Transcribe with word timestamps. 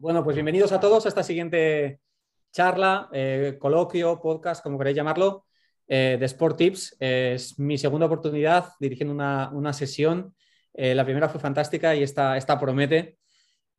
Bueno, 0.00 0.22
pues 0.22 0.36
bienvenidos 0.36 0.70
a 0.70 0.78
todos 0.78 1.06
a 1.06 1.08
esta 1.08 1.24
siguiente 1.24 1.98
charla, 2.52 3.08
eh, 3.12 3.56
coloquio, 3.58 4.20
podcast, 4.20 4.62
como 4.62 4.78
queréis 4.78 4.96
llamarlo, 4.96 5.46
eh, 5.88 6.16
de 6.20 6.24
Sport 6.24 6.56
Tips. 6.56 6.96
es 7.00 7.58
mi 7.58 7.76
segunda 7.78 8.06
oportunidad 8.06 8.74
dirigiendo 8.78 9.12
una, 9.12 9.72
sesión. 9.72 10.36
Eh, 10.72 10.94
la 10.94 11.04
primera 11.04 11.28
fue 11.28 11.40
fantástica 11.40 11.96
y 11.96 12.04
esta, 12.04 12.36
esta 12.36 12.60
promete 12.60 13.18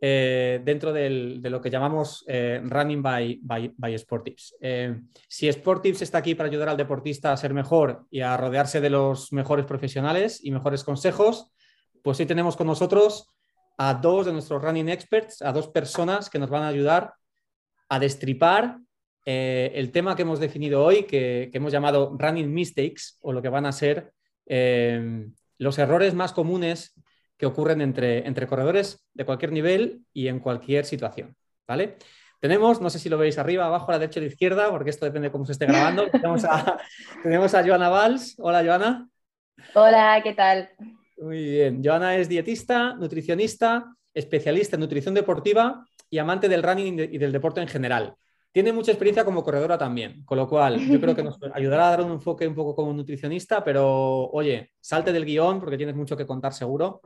dentro 0.02 0.91
de 0.91 1.40
lo 1.41 1.62
que 1.62 1.70
llamamos 1.70 2.26
Running 2.27 3.02
by, 3.02 3.40
by, 3.41 3.94
Sport 3.95 4.26
Tips. 4.26 4.55
si 5.30 5.48
Sport 5.48 5.84
Tips 5.84 6.02
está 6.02 6.17
aquí 6.17 6.36
para 6.36 6.49
ayudar 6.49 6.67
al 6.67 6.77
deportista 6.77 7.31
a 7.31 7.38
ser 7.38 7.54
mejor 7.54 8.05
y 8.09 8.20
a 8.20 8.36
rodearse 8.36 8.81
de 8.81 8.90
los 8.90 9.31
mejores 9.31 9.66
profesionales 9.66 10.41
y 10.44 10.52
mejores 10.52 10.84
consejos, 10.84 11.52
pues 12.02 12.20
hoy 12.20 12.26
tenemos 12.26 12.58
con 12.58 12.67
nosotros 12.67 13.38
a 13.80 13.94
dos 13.94 14.26
de 14.26 14.34
nuestros 14.34 14.62
running 14.62 14.90
experts, 14.90 15.42
a 15.42 15.54
dos 15.54 15.70
personas 15.70 16.30
que 16.30 16.38
nos 16.38 16.50
van 16.50 16.64
a 16.64 16.68
ayudar 16.68 17.14
a 17.88 17.98
destripar 17.98 18.78
eh, 19.26 19.72
el 19.74 19.92
tema 19.94 20.18
que 20.18 20.24
hemos 20.24 20.42
definido 20.42 20.84
hoy, 20.84 21.04
que, 21.04 21.50
hemos 21.54 21.72
llamado 21.72 22.14
running 22.20 22.54
mistakes, 22.54 23.18
o 23.22 23.32
lo 23.32 23.42
que 23.42 23.48
van 23.48 23.66
a 23.66 23.72
ser 23.72 24.12
eh, 24.48 25.26
los 25.58 25.80
errores 25.80 26.14
más 26.14 26.34
comunes 26.34 26.94
que 27.38 27.46
ocurren 27.46 27.80
entre, 27.80 28.28
entre 28.28 28.48
corredores 28.48 29.08
de 29.14 29.26
cualquier 29.26 29.54
nivel 29.54 30.02
y 30.12 30.27
en 30.27 30.40
cualquier 30.40 30.84
situación. 30.84 31.38
¿Vale? 31.66 31.96
Tenemos, 32.41 32.82
no 32.82 32.90
sé 32.90 33.00
si 33.00 33.08
lo 33.08 33.18
veis 33.18 33.38
arriba, 33.38 33.66
abajo, 33.66 33.90
a 33.90 33.94
la 33.94 34.00
derecha 34.00 34.20
o 34.20 34.24
a 34.24 34.26
la 34.26 34.32
izquierda, 34.32 34.70
porque 34.72 34.90
esto 34.90 35.05
depende 35.05 35.30
de 35.30 35.32
cómo 35.32 35.46
se 35.46 35.54
esté 35.54 35.68
grabando. 35.68 36.05
tenemos, 36.12 36.44
a, 36.44 36.77
tenemos 37.24 37.54
a 37.54 37.66
Joana 37.66 37.88
Valls. 37.88 38.36
Hola, 38.40 38.62
Joana. 38.62 39.08
Hola, 39.74 40.20
¿qué 40.22 40.34
tal? 40.34 40.70
Muy 41.22 41.44
bien. 41.44 41.82
Joana 41.84 42.16
es 42.16 42.30
dietista, 42.30 42.94
nutricionista, 42.94 43.94
especialista 44.13 44.76
en 44.76 44.82
nutrición 44.82 45.13
deportiva 45.13 45.85
y 46.10 46.18
amante 46.18 46.48
del 46.48 46.63
running 46.63 46.99
y 47.12 47.18
del 47.18 47.32
deporte 47.32 47.62
en 47.62 47.68
general. 47.68 48.16
Tiene 48.52 48.74
mucha 48.74 48.91
experiencia 48.91 49.26
como 49.26 49.43
corredora 49.43 49.77
también, 49.77 50.24
con 50.26 50.38
lo 50.38 50.48
cual 50.48 50.80
yo 50.80 50.99
creo 50.99 51.16
que 51.16 51.24
nos 51.24 51.38
ayudará 51.54 51.88
a 51.88 51.91
dar 51.91 52.02
un 52.02 52.13
enfoque 52.13 52.48
un 52.48 52.55
poco 52.55 52.76
como 52.76 52.93
nutricionista, 52.93 53.63
pero 53.63 54.30
oye, 54.32 54.71
salte 54.80 55.12
del 55.12 55.26
guion 55.26 55.60
porque 55.60 55.77
tienes 55.77 55.96
mucho 55.96 56.18
que 56.18 56.26
contar 56.26 56.54
seguro. 56.54 57.02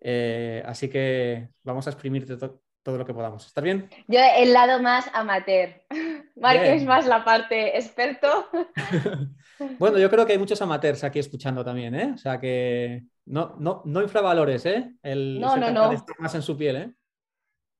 Eh, 0.00 0.62
así 0.66 0.90
que 0.90 1.48
vamos 1.62 1.86
a 1.86 1.90
exprimirte 1.90 2.36
todo 2.36 2.98
lo 2.98 3.06
que 3.06 3.14
podamos. 3.14 3.46
¿Estás 3.46 3.64
bien? 3.64 3.88
Yo 4.08 4.18
el 4.36 4.52
lado 4.52 4.82
más 4.82 5.08
amateur. 5.14 5.70
Mark 6.36 6.60
es 6.64 6.84
más 6.84 7.06
la 7.06 7.24
parte 7.24 7.78
experto. 7.78 8.50
bueno, 9.78 9.98
yo 9.98 10.10
creo 10.10 10.26
que 10.26 10.32
hay 10.32 10.38
muchos 10.38 10.60
amateurs 10.60 11.04
aquí 11.04 11.20
escuchando 11.20 11.64
también, 11.64 11.94
¿eh? 11.94 12.12
O 12.14 12.18
sea 12.18 12.38
que 12.38 13.04
no, 13.26 13.56
no, 13.58 13.82
no 13.84 14.02
infravalores, 14.02 14.66
¿eh? 14.66 14.94
El, 15.02 15.40
no, 15.40 15.56
no, 15.56 15.70
no. 15.70 16.04
más 16.18 16.34
en 16.34 16.42
su 16.42 16.56
piel, 16.56 16.76
¿eh? 16.76 16.94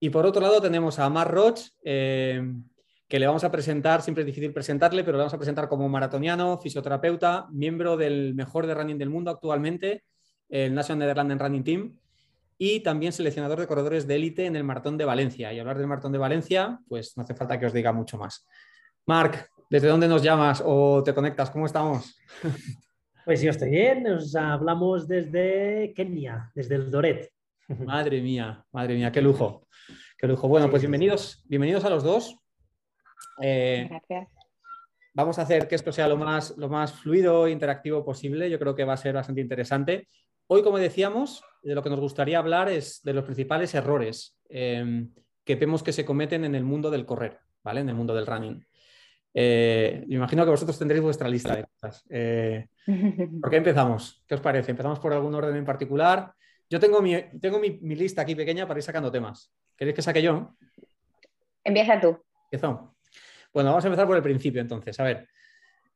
Y 0.01 0.11
por 0.11 0.27
otro 0.27 0.43
lado 0.43 0.61
tenemos 0.61 0.99
a 0.99 1.09
Mar 1.09 1.31
Roch, 1.31 1.61
eh, 1.83 2.43
que 3.09 3.19
le 3.19 3.27
vamos 3.27 3.45
a 3.45 3.51
presentar, 3.51 4.03
siempre 4.03 4.23
es 4.23 4.27
difícil 4.27 4.53
presentarle, 4.53 5.05
pero 5.05 5.17
le 5.17 5.23
vamos 5.23 5.35
a 5.35 5.39
presentar 5.39 5.69
como 5.69 5.89
maratoniano, 5.89 6.59
fisioterapeuta, 6.59 7.47
miembro 7.53 7.97
del 7.97 8.35
mejor 8.35 8.67
de 8.67 8.75
running 8.75 8.99
del 8.99 9.11
mundo 9.11 9.31
actualmente, 9.31 10.05
el 10.49 10.75
National 10.75 11.01
Netherlands 11.01 11.43
Running 11.43 11.65
Team, 11.65 11.99
y 12.59 12.81
también 12.81 13.13
seleccionador 13.13 13.61
de 13.61 13.67
corredores 13.67 14.07
de 14.07 14.15
élite 14.17 14.47
en 14.47 14.57
el 14.57 14.65
Maratón 14.65 14.97
de 14.97 15.05
Valencia. 15.05 15.53
Y 15.53 15.59
hablar 15.59 15.79
del 15.79 15.87
Maratón 15.87 16.13
de 16.13 16.19
Valencia, 16.19 16.79
pues 16.89 17.17
no 17.17 17.23
hace 17.23 17.35
falta 17.35 17.59
que 17.59 17.67
os 17.67 17.73
diga 17.73 17.93
mucho 17.93 18.19
más. 18.19 18.47
Marc, 19.07 19.51
¿desde 19.71 19.89
dónde 19.89 20.09
nos 20.09 20.23
llamas 20.23 20.63
o 20.65 21.03
te 21.03 21.15
conectas? 21.15 21.51
¿Cómo 21.51 21.67
estamos? 21.67 22.17
Pues 23.25 23.41
yo 23.41 23.51
estoy 23.51 23.71
bien, 23.71 24.03
nos 24.03 24.37
hablamos 24.37 25.09
desde 25.09 25.95
Kenia, 25.97 26.53
desde 26.55 26.75
el 26.75 26.91
Doret. 26.91 27.33
Madre 27.69 28.21
mía, 28.21 28.63
madre 28.71 28.97
mía, 28.97 29.11
qué 29.11 29.23
lujo. 29.23 29.67
Qué 30.19 30.27
lujo. 30.27 30.47
Bueno, 30.47 30.69
pues 30.69 30.83
bienvenidos, 30.83 31.43
bienvenidos 31.47 31.87
a 31.87 31.91
los 31.91 32.05
dos. 32.05 32.37
Eh, 33.41 33.87
Gracias. 33.89 34.29
Vamos 35.15 35.39
a 35.39 35.43
hacer 35.43 35.67
que 35.67 35.75
esto 35.75 35.91
sea 35.91 36.07
lo 36.07 36.19
más, 36.19 36.55
lo 36.59 36.69
más 36.69 36.93
fluido 36.93 37.47
e 37.47 37.51
interactivo 37.51 38.05
posible. 38.05 38.51
Yo 38.51 38.59
creo 38.59 38.75
que 38.75 38.85
va 38.85 38.93
a 38.93 38.99
ser 38.99 39.15
bastante 39.15 39.41
interesante. 39.41 40.07
Hoy, 40.47 40.63
como 40.63 40.79
decíamos, 40.79 41.43
de 41.63 41.75
lo 41.75 41.83
que 41.83 41.89
nos 41.89 42.01
gustaría 42.01 42.39
hablar 42.39 42.69
es 42.69 43.03
de 43.05 43.15
los 43.15 43.25
principales 43.25 43.75
errores 43.75 44.37
em, 44.51 45.15
que 45.45 45.57
vemos 45.57 45.83
que 45.83 45.93
se 45.93 46.05
cometen 46.05 46.45
en 46.45 46.55
el 46.55 46.65
mundo 46.65 46.91
del 46.91 47.07
correr, 47.07 47.39
¿vale? 47.63 47.81
En 47.81 47.89
el 47.89 47.95
mundo 47.95 48.15
del 48.15 48.27
running. 48.27 48.67
Eh, 49.37 50.05
imagino 50.09 50.45
que 50.45 50.51
vosotros 50.51 50.79
tendréis 50.79 51.03
vuestra 51.03 51.29
lista 51.29 51.57
de 51.57 51.65
cosas. 51.65 52.05
Eh, 52.09 52.69
¿Por 53.41 53.51
qué 53.51 53.57
empezamos? 53.57 54.23
¿Qué 54.29 54.37
os 54.37 54.41
parece? 54.41 54.71
¿Empezamos 54.71 55.01
por 55.01 55.13
algún 55.13 55.35
orden 55.35 55.57
en 55.57 55.65
particular? 55.65 56.33
Yo 56.71 56.79
tengo 56.79 57.03
mi, 57.03 57.17
tengo 57.41 57.59
mi, 57.59 57.71
lista 57.97 58.23
aquí 58.23 58.37
pequeña 58.37 58.67
para 58.67 58.79
ir 58.79 58.85
sacando 58.85 59.11
temas. 59.11 59.53
¿Queréis 59.77 59.97
que 59.97 60.03
saque 60.03 60.23
yo? 60.23 60.55
Empieza 61.65 62.01
tú. 62.01 62.17
Empiezo. 62.45 62.95
Bueno, 63.53 63.71
vamos 63.71 63.85
a 63.85 63.89
empezar 63.89 64.07
por 64.07 64.17
el 64.17 64.23
principio 64.23 64.61
entonces. 64.61 64.99
A 65.01 65.05
ver, 65.05 65.29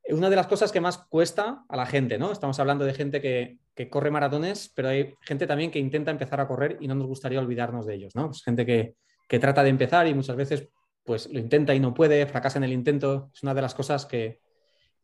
una 0.09 0.29
de 0.29 0.35
las 0.35 0.47
cosas 0.47 0.71
que 0.71 0.81
más 0.81 0.97
cuesta 0.97 1.63
a 1.67 1.77
la 1.77 1.85
gente, 1.85 2.17
¿no? 2.17 2.31
Estamos 2.31 2.59
hablando 2.59 2.85
de 2.85 2.93
gente 2.93 3.21
que, 3.21 3.57
corre 3.89 4.11
maratones, 4.11 4.71
pero 4.75 4.89
hay 4.89 5.13
gente 5.21 5.47
también 5.47 5.71
que 5.71 5.79
intenta 5.79 6.11
empezar 6.11 6.41
a 6.41 6.47
correr 6.47 6.77
y 6.81 6.87
no 6.87 6.95
nos 6.95 7.07
gustaría 7.07 7.39
olvidarnos 7.39 7.85
de 7.85 7.95
ellos, 7.95 8.13
¿no? 8.13 8.31
Es 8.31 8.43
gente 8.43 8.65
que, 8.65 8.95
que 9.27 9.39
trata 9.39 9.63
de 9.63 9.69
empezar 9.69 10.05
y 10.07 10.13
muchas 10.13 10.35
veces 10.35 10.67
pues 11.09 11.27
lo 11.33 11.39
intenta 11.39 11.73
y 11.73 11.79
no 11.79 11.91
puede, 11.91 12.27
fracasa 12.27 12.59
en 12.59 12.65
el 12.65 12.71
intento. 12.71 13.31
Es 13.33 13.41
una 13.41 13.55
de 13.55 13.63
las 13.63 13.73
cosas 13.73 14.05
que, 14.05 14.41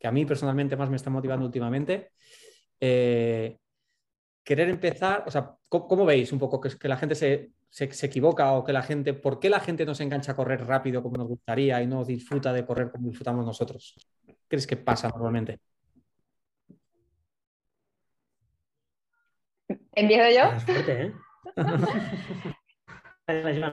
a 0.03 0.11
mí 0.11 0.23
personalmente 0.23 0.75
más 0.75 0.87
me 0.87 0.97
está 0.97 1.09
motivando 1.09 1.47
últimamente. 1.47 2.11
Eh, 2.79 3.57
querer 4.43 4.69
empezar, 4.69 5.23
o 5.25 5.31
sea, 5.31 5.55
¿cómo, 5.67 6.05
veis 6.05 6.31
un 6.31 6.37
poco 6.37 6.61
que, 6.61 6.87
la 6.87 6.97
gente 6.97 7.15
se, 7.15 7.49
equivoca 7.71 8.51
o 8.51 8.63
que 8.63 8.71
la 8.71 8.83
gente, 8.83 9.15
por 9.15 9.39
qué 9.39 9.49
la 9.49 9.59
gente 9.59 9.83
no 9.83 9.95
se 9.95 10.03
engancha 10.03 10.33
a 10.33 10.35
correr 10.35 10.63
rápido 10.67 11.01
como 11.01 11.17
nos 11.17 11.27
gustaría 11.27 11.81
y 11.81 11.87
no 11.87 12.05
disfruta 12.05 12.53
de 12.53 12.63
correr 12.63 12.91
como 12.91 13.07
disfrutamos 13.07 13.43
nosotros? 13.43 13.95
¿Qué 14.27 14.37
crees 14.47 14.67
que 14.67 14.77
pasa 14.77 15.09
normalmente? 15.09 15.59
¿Empiezo 19.91 20.29
yo? 20.29 20.75
¿eh? 20.87 21.13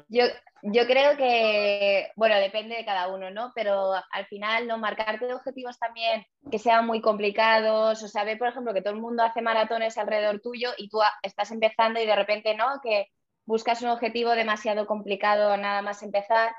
yo, 0.08 0.24
yo 0.62 0.86
creo 0.86 1.16
que, 1.16 2.10
bueno, 2.16 2.36
depende 2.36 2.76
de 2.76 2.84
cada 2.84 3.08
uno, 3.08 3.30
¿no? 3.30 3.52
Pero 3.54 3.92
al 3.92 4.26
final, 4.26 4.66
¿no? 4.66 4.78
Marcarte 4.78 5.32
objetivos 5.32 5.78
también 5.78 6.24
que 6.50 6.58
sean 6.58 6.86
muy 6.86 7.00
complicados, 7.00 8.02
o 8.02 8.08
sea, 8.08 8.24
por 8.38 8.48
ejemplo, 8.48 8.72
que 8.72 8.80
todo 8.80 8.94
el 8.94 9.00
mundo 9.00 9.22
hace 9.22 9.42
maratones 9.42 9.98
alrededor 9.98 10.40
tuyo 10.40 10.70
y 10.78 10.88
tú 10.88 11.00
estás 11.22 11.50
empezando 11.50 12.00
y 12.00 12.06
de 12.06 12.16
repente, 12.16 12.54
¿no? 12.54 12.80
Que 12.82 13.08
buscas 13.44 13.82
un 13.82 13.88
objetivo 13.88 14.30
demasiado 14.30 14.86
complicado 14.86 15.56
nada 15.56 15.82
más 15.82 16.02
empezar, 16.02 16.54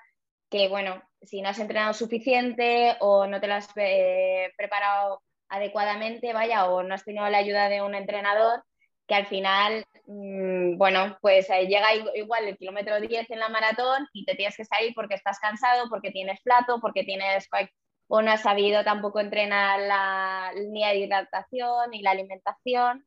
que, 0.50 0.68
bueno, 0.68 1.02
si 1.22 1.42
no 1.42 1.50
has 1.50 1.60
entrenado 1.60 1.94
suficiente 1.94 2.96
o 3.00 3.26
no 3.26 3.40
te 3.40 3.48
lo 3.48 3.56
has 3.56 3.70
eh, 3.76 4.52
preparado 4.58 5.22
adecuadamente, 5.50 6.34
vaya, 6.34 6.66
o 6.66 6.84
no 6.84 6.94
has 6.94 7.04
tenido 7.04 7.28
la 7.30 7.38
ayuda 7.38 7.70
de 7.70 7.82
un 7.82 7.96
entrenador, 7.96 8.64
que 9.08 9.16
al 9.16 9.26
final, 9.26 9.86
mm, 10.08 10.78
bueno, 10.78 11.18
pues 11.22 11.50
eh, 11.50 11.68
llega 11.68 11.94
igual 12.16 12.48
el 12.48 12.58
kilómetro 12.58 13.00
10 13.00 13.30
en 13.32 13.40
la 13.40 13.50
maratón 13.50 14.08
y 14.14 14.26
te 14.26 14.36
tienes 14.36 14.56
que 14.56 14.66
salir 14.66 14.94
porque 14.96 15.16
estás 15.16 15.40
cansado, 15.40 15.90
porque 15.90 16.12
tienes 16.12 16.42
plato, 16.42 16.80
porque 16.80 17.04
tienes 17.04 17.48
o 18.08 18.22
no 18.22 18.32
has 18.32 18.42
sabido 18.42 18.84
tampoco 18.84 19.20
entrenar 19.20 19.80
la 19.80 20.52
línea 20.56 20.90
de 20.90 20.98
hidratación 20.98 21.92
ni 21.92 22.02
la 22.02 22.12
alimentación. 22.12 23.06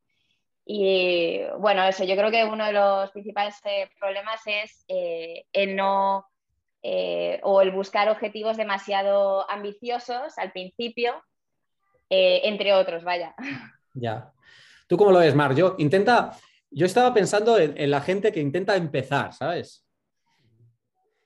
Y 0.64 1.42
bueno, 1.58 1.84
eso 1.84 2.04
yo 2.04 2.16
creo 2.16 2.30
que 2.30 2.44
uno 2.44 2.66
de 2.66 2.72
los 2.72 3.10
principales 3.12 3.54
eh, 3.64 3.88
problemas 4.00 4.40
es 4.46 4.84
eh, 4.88 5.44
el 5.52 5.76
no 5.76 6.26
o 7.42 7.62
el 7.62 7.72
buscar 7.72 8.08
objetivos 8.08 8.56
demasiado 8.56 9.50
ambiciosos 9.50 10.38
al 10.38 10.52
principio, 10.52 11.20
entre 12.08 12.74
otros, 12.74 13.02
vaya. 13.02 13.34
Ya, 13.92 14.32
¿Tú 14.86 14.96
cómo 14.96 15.10
lo 15.10 15.18
ves, 15.18 15.34
Mar? 15.34 15.54
Yo 15.54 15.74
intenta, 15.78 16.36
yo 16.70 16.86
estaba 16.86 17.12
pensando 17.12 17.58
en, 17.58 17.90
la 17.90 18.00
gente 18.00 18.32
que 18.32 18.40
intenta 18.40 18.76
empezar, 18.76 19.32
¿sabes? 19.32 19.84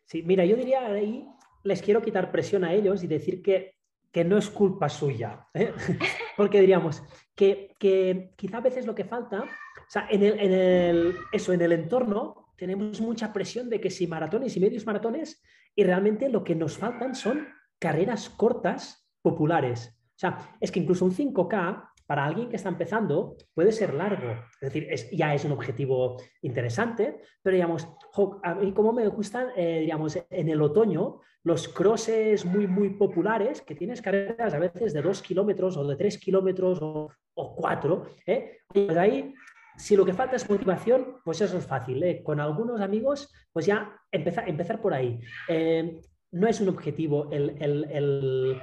Sí, 0.07 0.23
mira, 0.23 0.45
yo 0.45 0.57
diría 0.57 0.87
ahí, 0.87 1.27
les 1.63 1.83
quiero 1.83 2.03
quitar 2.03 2.33
presión 2.33 2.65
a 2.65 2.73
ellos 2.73 3.05
y 3.05 3.07
decir 3.07 3.43
que, 3.43 3.75
que 4.11 4.25
no 4.25 4.39
es 4.39 4.49
culpa 4.49 4.89
suya. 4.89 5.47
¿eh? 5.55 5.73
Porque 6.37 6.61
diríamos 6.61 7.03
que, 7.35 7.77
que, 7.79 8.33
quizá 8.37 8.59
a 8.59 8.63
veces 8.63 8.87
lo 8.87 8.95
que 8.95 9.05
falta, 9.05 9.43
o 9.43 9.91
sea, 9.91 10.09
en 10.11 10.23
el, 10.23 10.41
en 10.41 10.53
el, 10.53 11.17
eso, 11.33 11.53
en 11.53 11.63
el 11.63 11.73
entorno 11.73 12.53
tenemos 12.57 13.01
mucha 13.01 13.33
presión 13.33 13.71
de 13.71 13.81
que 13.81 13.91
si 13.91 14.07
maratones 14.07 14.57
y 14.57 14.61
medios 14.61 14.87
maratones, 14.87 15.43
y 15.75 15.85
realmente 15.85 16.29
lo 16.29 16.45
que 16.45 16.55
nos 16.55 16.77
faltan 16.77 17.15
son 17.15 17.49
carreras 17.79 18.29
cortas 18.29 19.09
populares. 19.23 19.97
O 20.11 20.19
sea, 20.21 20.57
es 20.61 20.71
que 20.71 20.81
incluso 20.81 21.05
un 21.05 21.15
5K 21.15 21.90
para 22.11 22.25
alguien 22.25 22.49
que 22.49 22.57
está 22.57 22.69
empezando 22.69 23.37
puede 23.55 23.71
ser 23.71 23.95
largo. 23.95 24.33
Es 24.61 24.73
decir, 24.73 24.89
ya 25.13 25.33
es 25.33 25.45
un 25.45 25.53
objetivo 25.53 26.17
interesante, 26.43 27.21
pero 27.41 27.55
digamos, 27.55 27.87
a 28.43 28.55
mí 28.57 28.73
como 28.73 28.93
me 28.93 29.07
gustan, 29.07 29.51
eh, 29.55 29.79
digamos, 29.83 30.19
en 30.29 30.49
el 30.49 30.61
otoño, 30.61 31.21
los 31.45 31.69
crosses 31.69 32.45
muy, 32.45 32.67
muy 32.67 32.91
populares, 32.91 33.63
que 33.63 33.77
tienes 33.77 34.03
carreras 34.03 34.53
a 34.53 34.59
veces 34.59 34.93
de 34.93 35.03
dos 35.03 35.23
kilómetros 35.23 35.77
o 35.77 35.87
de 35.87 35.95
tres 35.95 36.19
kilómetros 36.19 36.81
o, 36.83 37.13
cuatro, 37.55 38.07
¿eh? 38.27 38.59
pues 38.67 38.97
ahí 38.97 39.33
si 39.77 39.95
lo 39.95 40.05
que 40.05 40.13
falta 40.13 40.35
es 40.35 40.51
motivación, 40.51 41.19
pues 41.25 41.41
eso 41.41 41.59
es 41.59 41.65
fácil. 41.65 42.03
¿eh? 42.03 42.25
Con 42.25 42.41
algunos 42.41 42.81
amigos, 42.81 43.33
pues 43.53 43.67
ya 43.67 43.97
empezar, 44.11 44.49
empezar 44.49 44.83
por 44.83 44.95
ahí. 44.95 45.21
Eh, 45.47 46.01
no 46.33 46.49
es 46.49 46.61
un 46.61 46.71
objetivo 46.71 47.31
el, 47.31 48.61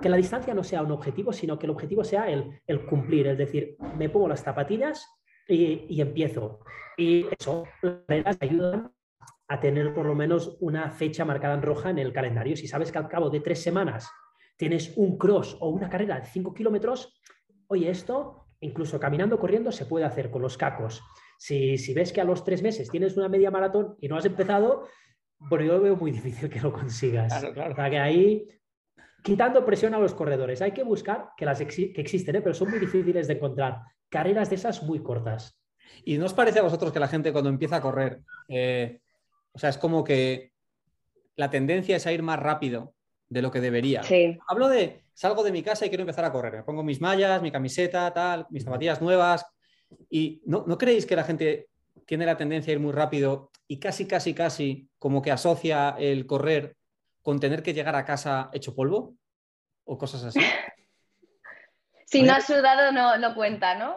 que 0.00 0.08
la 0.08 0.16
distancia 0.16 0.54
no 0.54 0.64
sea 0.64 0.82
un 0.82 0.92
objetivo, 0.92 1.32
sino 1.32 1.58
que 1.58 1.66
el 1.66 1.70
objetivo 1.70 2.04
sea 2.04 2.28
el, 2.28 2.86
cumplir, 2.86 3.26
es 3.28 3.38
decir, 3.38 3.76
me 3.96 4.08
pongo 4.08 4.28
las 4.28 4.42
zapatillas 4.42 5.06
y, 5.48 6.00
empiezo. 6.00 6.60
Y 6.96 7.26
eso, 7.38 7.64
las 8.08 8.38
ayudan 8.40 8.92
a 9.48 9.60
tener 9.60 9.92
por 9.94 10.06
lo 10.06 10.14
menos 10.14 10.56
una 10.60 10.90
fecha 10.90 11.24
marcada 11.24 11.54
en 11.54 11.62
roja 11.62 11.90
en 11.90 11.98
el 11.98 12.12
calendario. 12.12 12.56
Si 12.56 12.68
sabes 12.68 12.92
que 12.92 12.98
al 12.98 13.08
cabo 13.08 13.30
de 13.30 13.40
tres 13.40 13.62
semanas 13.62 14.08
tienes 14.56 14.96
un 14.96 15.18
cross 15.18 15.56
o 15.60 15.70
una 15.70 15.88
carrera 15.88 16.20
de 16.20 16.26
cinco 16.26 16.54
kilómetros, 16.54 17.20
oye, 17.66 17.90
esto 17.90 18.46
incluso 18.60 19.00
caminando, 19.00 19.38
corriendo, 19.38 19.72
se 19.72 19.86
puede 19.86 20.04
hacer 20.04 20.30
con 20.30 20.42
los 20.42 20.56
cacos. 20.58 21.02
Si, 21.38 21.78
si 21.78 21.94
ves 21.94 22.12
que 22.12 22.20
a 22.20 22.24
los 22.24 22.44
tres 22.44 22.62
meses 22.62 22.90
tienes 22.90 23.16
una 23.16 23.28
media 23.28 23.50
maratón 23.50 23.96
y 24.00 24.08
no 24.08 24.16
has 24.16 24.26
empezado, 24.26 24.86
bueno, 25.38 25.64
yo 25.64 25.80
veo 25.80 25.96
muy 25.96 26.10
difícil 26.12 26.50
que 26.50 26.60
lo 26.60 26.72
consigas. 26.72 27.32
Claro, 27.54 27.74
que 27.74 27.98
ahí 27.98 28.46
quitando 29.22 29.64
presión 29.64 29.94
a 29.94 29.98
los 29.98 30.14
corredores. 30.14 30.62
Hay 30.62 30.72
que 30.72 30.82
buscar 30.82 31.30
que 31.36 31.44
las 31.44 31.58
que 31.58 31.92
existen, 31.96 32.36
¿eh? 32.36 32.40
pero 32.40 32.54
son 32.54 32.70
muy 32.70 32.78
difíciles 32.78 33.28
de 33.28 33.34
encontrar. 33.34 33.82
Carreras 34.08 34.50
de 34.50 34.56
esas 34.56 34.82
muy 34.82 35.02
cortas. 35.02 35.58
¿Y 36.04 36.18
no 36.18 36.26
os 36.26 36.34
parece 36.34 36.60
a 36.60 36.62
vosotros 36.62 36.92
que 36.92 37.00
la 37.00 37.08
gente 37.08 37.32
cuando 37.32 37.50
empieza 37.50 37.76
a 37.76 37.80
correr, 37.80 38.20
eh, 38.48 39.00
o 39.52 39.58
sea, 39.58 39.70
es 39.70 39.78
como 39.78 40.04
que 40.04 40.52
la 41.36 41.50
tendencia 41.50 41.96
es 41.96 42.06
a 42.06 42.12
ir 42.12 42.22
más 42.22 42.38
rápido 42.38 42.94
de 43.28 43.42
lo 43.42 43.50
que 43.50 43.60
debería? 43.60 44.02
Sí. 44.02 44.38
Hablo 44.48 44.68
de, 44.68 45.02
salgo 45.14 45.42
de 45.42 45.52
mi 45.52 45.62
casa 45.62 45.86
y 45.86 45.88
quiero 45.88 46.02
empezar 46.02 46.24
a 46.24 46.32
correr. 46.32 46.54
Me 46.54 46.62
pongo 46.62 46.82
mis 46.82 47.00
mallas, 47.00 47.42
mi 47.42 47.50
camiseta, 47.50 48.12
tal, 48.12 48.46
mis 48.50 48.64
zapatillas 48.64 49.02
nuevas. 49.02 49.44
¿Y 50.08 50.42
no, 50.46 50.64
no 50.66 50.78
creéis 50.78 51.06
que 51.06 51.16
la 51.16 51.24
gente 51.24 51.68
tiene 52.06 52.26
la 52.26 52.36
tendencia 52.36 52.72
a 52.72 52.74
ir 52.74 52.80
muy 52.80 52.92
rápido 52.92 53.50
y 53.68 53.78
casi, 53.78 54.06
casi, 54.06 54.34
casi 54.34 54.88
como 54.98 55.22
que 55.22 55.30
asocia 55.30 55.96
el 55.98 56.26
correr 56.26 56.76
con 57.22 57.38
tener 57.40 57.62
que 57.62 57.74
llegar 57.74 57.96
a 57.96 58.04
casa 58.04 58.50
hecho 58.52 58.74
polvo 58.74 59.14
o 59.84 59.98
cosas 59.98 60.24
así. 60.24 60.40
Si 62.10 62.24
no 62.24 62.32
has 62.32 62.44
sudado 62.44 62.90
no, 62.90 63.34
cuenta, 63.36 63.78
¿no? 63.78 63.94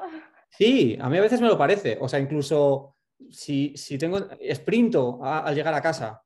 Sí, 0.52 0.96
a 1.02 1.10
mí 1.10 1.18
a 1.18 1.22
veces 1.22 1.42
me 1.42 1.48
lo 1.48 1.58
parece. 1.58 1.98
O 2.00 2.08
sea, 2.08 2.20
incluso 2.20 2.96
si, 3.31 3.74
tengo 3.98 4.20
sprinto 4.54 5.20
al 5.24 5.56
llegar 5.56 5.74
a 5.74 5.81
casa. 5.81 6.22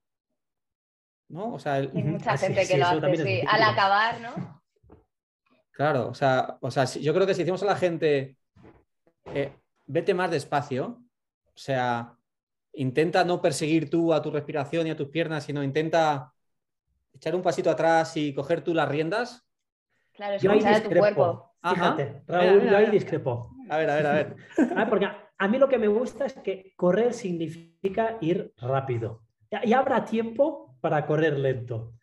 ¿No? 1.30 1.54
O 1.54 1.60
sea, 1.60 1.76
Hay 1.76 2.04
mucha 2.04 2.38
gente 2.38 2.68
que 2.68 2.78
lo 2.78 2.88
hace, 2.88 3.24
sí. 3.24 3.42
Al 3.48 3.64
acabar, 3.64 4.20
¿no? 4.20 4.62
Claro, 5.72 6.10
o 6.10 6.14
sea, 6.16 6.58
o 6.60 6.72
sea, 6.72 6.86
yo 6.86 7.14
creo 7.14 7.28
que 7.28 7.36
si 7.36 7.42
decimos 7.42 7.62
a 7.62 7.68
la 7.68 7.76
gente, 7.76 8.36
eh, 9.26 9.54
vete 9.86 10.16
más 10.16 10.32
despacio, 10.32 11.04
o 11.46 11.54
sea, 11.54 12.18
intenta 12.74 13.24
no 13.24 13.44
perseguir 13.44 13.88
tú 13.88 14.12
a 14.12 14.20
tu 14.24 14.32
respiración 14.32 14.88
y 14.88 14.90
a 14.90 14.98
tus 14.98 15.10
piernas, 15.10 15.44
sino 15.44 15.62
intenta 15.62 16.34
echar 17.18 17.36
un 17.36 17.42
pasito 17.42 17.69
atrás 17.69 18.16
y 18.16 18.34
coger 18.34 18.62
tú 18.62 18.74
las 18.74 18.88
riendas. 18.88 19.46
Claro, 20.14 20.36
es 20.36 20.66
a 20.66 20.84
tu 20.84 20.90
cuerpo. 20.90 21.54
Fíjate, 21.62 22.24
Raúl, 22.28 22.69
yo 22.69 22.78
ahí 22.78 22.90
discrepo. 22.90 23.52
A 23.69 23.78
ver, 23.78 23.90
a 23.90 23.96
ver, 23.96 24.08
a 24.08 24.14
ver. 24.14 24.36
porque 24.90 25.08
a 25.38 25.48
mí 25.48 25.58
lo 25.58 25.68
que 25.68 25.78
me 25.78 25.88
gusta 25.88 26.25
es 26.25 26.34
que 26.34 26.74
correr 26.75 27.14
significa 27.14 28.18
ir 28.22 28.54
rápido. 28.58 29.24
Y 29.64 29.74
habrá 29.74 30.06
tiempo 30.06 30.78
para 30.81 31.06
correr 31.06 31.38
lento. 31.38 31.94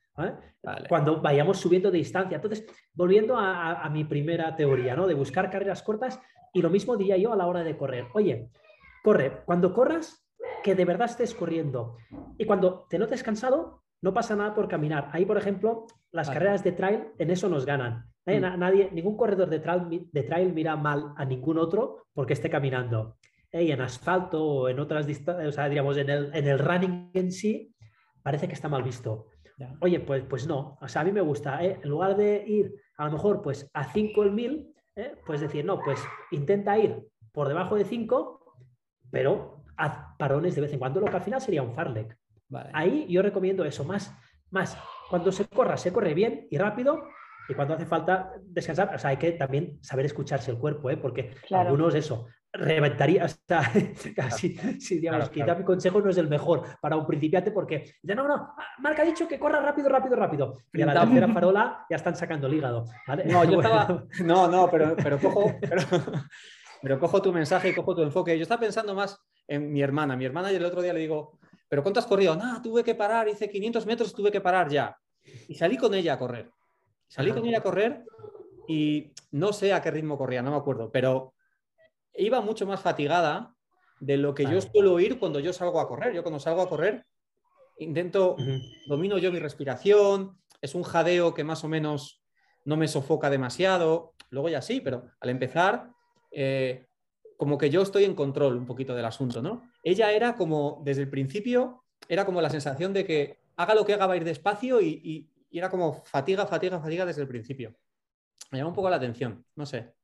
Cuando 0.89 1.21
vayamos 1.21 1.59
subiendo 1.59 1.91
de 1.91 1.99
distancia. 1.99 2.37
Entonces, 2.37 2.67
volviendo 2.93 3.37
a, 3.37 3.89
mi 3.91 4.05
primera 4.05 4.55
teoría, 4.55 4.97
¿no? 4.97 5.07
De 5.07 5.15
buscar 5.15 5.51
carreras 5.51 5.83
cortas, 5.83 6.21
y 6.53 6.63
lo 6.63 6.71
mismo 6.71 6.97
diría 6.97 7.17
yo 7.17 7.33
a 7.33 7.37
la 7.37 7.47
hora 7.47 7.65
de 7.65 7.77
correr. 7.77 8.07
Oye, 8.15 8.51
corre, 9.03 9.43
cuando 9.45 9.75
corras, 9.75 10.27
que 10.63 10.75
de 10.75 10.85
verdad 10.85 11.11
estés 11.11 11.35
corriendo. 11.35 11.97
Y 12.39 12.47
cuando 12.47 12.87
te 12.89 12.99
notes 12.99 13.23
cansado, 13.23 13.84
no 14.05 14.13
pasa 14.13 14.37
nada 14.37 14.55
por 14.55 14.69
caminar. 14.69 15.09
Ahí, 15.13 15.25
por 15.25 15.39
ejemplo, 15.39 15.87
las 16.13 16.29
carreras 16.29 16.63
de 16.63 16.73
trail 16.73 17.05
en 17.19 17.31
eso 17.31 17.49
nos 17.49 17.65
ganan. 17.65 18.05
¿eh? 18.27 18.39
Mm. 18.39 18.59
Nadie, 18.59 18.91
ningún 18.93 19.17
corredor 19.17 19.49
de 19.49 19.61
trail, 19.61 20.11
de 20.13 20.23
trail, 20.23 20.53
mira 20.53 20.77
mal 20.77 21.15
a 21.17 21.25
ningún 21.25 21.57
otro 21.57 22.09
porque 22.13 22.35
esté 22.35 22.51
caminando. 22.51 23.17
¿eh? 23.51 23.63
Y 23.63 23.73
en 23.73 23.81
asfalto 23.81 24.45
o 24.45 24.69
en 24.69 24.79
otras 24.79 25.07
distancias, 25.07 25.49
o 25.49 25.53
sea, 25.53 25.71
digamos, 25.71 25.97
en 25.97 26.11
el, 26.11 26.31
en 26.35 26.47
el 26.47 26.59
running 26.59 27.13
en 27.15 27.33
sí, 27.33 27.75
parece 28.23 28.47
que 28.47 28.53
está 28.53 28.69
mal 28.69 28.83
visto. 28.83 29.31
Oye, 29.81 30.01
pues, 30.01 30.23
pues 30.29 30.47
no. 30.47 30.77
O 30.83 30.87
sea, 30.87 31.01
a 31.01 31.05
mí 31.05 31.11
me 31.11 31.23
gusta, 31.23 31.65
¿eh? 31.65 31.81
en 31.83 31.89
lugar 31.89 32.15
de 32.15 32.45
ir 32.47 32.75
a 32.99 33.07
lo 33.07 33.13
mejor 33.13 33.41
pues 33.41 33.71
a 33.73 33.85
5 33.85 34.23
el 34.23 34.33
1000, 34.33 34.75
pues 35.25 35.41
decir, 35.41 35.65
no, 35.65 35.81
pues 35.81 35.99
intenta 36.31 36.77
ir 36.77 37.09
por 37.33 37.49
debajo 37.49 37.75
de 37.75 37.85
5, 37.85 38.55
pero 39.11 39.65
haz 39.79 39.97
parones 40.19 40.55
de 40.55 40.61
vez 40.61 40.75
en 40.75 40.79
cuando, 40.79 41.01
lo 41.01 41.07
que 41.07 41.17
al 41.17 41.23
final 41.23 41.41
sería 41.41 41.63
un 41.63 41.73
farlek. 41.73 42.19
Ahí 42.73 43.07
yo 43.09 43.23
recomiendo 43.23 43.65
eso, 43.65 43.85
más, 43.85 44.15
más, 44.51 44.77
cuando 45.11 45.33
se 45.33 45.47
corra, 45.47 45.77
se 45.77 45.93
corre 45.93 46.15
bien 46.15 46.47
y 46.51 46.59
rápido, 46.59 47.09
y 47.49 47.55
cuando 47.55 47.75
hace 47.75 47.87
falta 47.87 48.33
descansar, 48.43 48.95
o 48.95 48.99
sea, 48.99 49.11
hay 49.11 49.17
que 49.17 49.33
también 49.33 49.79
saber 49.83 50.07
escucharse 50.07 50.51
el 50.51 50.59
cuerpo, 50.59 50.91
¿eh? 50.91 50.97
porque 50.97 51.35
algunos 51.51 51.95
eso, 51.95 52.27
reventaría 52.55 53.25
hasta 53.25 53.71
casi, 54.17 54.57
si 54.81 55.01
digamos, 55.01 55.29
quizá 55.29 55.55
mi 55.55 55.65
consejo 55.65 56.01
no 56.01 56.11
es 56.11 56.17
el 56.17 56.29
mejor 56.29 56.63
para 56.81 56.97
un 56.97 57.07
principiante 57.07 57.51
porque 57.51 57.95
dice, 58.03 58.15
no, 58.15 58.27
no, 58.27 58.55
Marca 58.79 59.03
ha 59.03 59.05
dicho 59.05 59.27
que 59.29 59.39
corra 59.39 59.61
rápido, 59.61 59.89
rápido, 59.89 60.17
rápido. 60.17 60.59
Y 60.73 60.83
a 60.83 60.87
la 60.87 61.01
tercera 61.01 61.29
farola 61.29 61.85
ya 61.91 61.97
están 61.97 62.17
sacando 62.17 62.47
el 62.47 62.55
hígado. 62.55 62.87
No, 63.27 63.45
yo 63.45 63.61
estaba, 63.61 64.05
no, 64.25 64.49
no, 64.49 64.71
pero, 64.71 64.95
pero 64.97 65.19
cojo, 65.19 65.55
pero, 65.61 65.83
pero 66.81 67.01
cojo 67.01 67.21
tu 67.21 67.33
mensaje 67.33 67.71
y 67.71 67.75
cojo 67.75 67.95
tu 67.95 68.03
enfoque. 68.03 68.37
Yo 68.37 68.43
estaba 68.43 68.61
pensando 68.61 68.95
más 68.95 69.21
en 69.49 69.73
mi 69.73 69.83
hermana. 69.83 70.17
Mi 70.17 70.25
hermana 70.25 70.53
y 70.53 70.57
el 70.57 70.65
otro 70.65 70.81
día 70.81 70.93
le 70.93 71.01
digo, 71.01 71.39
¿pero 71.75 71.83
cuánto 71.83 71.99
has 71.99 72.07
corrido? 72.07 72.37
No, 72.37 72.63
tuve 72.63 72.85
que 72.85 72.95
parar, 72.95 73.27
hice 73.27 73.51
500 73.51 73.85
metros, 73.85 74.15
tuve 74.15 74.31
que 74.31 74.41
parar 74.41 74.71
ya. 74.71 74.97
Y 75.49 75.57
salí 75.57 75.77
con 75.77 75.93
ella 75.93 76.13
a 76.13 76.19
correr. 76.21 76.49
Salí 77.09 77.33
con 77.33 77.45
ella 77.45 77.59
a 77.59 77.63
correr 77.65 78.05
y 78.69 79.13
no 79.33 79.53
sé 79.53 79.73
a 79.73 79.83
qué 79.83 79.91
ritmo 79.91 80.17
corría, 80.17 80.41
no 80.41 80.53
me 80.53 80.57
acuerdo, 80.57 80.93
pero 80.93 81.35
iba 82.15 82.41
mucho 82.41 82.65
más 82.65 82.81
fatigada 82.81 83.57
de 83.99 84.17
lo 84.17 84.37
que 84.37 84.45
yo 84.45 84.61
suelo 84.61 85.01
ir 85.01 85.19
cuando 85.19 85.41
yo 85.41 85.53
salgo 85.53 85.81
a 85.81 85.89
correr. 85.89 86.15
Yo 86.15 86.23
cuando 86.23 86.39
salgo 86.39 86.63
a 86.63 86.69
correr 86.69 87.05
intento, 87.79 88.37
domino 88.87 89.19
yo 89.19 89.33
mi 89.33 89.41
respiración, 89.41 90.39
es 90.63 90.77
un 90.77 90.85
jadeo 90.85 91.35
que 91.35 91.43
más 91.43 91.65
o 91.65 91.69
menos 91.69 92.23
no 92.65 92.77
me 92.77 92.87
sofoca 92.87 93.31
demasiado, 93.31 94.15
luego 94.31 94.49
ya 94.49 94.63
sí, 94.63 94.81
pero 94.81 95.11
al 95.19 95.29
empezar 95.29 95.91
eh, 96.31 96.87
como 97.37 97.59
que 97.59 97.69
yo 97.69 97.83
estoy 97.83 98.05
en 98.05 98.15
control 98.15 98.59
un 98.59 98.65
poquito 98.65 98.95
del 98.95 99.07
asunto, 99.07 99.43
¿no? 99.43 99.74
Ella 99.85 100.11
era 100.13 100.35
como, 100.35 100.81
desde 100.83 101.03
el 101.03 101.11
principio, 101.11 101.85
era 102.09 102.25
como 102.25 102.41
la 102.41 102.49
sensación 102.49 102.95
de 102.95 103.05
que 103.05 103.39
haga 103.57 103.75
lo 103.75 103.85
que 103.85 103.93
haga 103.93 104.07
va 104.07 104.15
a 104.15 104.17
ir 104.17 104.25
despacio 104.25 104.81
y, 104.81 105.31
era 105.53 105.71
como 105.71 106.03
fatiga, 106.03 106.47
fatiga, 106.47 106.81
fatiga 106.81 107.07
desde 107.07 107.23
el 107.23 107.29
principio. 107.29 107.77
Me 108.51 108.59
llama 108.59 108.71
un 108.71 108.75
poco 108.75 108.91
la 108.91 108.97
atención, 108.97 109.45
no 109.55 109.65
sé. 109.67 109.95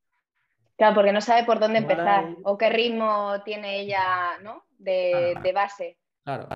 Claro, 0.76 0.94
porque 0.94 1.12
no 1.12 1.20
sabe 1.20 1.44
por 1.44 1.58
dónde 1.58 1.78
empezar 1.78 2.36
o 2.44 2.56
qué 2.56 2.70
ritmo 2.70 3.42
tiene 3.44 3.80
ella, 3.80 4.38
¿no? 4.42 4.64
De, 4.78 5.36
de 5.42 5.52
base. 5.52 5.98
Claro. 6.22 6.48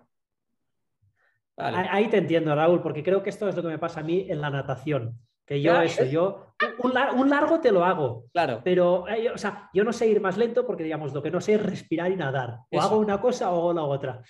Ahí 1.56 2.08
te 2.08 2.18
entiendo, 2.18 2.54
Raúl, 2.54 2.82
porque 2.82 3.02
creo 3.02 3.22
que 3.22 3.30
esto 3.30 3.48
es 3.48 3.56
lo 3.56 3.62
que 3.62 3.68
me 3.68 3.78
pasa 3.78 4.00
a 4.00 4.04
mí 4.04 4.26
en 4.28 4.40
la 4.40 4.50
natación. 4.50 5.18
Que 5.46 5.60
yo 5.60 5.78
eso, 5.82 6.04
yo 6.04 6.54
un, 6.78 7.30
largo 7.30 7.60
te 7.60 7.72
lo 7.72 7.84
hago. 7.84 8.26
Claro. 8.32 8.60
Pero, 8.64 9.08
eh, 9.08 9.30
o 9.30 9.38
sea, 9.38 9.70
yo 9.72 9.84
no 9.84 9.92
sé 9.92 10.06
ir 10.06 10.20
más 10.20 10.36
lento 10.36 10.66
porque, 10.66 10.84
digamos, 10.84 11.12
lo 11.12 11.22
que 11.22 11.30
no 11.30 11.40
sé 11.40 11.54
es 11.54 11.62
respirar 11.62 12.10
y 12.10 12.16
nadar. 12.16 12.58
O 12.70 12.80
hago 12.80 12.98
una 12.98 13.20
cosa 13.20 13.50
o 13.50 13.58
hago 13.58 13.72
la 13.72 13.82
otra. 13.82 14.22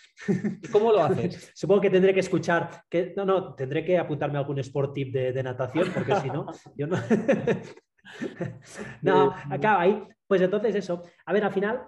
¿Cómo 0.72 0.92
lo 0.92 1.02
haces? 1.02 1.52
Supongo 1.54 1.82
que 1.82 1.90
tendré 1.90 2.14
que 2.14 2.20
escuchar, 2.20 2.84
que, 2.88 3.12
no, 3.16 3.24
no, 3.24 3.54
tendré 3.54 3.84
que 3.84 3.98
apuntarme 3.98 4.38
a 4.38 4.40
algún 4.40 4.58
sport 4.58 4.94
tip 4.94 5.12
de, 5.12 5.42
natación 5.42 5.90
porque 5.92 6.16
si 6.16 6.28
no, 6.28 6.46
yo 6.76 6.86
no... 6.86 6.96
no, 9.02 9.34
acá 9.50 9.80
ahí, 9.80 10.02
pues 10.26 10.40
entonces 10.40 10.74
eso. 10.74 11.02
A 11.26 11.32
ver, 11.32 11.44
al 11.44 11.52
final, 11.52 11.82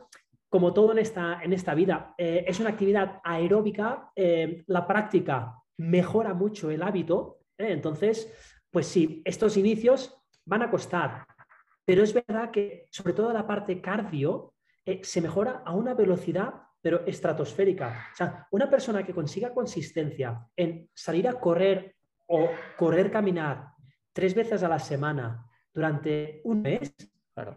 como 0.49 0.73
todo 0.73 0.93
en 0.93 0.99
esta, 0.99 1.43
en 1.43 1.53
esta 1.53 1.75
vida, 1.75 2.15
eh, 2.19 2.45
es 2.47 2.61
una 2.61 2.71
actividad 2.71 3.21
aeróbica, 3.25 4.11
eh, 4.15 4.65
la 4.67 4.87
práctica 4.87 5.55
mejora 5.79 6.35
mucho 6.35 6.71
el 6.71 6.83
hábito, 6.83 7.39
entonces 7.59 8.31
pues 8.77 8.89
sí, 8.89 9.23
estos 9.25 9.57
inicios 9.57 10.15
van 10.45 10.61
a 10.61 10.71
costar, 10.71 11.27
pero 11.83 12.03
es 12.03 12.13
verdad 12.13 12.51
que 12.51 12.85
sobre 12.91 13.15
todo 13.15 13.33
la 13.33 13.47
parte 13.47 13.81
cardio 13.81 14.53
eh, 14.85 15.01
se 15.03 15.23
mejora 15.23 15.63
a 15.65 15.75
una 15.75 15.95
velocidad 15.95 16.53
pero 16.83 17.07
estratosférica. 17.07 18.09
O 18.13 18.17
sea, 18.17 18.47
una 18.51 18.69
persona 18.69 19.03
que 19.03 19.15
consiga 19.15 19.55
consistencia 19.55 20.47
en 20.55 20.91
salir 20.93 21.27
a 21.27 21.41
correr 21.41 21.97
o 22.27 22.51
correr, 22.77 23.11
caminar 23.11 23.69
tres 24.13 24.35
veces 24.35 24.63
a 24.63 24.69
la 24.69 24.79
semana 24.79 25.47
durante 25.73 26.43
un 26.45 26.61
mes, 26.61 26.95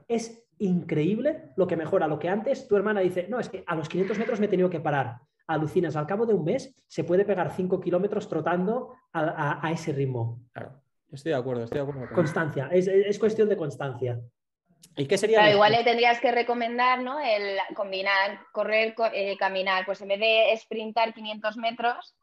es 0.07 0.47
increíble 0.59 1.51
lo 1.57 1.67
que 1.67 1.75
mejora. 1.75 2.07
Lo 2.07 2.17
que 2.17 2.29
antes 2.29 2.65
tu 2.65 2.77
hermana 2.77 3.01
dice, 3.01 3.27
no, 3.27 3.41
es 3.41 3.49
que 3.49 3.65
a 3.67 3.75
los 3.75 3.89
500 3.89 4.17
metros 4.19 4.39
me 4.39 4.45
he 4.45 4.49
tenido 4.49 4.69
que 4.69 4.79
parar. 4.79 5.17
Alucinas, 5.47 5.97
al 5.97 6.07
cabo 6.07 6.25
de 6.25 6.33
un 6.33 6.45
mes 6.45 6.73
se 6.87 7.03
puede 7.03 7.25
pegar 7.25 7.51
5 7.51 7.81
kilómetros 7.81 8.29
trotando 8.29 8.93
a, 9.11 9.67
a 9.67 9.69
ese 9.73 9.91
ritmo. 9.91 10.45
Claro. 10.53 10.81
Estoy 11.11 11.31
de 11.31 11.37
acuerdo, 11.37 11.63
estoy 11.63 11.77
de 11.77 11.89
acuerdo. 11.89 12.13
Constancia, 12.13 12.69
es, 12.71 13.19
cuestión 13.19 13.49
de 13.49 13.57
constancia. 13.57 14.19
¿Y 14.95 15.07
qué 15.07 15.17
sería? 15.17 15.39
Claro, 15.39 15.53
igual 15.53 15.71
le 15.71 15.83
tendrías 15.83 16.19
que 16.19 16.31
recomendar, 16.31 17.01
¿no? 17.01 17.19
El 17.19 17.57
combinar, 17.75 18.39
correr, 18.51 18.95
eh, 19.13 19.37
caminar. 19.37 19.85
Pues 19.85 20.01
en 20.01 20.09
vez 20.09 20.19
de 20.19 20.57
sprintar 20.57 21.13
500 21.13 21.57
metros, 21.57 22.15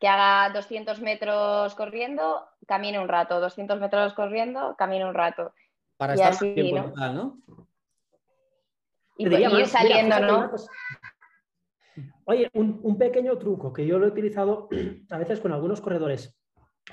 que 0.00 0.08
haga 0.08 0.52
200 0.52 1.00
metros 1.00 1.74
corriendo, 1.74 2.44
camine 2.66 2.98
un 2.98 3.08
rato. 3.08 3.40
200 3.40 3.78
metros 3.80 4.14
corriendo, 4.14 4.74
camine 4.76 5.04
un 5.04 5.14
rato. 5.14 5.52
Para 5.96 6.14
estar 6.14 6.32
así, 6.32 6.54
tiempo 6.54 6.92
¿no? 6.96 7.12
¿no? 7.12 7.38
Y, 9.16 9.32
ir 9.32 9.66
saliendo, 9.66 10.18
¿no? 10.18 10.50
Oye, 12.24 12.50
un, 12.54 12.98
pequeño 12.98 13.36
truco 13.38 13.72
que 13.72 13.86
yo 13.86 13.98
lo 13.98 14.06
he 14.06 14.10
utilizado 14.10 14.68
a 15.10 15.18
veces 15.18 15.40
con 15.40 15.52
algunos 15.52 15.80
corredores, 15.80 16.36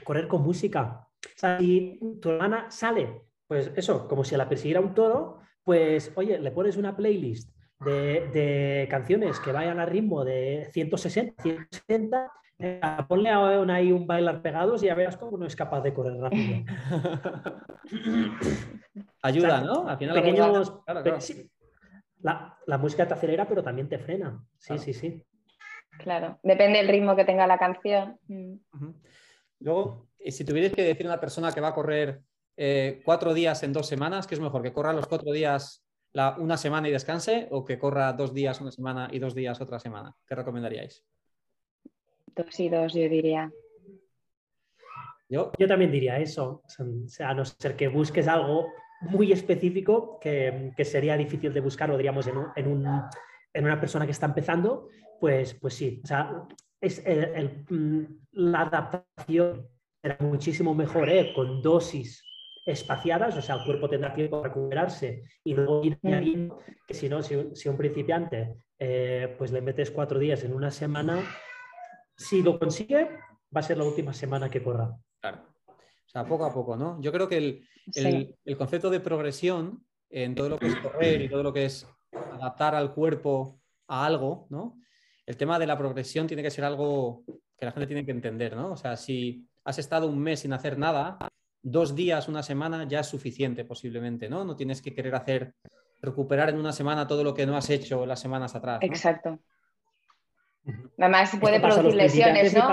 correr 0.03 0.27
con 0.27 0.43
música. 0.43 1.08
O 1.39 1.41
sea, 1.41 1.57
si 1.57 1.97
tu 2.21 2.31
hermana 2.31 2.69
sale, 2.69 3.21
pues 3.47 3.71
eso, 3.77 4.09
como 4.09 4.25
si 4.25 4.35
la 4.35 4.49
persiguiera 4.49 4.81
un 4.81 4.93
toro, 4.93 5.39
pues 5.63 6.11
oye, 6.15 6.37
le 6.37 6.51
pones 6.51 6.75
una 6.75 6.97
playlist 6.97 7.49
de, 7.79 8.85
canciones 8.89 9.39
que 9.39 9.53
vayan 9.53 9.79
a 9.79 9.85
ritmo 9.85 10.25
de 10.25 10.67
160, 10.73 11.41
160, 11.41 12.29
eh, 12.59 12.81
ponle 13.07 13.29
ahí 13.29 13.93
un 13.93 14.05
bailar 14.05 14.41
pegados 14.41 14.83
y 14.83 14.87
ya 14.87 14.95
veas 14.95 15.15
cómo 15.15 15.37
no 15.37 15.45
es 15.45 15.55
capaz 15.55 15.79
de 15.79 15.93
correr 15.93 16.17
rápido. 16.19 16.65
Ayuda, 19.21 19.61
¿no? 19.61 19.87
Al 19.87 19.97
final 19.97 20.15
pequeños, 20.15 20.73
la, 22.19 22.77
música 22.77 23.07
te 23.07 23.13
acelera, 23.13 23.47
pero 23.47 23.63
también 23.63 23.87
te 23.87 23.97
frena. 23.97 24.43
Sí, 24.57 24.77
sí, 24.77 24.93
sí. 24.93 25.23
Claro, 25.99 26.37
depende 26.43 26.79
del 26.79 26.89
ritmo 26.89 27.15
que 27.15 27.23
tenga 27.23 27.47
la 27.47 27.57
canción. 27.57 28.19
Mm. 28.27 28.55
Luego, 29.61 30.08
si 30.27 30.43
tuvierais 30.43 30.73
que 30.73 30.83
decir 30.83 31.05
a 31.05 31.09
una 31.09 31.19
persona 31.19 31.51
que 31.51 31.61
va 31.61 31.69
a 31.69 31.73
correr 31.73 32.21
eh, 32.57 33.01
cuatro 33.05 33.33
días 33.33 33.63
en 33.63 33.73
dos 33.73 33.87
semanas, 33.87 34.27
¿qué 34.27 34.35
es 34.35 34.41
mejor? 34.41 34.61
¿Que 34.61 34.73
corra 34.73 34.93
los 34.93 35.07
cuatro 35.07 35.31
días 35.31 35.85
la, 36.11 36.35
una 36.37 36.57
semana 36.57 36.89
y 36.89 36.91
descanse 36.91 37.47
o 37.51 37.63
que 37.63 37.79
corra 37.79 38.11
dos 38.13 38.33
días 38.33 38.59
una 38.59 38.71
semana 38.71 39.07
y 39.11 39.19
dos 39.19 39.33
días 39.33 39.61
otra 39.61 39.79
semana? 39.79 40.15
¿Qué 40.27 40.35
recomendaríais? 40.35 41.05
Dos 42.35 42.59
y 42.59 42.69
dos, 42.69 42.93
yo 42.93 43.07
diría. 43.07 43.51
Yo, 45.29 45.51
yo 45.57 45.67
también 45.67 45.91
diría 45.91 46.19
eso. 46.19 46.63
O 46.65 47.07
sea, 47.07 47.29
a 47.29 47.33
no 47.33 47.45
ser 47.45 47.75
que 47.75 47.87
busques 47.87 48.27
algo 48.27 48.67
muy 49.01 49.31
específico 49.31 50.19
que, 50.19 50.73
sería 50.83 51.15
difícil 51.15 51.53
de 51.53 51.61
buscar, 51.61 51.89
o 51.91 51.97
diríamos, 51.97 52.27
en, 52.27 52.35
en, 52.55 52.67
una 53.63 53.79
persona 53.79 54.05
que 54.05 54.11
está 54.11 54.25
empezando, 54.25 54.89
pues, 55.19 55.53
pues 55.53 55.75
sí. 55.75 56.01
O 56.03 56.07
sea, 56.07 56.45
es 56.81 57.03
mm, 57.69 58.03
la 58.31 58.61
adaptación 58.61 59.67
será 60.01 60.17
muchísimo 60.19 60.73
mejor 60.73 61.09
¿eh? 61.09 61.33
con 61.33 61.61
dosis 61.61 62.23
espaciadas, 62.65 63.35
o 63.35 63.41
sea, 63.41 63.55
el 63.55 63.65
cuerpo 63.65 63.89
tendrá 63.89 64.13
tiempo 64.13 64.41
para 64.41 64.53
recuperarse 64.53 65.23
y 65.43 65.53
luego 65.53 65.83
ir 65.83 65.97
añadiendo 66.03 66.59
que 66.87 66.93
si 66.93 67.09
no, 67.09 67.21
si, 67.23 67.35
un 67.35 67.77
principiante 67.77 68.55
eh, 68.77 69.35
pues 69.37 69.51
le 69.51 69.61
metes 69.61 69.91
cuatro 69.91 70.19
días 70.19 70.43
en 70.43 70.53
una 70.53 70.69
semana, 70.69 71.23
si 72.15 72.43
lo 72.43 72.59
consigue, 72.59 73.09
va 73.55 73.61
a 73.61 73.63
ser 73.63 73.77
la 73.77 73.85
última 73.85 74.13
semana 74.13 74.49
que 74.49 74.61
corra. 74.61 74.95
Claro. 75.19 75.39
O 75.67 76.09
sea, 76.09 76.25
poco 76.25 76.45
a 76.45 76.53
poco, 76.53 76.75
¿no? 76.75 77.01
Yo 77.01 77.11
creo 77.11 77.27
que 77.27 77.37
el, 77.37 78.37
el, 78.45 78.57
concepto 78.57 78.89
de 78.89 78.99
progresión 78.99 79.85
en 80.09 80.35
todo 80.35 80.49
lo 80.49 80.59
que 80.59 80.67
es 80.67 80.75
correr 80.77 81.21
y 81.21 81.29
todo 81.29 81.43
lo 81.43 81.53
que 81.53 81.65
es 81.65 81.87
adaptar 82.31 82.75
al 82.75 82.93
cuerpo 82.93 83.59
a 83.87 84.05
algo, 84.05 84.47
¿no? 84.49 84.79
El 85.25 85.37
tema 85.37 85.59
de 85.59 85.67
la 85.67 85.77
progresión 85.77 86.25
tiene 86.27 86.41
que 86.41 86.51
ser 86.51 86.65
algo 86.65 87.23
que 87.57 87.65
la 87.65 87.71
gente 87.71 87.87
tiene 87.87 88.05
que 88.05 88.11
entender, 88.11 88.55
¿no? 88.55 88.71
O 88.71 88.77
sea, 88.77 88.95
si 88.95 89.48
has 89.63 89.79
estado 89.79 90.07
un 90.07 90.19
mes 90.19 90.41
sin 90.41 90.53
hacer 90.53 90.77
nada, 90.77 91.17
dos 91.61 91.95
días, 91.95 92.27
una 92.27 92.43
semana 92.43 92.85
ya 92.87 93.01
es 93.01 93.07
suficiente 93.07 93.65
posiblemente, 93.65 94.29
¿no? 94.29 94.45
No 94.45 94.55
tienes 94.55 94.81
que 94.81 94.93
querer 94.93 95.15
hacer, 95.15 95.53
recuperar 96.01 96.49
en 96.49 96.57
una 96.57 96.71
semana 96.71 97.07
todo 97.07 97.23
lo 97.23 97.33
que 97.33 97.45
no 97.45 97.55
has 97.57 97.69
hecho 97.69 98.05
las 98.05 98.19
semanas 98.19 98.55
atrás. 98.55 98.79
Exacto. 98.81 99.39
Además 100.97 101.31
puede 101.39 101.59
producir 101.59 101.95
lesiones, 101.95 102.53
¿no? 102.53 102.67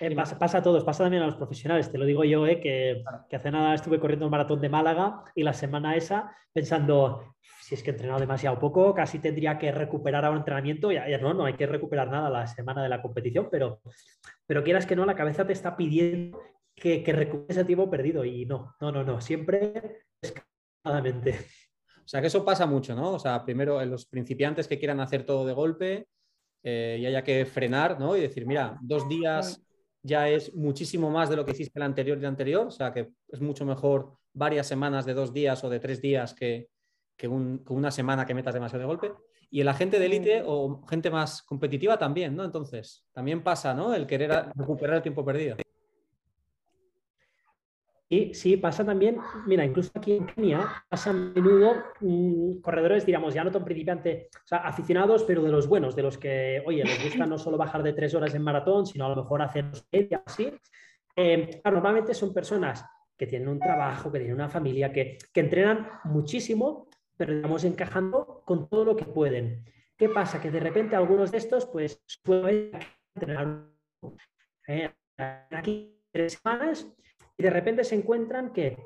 Eh, 0.00 0.14
pasa, 0.14 0.58
a 0.58 0.62
todos, 0.62 0.84
pasa 0.84 1.04
también 1.04 1.22
a 1.22 1.26
los 1.26 1.36
profesionales. 1.36 1.90
Te 1.90 1.98
lo 1.98 2.04
digo 2.04 2.24
yo, 2.24 2.46
eh, 2.46 2.60
que, 2.60 3.02
hace 3.34 3.50
nada 3.50 3.74
estuve 3.74 3.98
corriendo 3.98 4.26
el 4.26 4.30
maratón 4.30 4.60
de 4.60 4.68
Málaga 4.68 5.24
y 5.34 5.42
la 5.42 5.52
semana 5.52 5.96
esa 5.96 6.34
pensando, 6.52 7.34
si 7.70 7.76
es 7.76 7.84
que 7.84 7.90
he 7.90 7.92
entrenado 7.92 8.18
demasiado 8.18 8.58
poco, 8.58 8.92
casi 8.92 9.20
tendría 9.20 9.56
que 9.56 9.70
recuperar 9.70 10.24
a 10.24 10.30
un 10.32 10.38
entrenamiento. 10.38 10.90
Ya, 10.90 11.08
ya 11.08 11.18
no, 11.18 11.34
no 11.34 11.44
hay 11.44 11.54
que 11.54 11.68
recuperar 11.68 12.10
nada 12.10 12.28
la 12.28 12.48
semana 12.48 12.82
de 12.82 12.88
la 12.88 13.00
competición, 13.00 13.46
pero, 13.48 13.80
pero 14.44 14.64
quieras 14.64 14.86
que 14.86 14.96
no, 14.96 15.06
la 15.06 15.14
cabeza 15.14 15.46
te 15.46 15.52
está 15.52 15.76
pidiendo 15.76 16.42
que, 16.74 17.04
que 17.04 17.12
recuperes 17.12 17.58
el 17.58 17.66
tiempo 17.66 17.88
perdido 17.88 18.24
y 18.24 18.44
no, 18.44 18.74
no, 18.80 18.90
no, 18.90 19.04
no, 19.04 19.20
siempre 19.20 20.02
escaladamente. 20.20 21.46
O 21.98 22.08
sea 22.08 22.20
que 22.20 22.26
eso 22.26 22.44
pasa 22.44 22.66
mucho, 22.66 22.96
¿no? 22.96 23.12
O 23.12 23.20
sea, 23.20 23.44
primero 23.44 23.80
en 23.80 23.88
los 23.88 24.04
principiantes 24.04 24.66
que 24.66 24.80
quieran 24.80 24.98
hacer 24.98 25.24
todo 25.24 25.46
de 25.46 25.52
golpe, 25.52 26.08
eh, 26.64 26.98
y 27.00 27.06
haya 27.06 27.22
que 27.22 27.46
frenar 27.46 28.00
¿no? 28.00 28.16
y 28.16 28.20
decir, 28.20 28.46
mira, 28.46 28.76
dos 28.82 29.08
días 29.08 29.62
ya 30.02 30.28
es 30.28 30.52
muchísimo 30.56 31.08
más 31.08 31.30
de 31.30 31.36
lo 31.36 31.44
que 31.44 31.52
hiciste 31.52 31.78
el 31.78 31.84
anterior 31.84 32.18
y 32.18 32.20
el 32.20 32.26
anterior, 32.26 32.66
o 32.66 32.70
sea 32.72 32.92
que 32.92 33.12
es 33.28 33.40
mucho 33.40 33.64
mejor 33.64 34.16
varias 34.34 34.66
semanas 34.66 35.06
de 35.06 35.14
dos 35.14 35.32
días 35.32 35.62
o 35.62 35.70
de 35.70 35.78
tres 35.78 36.02
días 36.02 36.34
que, 36.34 36.68
una 37.28 37.90
semana 37.90 38.26
que 38.26 38.34
metas 38.34 38.54
demasiado 38.54 38.80
de 38.80 38.86
golpe. 38.86 39.12
Y 39.50 39.60
el 39.60 39.68
agente 39.68 39.98
de 39.98 40.06
élite 40.06 40.42
o 40.46 40.86
gente 40.86 41.10
más 41.10 41.42
competitiva 41.42 41.98
también, 41.98 42.36
¿no? 42.36 42.44
Entonces, 42.44 43.04
también 43.12 43.42
pasa, 43.42 43.74
¿no? 43.74 43.94
El 43.94 44.06
querer 44.06 44.30
recuperar 44.54 44.96
el 44.96 45.02
tiempo 45.02 45.24
perdido. 45.24 45.56
Y 48.12 48.34
sí, 48.34 48.56
pasa 48.56 48.84
también, 48.84 49.18
mira, 49.46 49.64
incluso 49.64 49.92
aquí 49.94 50.14
en 50.14 50.26
Kenia 50.26 50.66
pasa 50.88 51.10
a 51.10 51.12
menudo 51.12 51.76
mm, 52.00 52.60
corredores, 52.60 53.06
digamos, 53.06 53.32
ya 53.34 53.44
no 53.44 53.52
tan 53.52 53.64
principiantes, 53.64 54.26
o 54.34 54.46
sea, 54.46 54.58
aficionados, 54.58 55.22
pero 55.22 55.44
de 55.44 55.50
los 55.52 55.68
buenos, 55.68 55.94
de 55.94 56.02
los 56.02 56.18
que, 56.18 56.60
oye, 56.66 56.82
les 56.82 57.04
gusta 57.04 57.24
no 57.24 57.38
solo 57.38 57.56
bajar 57.56 57.84
de 57.84 57.92
tres 57.92 58.12
horas 58.12 58.34
en 58.34 58.42
maratón, 58.42 58.84
sino 58.84 59.06
a 59.06 59.10
lo 59.10 59.14
mejor 59.14 59.42
hacer 59.42 59.66
media, 59.92 60.24
así. 60.26 60.52
Eh, 61.14 61.60
normalmente 61.64 62.12
son 62.12 62.34
personas 62.34 62.84
que 63.16 63.28
tienen 63.28 63.46
un 63.46 63.60
trabajo, 63.60 64.10
que 64.10 64.18
tienen 64.18 64.34
una 64.34 64.48
familia, 64.48 64.92
que, 64.92 65.16
entrenan 65.34 65.86
muchísimo, 66.02 66.88
pero 67.20 67.34
digamos 67.34 67.64
encajando 67.64 68.40
con 68.46 68.66
todo 68.70 68.82
lo 68.82 68.96
que 68.96 69.04
pueden. 69.04 69.62
¿Qué 69.98 70.08
pasa? 70.08 70.40
Que 70.40 70.50
de 70.50 70.58
repente 70.58 70.96
algunos 70.96 71.30
de 71.30 71.36
estos, 71.36 71.66
pues, 71.66 72.00
pueden 72.22 72.70
entrenar 73.14 73.66
eh, 74.66 74.90
aquí 75.50 76.00
tres 76.10 76.40
semanas 76.42 76.90
y 77.36 77.42
de 77.42 77.50
repente 77.50 77.84
se 77.84 77.96
encuentran 77.96 78.54
que 78.54 78.78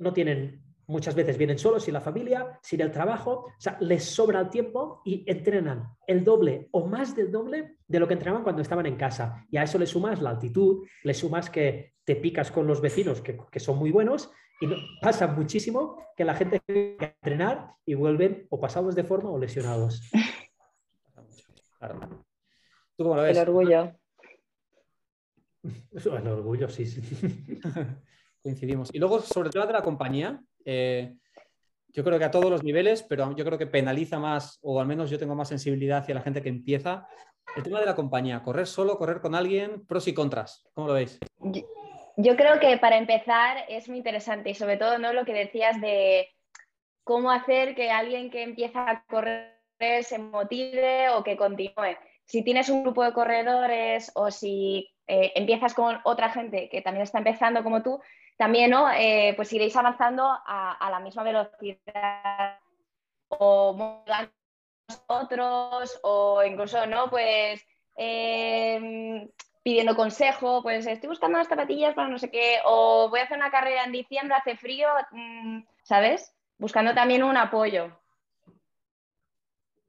no 0.00 0.12
tienen, 0.12 0.60
muchas 0.92 1.14
veces 1.14 1.36
vienen 1.36 1.58
solos, 1.58 1.84
sin 1.84 1.94
la 1.94 2.00
familia, 2.00 2.58
sin 2.62 2.80
el 2.80 2.92
trabajo, 2.92 3.46
o 3.48 3.54
sea, 3.58 3.76
les 3.80 4.04
sobra 4.04 4.40
el 4.40 4.50
tiempo 4.50 5.02
y 5.04 5.24
entrenan 5.26 5.96
el 6.06 6.22
doble 6.22 6.68
o 6.70 6.86
más 6.86 7.16
del 7.16 7.32
doble 7.32 7.78
de 7.88 7.98
lo 7.98 8.06
que 8.06 8.14
entrenaban 8.14 8.44
cuando 8.44 8.62
estaban 8.62 8.86
en 8.86 8.96
casa. 8.96 9.44
Y 9.50 9.56
a 9.56 9.64
eso 9.64 9.78
le 9.78 9.86
sumas 9.86 10.22
la 10.22 10.30
altitud, 10.30 10.86
le 11.02 11.14
sumas 11.14 11.50
que 11.50 11.94
te 12.04 12.16
picas 12.16 12.50
con 12.50 12.66
los 12.66 12.80
vecinos 12.80 13.20
que, 13.20 13.60
son 13.60 13.78
muy 13.78 13.90
buenos 13.90 14.30
y 14.60 14.68
pasa 15.00 15.26
muchísimo 15.26 15.98
que 16.16 16.24
la 16.24 16.34
gente 16.34 16.60
que 16.66 16.96
entrenar 17.00 17.70
y 17.84 17.94
vuelven 17.94 18.46
o 18.50 18.60
pasados 18.60 18.94
de 18.94 19.04
forma 19.04 19.30
o 19.30 19.38
lesionados. 19.38 20.02
¿Tú 22.96 23.04
cómo 23.04 23.16
lo 23.16 23.22
ves? 23.22 23.36
El 23.36 23.48
orgullo. 23.48 23.96
El 25.92 26.28
orgullo, 26.28 26.68
sí, 26.68 26.86
sí. 26.86 27.00
Coincidimos. 28.42 28.90
Y 28.92 28.98
luego, 28.98 29.20
sobre 29.20 29.50
todo 29.50 29.66
de 29.66 29.72
la 29.72 29.82
compañía, 29.82 30.42
eh, 30.64 31.14
yo 31.88 32.04
creo 32.04 32.18
que 32.18 32.24
a 32.24 32.30
todos 32.30 32.50
los 32.50 32.64
niveles, 32.64 33.02
pero 33.02 33.34
yo 33.36 33.44
creo 33.44 33.58
que 33.58 33.66
penaliza 33.66 34.18
más, 34.18 34.58
o 34.62 34.80
al 34.80 34.86
menos 34.86 35.10
yo 35.10 35.18
tengo 35.18 35.34
más 35.34 35.48
sensibilidad 35.48 35.98
hacia 35.98 36.14
la 36.14 36.22
gente 36.22 36.42
que 36.42 36.48
empieza. 36.48 37.06
El 37.54 37.62
tema 37.62 37.80
de 37.80 37.86
la 37.86 37.94
compañía, 37.94 38.42
correr 38.42 38.66
solo, 38.66 38.96
correr 38.96 39.20
con 39.20 39.34
alguien, 39.34 39.86
pros 39.86 40.08
y 40.08 40.14
contras. 40.14 40.64
¿Cómo 40.72 40.86
lo 40.86 40.94
veis? 40.94 41.18
Yo, 42.16 42.36
creo 42.36 42.58
que 42.60 42.78
para 42.78 42.96
empezar 42.96 43.58
es 43.68 43.88
muy 43.88 43.98
interesante 43.98 44.50
y 44.50 44.54
sobre 44.54 44.78
todo 44.78 44.98
¿no? 44.98 45.12
lo 45.12 45.26
que 45.26 45.34
decías 45.34 45.78
de 45.80 46.28
cómo 47.04 47.30
hacer 47.30 47.74
que 47.74 47.90
alguien 47.90 48.30
que 48.30 48.42
empieza 48.42 48.88
a 48.88 49.04
correr 49.04 49.52
se 50.02 50.18
motive 50.18 51.10
o 51.10 51.22
que 51.22 51.36
continúe. 51.36 51.96
Si 52.24 52.42
tienes 52.42 52.70
un 52.70 52.84
grupo 52.84 53.04
de 53.04 53.12
corredores 53.12 54.12
o 54.14 54.30
si 54.30 54.88
eh, 55.06 55.32
empiezas 55.34 55.74
con 55.74 55.98
otra 56.04 56.30
gente 56.30 56.68
que 56.70 56.80
también 56.80 57.02
está 57.02 57.18
empezando 57.18 57.62
como 57.62 57.82
tú, 57.82 58.00
también 58.42 58.72
¿no? 58.72 58.90
Eh, 58.90 59.34
pues 59.36 59.52
iréis 59.52 59.76
avanzando 59.76 60.24
a, 60.26 60.88
la 60.90 60.98
misma 60.98 61.22
velocidad 61.22 62.58
o 63.28 64.02
otros 65.06 66.00
o 66.02 66.42
incluso 66.42 66.84
no 66.86 67.08
pues 67.08 67.64
em, 67.96 69.30
pidiendo 69.62 69.94
consejo 69.94 70.60
pues 70.60 70.88
estoy 70.88 71.08
buscando 71.08 71.38
unas 71.38 71.46
zapatillas 71.46 71.94
para 71.94 72.08
no 72.08 72.18
sé 72.18 72.32
qué 72.32 72.56
o 72.64 73.08
voy 73.08 73.20
a 73.20 73.22
hacer 73.22 73.36
una 73.36 73.52
carrera 73.52 73.84
en 73.84 73.92
diciembre 73.92 74.34
hace 74.34 74.56
frío 74.56 74.88
mm, 75.12 75.60
sabes 75.84 76.34
buscando 76.58 76.94
también 76.94 77.22
un 77.22 77.36
apoyo 77.36 77.96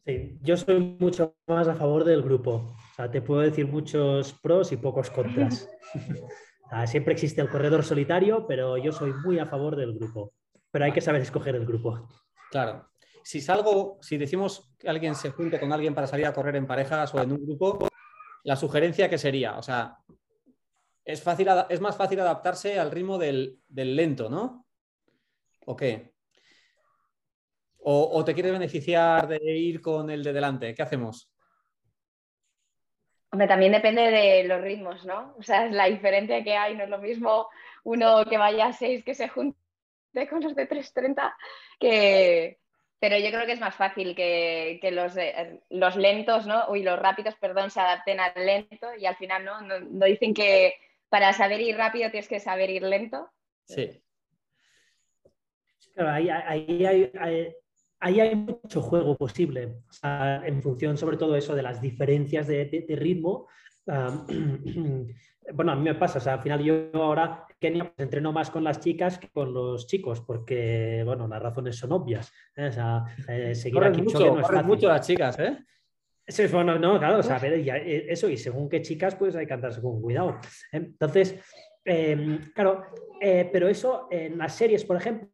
sí 0.05 0.37
yo 0.43 0.55
soy 0.57 0.79
mucho 0.99 1.35
más 1.47 1.67
a 1.67 1.73
favor 1.73 2.03
del 2.03 2.21
grupo 2.21 2.75
o 2.93 2.95
sea, 2.95 3.09
te 3.09 3.23
puedo 3.23 3.41
decir 3.41 3.65
muchos 3.65 4.33
pros 4.33 4.71
y 4.71 4.77
pocos 4.77 5.09
contras. 5.09 5.67
siempre 6.87 7.13
existe 7.13 7.41
el 7.41 7.49
corredor 7.49 7.83
solitario, 7.83 8.45
pero 8.47 8.77
yo 8.77 8.91
soy 8.91 9.13
muy 9.13 9.39
a 9.39 9.45
favor 9.45 9.75
del 9.75 9.93
grupo. 9.93 10.33
Pero 10.71 10.85
hay 10.85 10.91
que 10.91 11.01
saber 11.01 11.21
escoger 11.21 11.55
el 11.55 11.65
grupo. 11.65 12.07
Claro. 12.51 12.89
Si 13.23 13.41
salgo, 13.41 13.99
si 14.01 14.17
decimos 14.17 14.73
que 14.77 14.89
alguien 14.89 15.15
se 15.15 15.31
junte 15.31 15.59
con 15.59 15.71
alguien 15.71 15.95
para 15.95 16.07
salir 16.07 16.25
a 16.25 16.33
correr 16.33 16.55
en 16.55 16.67
parejas 16.67 17.13
o 17.13 17.21
en 17.21 17.31
un 17.31 17.45
grupo, 17.45 17.87
la 18.43 18.55
sugerencia 18.55 19.09
que 19.09 19.17
sería, 19.17 19.57
o 19.57 19.63
sea, 19.63 19.97
es, 21.05 21.21
fácil, 21.21 21.47
es 21.69 21.81
más 21.81 21.95
fácil 21.95 22.19
adaptarse 22.19 22.79
al 22.79 22.91
ritmo 22.91 23.17
del, 23.17 23.61
lento, 23.69 24.29
¿no? 24.29 24.67
¿O 25.65 25.75
qué? 25.75 26.13
O, 27.85 28.23
te 28.23 28.33
quieres 28.33 28.53
beneficiar 28.53 29.27
de 29.27 29.39
ir 29.57 29.81
con 29.81 30.09
el 30.09 30.23
de 30.23 30.31
delante? 30.31 30.73
¿Qué 30.73 30.81
hacemos? 30.81 31.32
Hombre, 33.33 33.47
también 33.47 33.71
depende 33.71 34.11
de 34.11 34.43
los 34.43 34.61
ritmos, 34.61 35.03
¿no? 35.05 35.33
O 35.39 35.41
sea, 35.41 35.65
es 35.65 35.71
la 35.71 35.87
diferencia 35.87 36.43
que 36.43 36.55
hay, 36.55 36.75
no 36.75 36.83
es 36.83 36.89
lo 36.91 36.99
mismo 36.99 37.49
uno 37.83 38.23
que 38.25 38.37
vaya 38.37 38.67
a 38.67 38.73
6 38.73 39.03
que 39.03 39.15
se 39.15 39.27
junte 39.27 39.57
con 40.29 40.41
los 40.41 40.53
de 40.53 40.69
3.30 40.69 41.33
que... 41.79 42.59
Pero 42.99 43.17
yo 43.17 43.31
creo 43.31 43.47
que 43.47 43.53
es 43.53 43.59
más 43.59 43.75
fácil 43.75 44.15
que, 44.15 44.79
los, 44.91 45.15
los 45.71 45.95
lentos, 45.95 46.45
¿no? 46.45 46.69
Uy, 46.69 46.83
los 46.83 46.99
rápidos, 46.99 47.33
perdón, 47.35 47.71
se 47.71 47.79
adapten 47.81 48.19
al 48.19 48.33
lento 48.35 48.93
y 48.99 49.07
al 49.07 49.15
final, 49.15 49.43
¿no? 49.43 49.61
no 49.61 50.05
dicen 50.05 50.35
que 50.35 50.75
para 51.09 51.33
saber 51.33 51.59
ir 51.59 51.75
rápido 51.75 52.11
tienes 52.11 52.29
que 52.29 52.39
saber 52.39 52.69
ir 52.69 52.83
lento. 52.83 53.31
Sí. 53.65 53.99
Claro, 55.95 56.11
ahí, 56.11 57.55
hay, 58.03 58.35
mucho 58.35 58.81
juego 58.81 59.17
posible, 59.17 59.77
en 60.03 60.61
función 60.61 60.97
sobre 60.97 61.17
todo 61.17 61.35
eso 61.35 61.55
de 61.55 61.63
las 61.63 61.81
diferencias 61.81 62.47
de, 62.47 62.85
ritmo. 62.99 63.47
bueno, 63.85 65.71
a 65.71 65.75
mí 65.75 65.81
me 65.83 65.95
pasa, 65.95 66.19
o 66.19 66.21
sea, 66.21 66.33
al 66.33 66.41
final 66.41 66.63
yo 66.63 66.89
ahora 66.93 67.45
Kenia 67.59 67.85
pues, 67.85 67.99
entreno 67.99 68.31
más 68.31 68.49
con 68.49 68.63
las 68.63 68.79
chicas 68.79 69.17
que 69.17 69.29
con 69.29 69.53
los 69.53 69.87
chicos, 69.87 70.21
porque, 70.21 71.03
bueno, 71.05 71.27
las 71.27 71.41
razones 71.41 71.77
son 71.77 71.91
obvias. 71.93 72.31
¿eh? 72.55 72.67
O 72.67 72.71
sea, 72.71 73.05
eh, 73.27 73.55
seguir 73.55 73.83
aquí 73.83 74.01
mucho, 74.01 74.35
no 74.35 74.59
es 74.59 74.65
mucho 74.65 74.87
las 74.87 75.05
chicas, 75.05 75.39
¿eh? 75.39 75.57
Eso 76.25 76.47
bueno, 76.53 76.79
no, 76.79 76.97
claro, 76.99 77.19
o 77.19 77.23
sea, 77.23 77.37
eh, 77.43 78.05
eso, 78.07 78.29
y 78.29 78.37
según 78.37 78.69
qué 78.69 78.81
chicas, 78.81 79.15
pues 79.15 79.35
hay 79.35 79.45
que 79.45 79.53
andarse 79.53 79.81
con 79.81 80.01
cuidado. 80.01 80.39
Entonces, 80.71 81.37
em, 81.83 82.39
claro, 82.53 82.85
eh, 83.19 83.49
pero 83.51 83.67
eso 83.67 84.07
en 84.09 84.37
las 84.37 84.55
series, 84.55 84.85
por 84.85 84.95
ejemplo, 84.95 85.27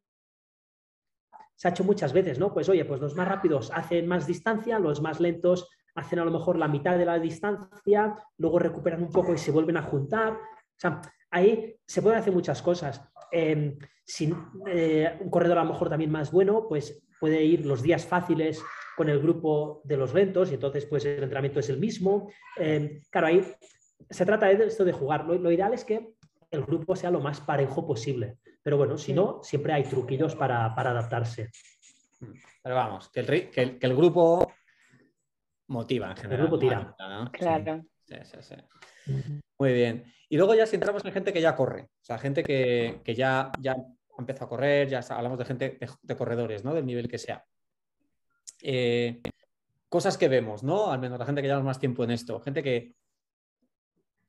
se 1.60 1.68
ha 1.68 1.72
hecho 1.72 1.84
muchas 1.84 2.14
veces, 2.14 2.40
¿no? 2.40 2.54
Pues 2.54 2.70
oye, 2.70 2.86
pues 2.86 3.02
los 3.02 3.16
más 3.16 3.28
rápidos 3.28 3.70
hacen 3.74 4.08
más 4.08 4.26
distancia, 4.26 4.80
los 4.80 5.02
más 5.02 5.20
lentos 5.20 5.68
hacen 5.94 6.20
a 6.20 6.24
lo 6.24 6.32
mejor 6.32 6.58
la 6.58 6.70
mitad 6.70 6.98
de 6.98 7.04
la 7.04 7.20
distancia, 7.20 8.16
luego 8.38 8.60
recuperan 8.60 9.04
un 9.04 9.12
poco 9.12 9.34
y 9.34 9.38
se 9.38 9.52
vuelven 9.52 9.76
a 9.76 9.82
juntar. 9.82 10.32
O 10.32 10.78
sea, 10.78 11.02
ahí 11.30 11.76
se 11.86 12.02
pueden 12.02 12.18
hacer 12.18 12.32
muchas 12.32 12.62
cosas. 12.62 13.02
Em, 13.30 13.78
sin, 14.06 14.38
eh, 14.68 15.18
un 15.20 15.30
corredor 15.30 15.58
a 15.58 15.64
lo 15.66 15.74
mejor 15.74 15.90
también 15.90 16.12
más 16.12 16.32
bueno, 16.32 16.66
pues 16.70 17.06
puede 17.20 17.44
ir 17.44 17.66
los 17.66 17.82
días 17.82 18.06
fáciles 18.06 18.64
con 18.96 19.10
el 19.10 19.20
grupo 19.20 19.82
de 19.84 19.98
los 19.98 20.14
lentos 20.14 20.52
y 20.52 20.54
entonces 20.54 20.86
pues 20.86 21.04
el 21.04 21.24
entrenamiento 21.24 21.60
es 21.60 21.70
el 21.70 21.78
mismo. 21.78 22.32
Eh, 22.58 23.02
claro, 23.10 23.28
ahí 23.28 23.46
se 24.10 24.26
trata 24.26 24.46
de 24.46 24.66
esto 24.66 24.86
de 24.86 24.94
jugar. 24.94 25.26
Lo, 25.26 25.52
ideal 25.52 25.74
es 25.74 25.84
que 25.84 26.14
el 26.52 26.64
grupo 26.64 26.96
sea 26.96 27.12
lo 27.12 27.20
más 27.20 27.42
parejo 27.42 27.86
posible. 27.86 28.38
Pero 28.62 28.78
bueno, 28.78 28.98
si 28.98 29.14
no, 29.14 29.42
siempre 29.44 29.74
hay 29.74 29.84
truquillos 29.84 30.36
para, 30.36 30.66
adaptarse. 30.66 31.50
Pero 32.62 32.76
vamos, 32.76 33.10
que 33.10 33.22
el, 33.22 33.50
que 33.50 33.78
el, 33.80 33.96
grupo 33.96 34.52
motiva 35.68 36.12
en 36.12 36.18
general. 36.18 36.42
El 36.42 36.48
grupo 36.48 36.60
tira. 36.60 36.96
Claro. 37.32 37.86
Sí, 38.06 38.16
sí, 38.24 38.38
sí. 38.42 38.56
Muy 39.58 39.74
bien. 39.74 40.04
Y 40.28 40.38
luego 40.38 40.54
ya 40.54 40.66
si 40.66 40.76
entramos 40.76 41.04
en 41.06 41.12
gente 41.12 41.34
que 41.34 41.42
ya 41.42 41.56
corre, 41.56 41.84
o 41.84 42.04
sea, 42.04 42.18
gente 42.18 42.44
que, 42.44 43.02
ya, 43.16 43.52
ya 43.60 43.76
empezado 44.18 44.46
a 44.46 44.50
correr, 44.50 44.88
ya 44.90 45.00
hablamos 45.10 45.40
de 45.40 45.46
gente 45.46 45.78
de, 45.80 45.90
de 46.02 46.16
corredores, 46.16 46.64
¿no? 46.64 46.74
Del 46.74 46.86
nivel 46.86 47.08
que 47.08 47.18
sea. 47.18 47.44
Eh, 48.62 49.22
cosas 49.88 50.18
que 50.18 50.28
vemos, 50.28 50.64
¿no? 50.64 50.92
Al 50.92 51.00
menos 51.00 51.18
la 51.18 51.26
gente 51.26 51.42
que 51.42 51.48
lleva 51.48 51.62
más 51.62 51.80
tiempo 51.80 52.04
en 52.04 52.12
esto, 52.12 52.40
gente 52.40 52.62
que 52.62 52.94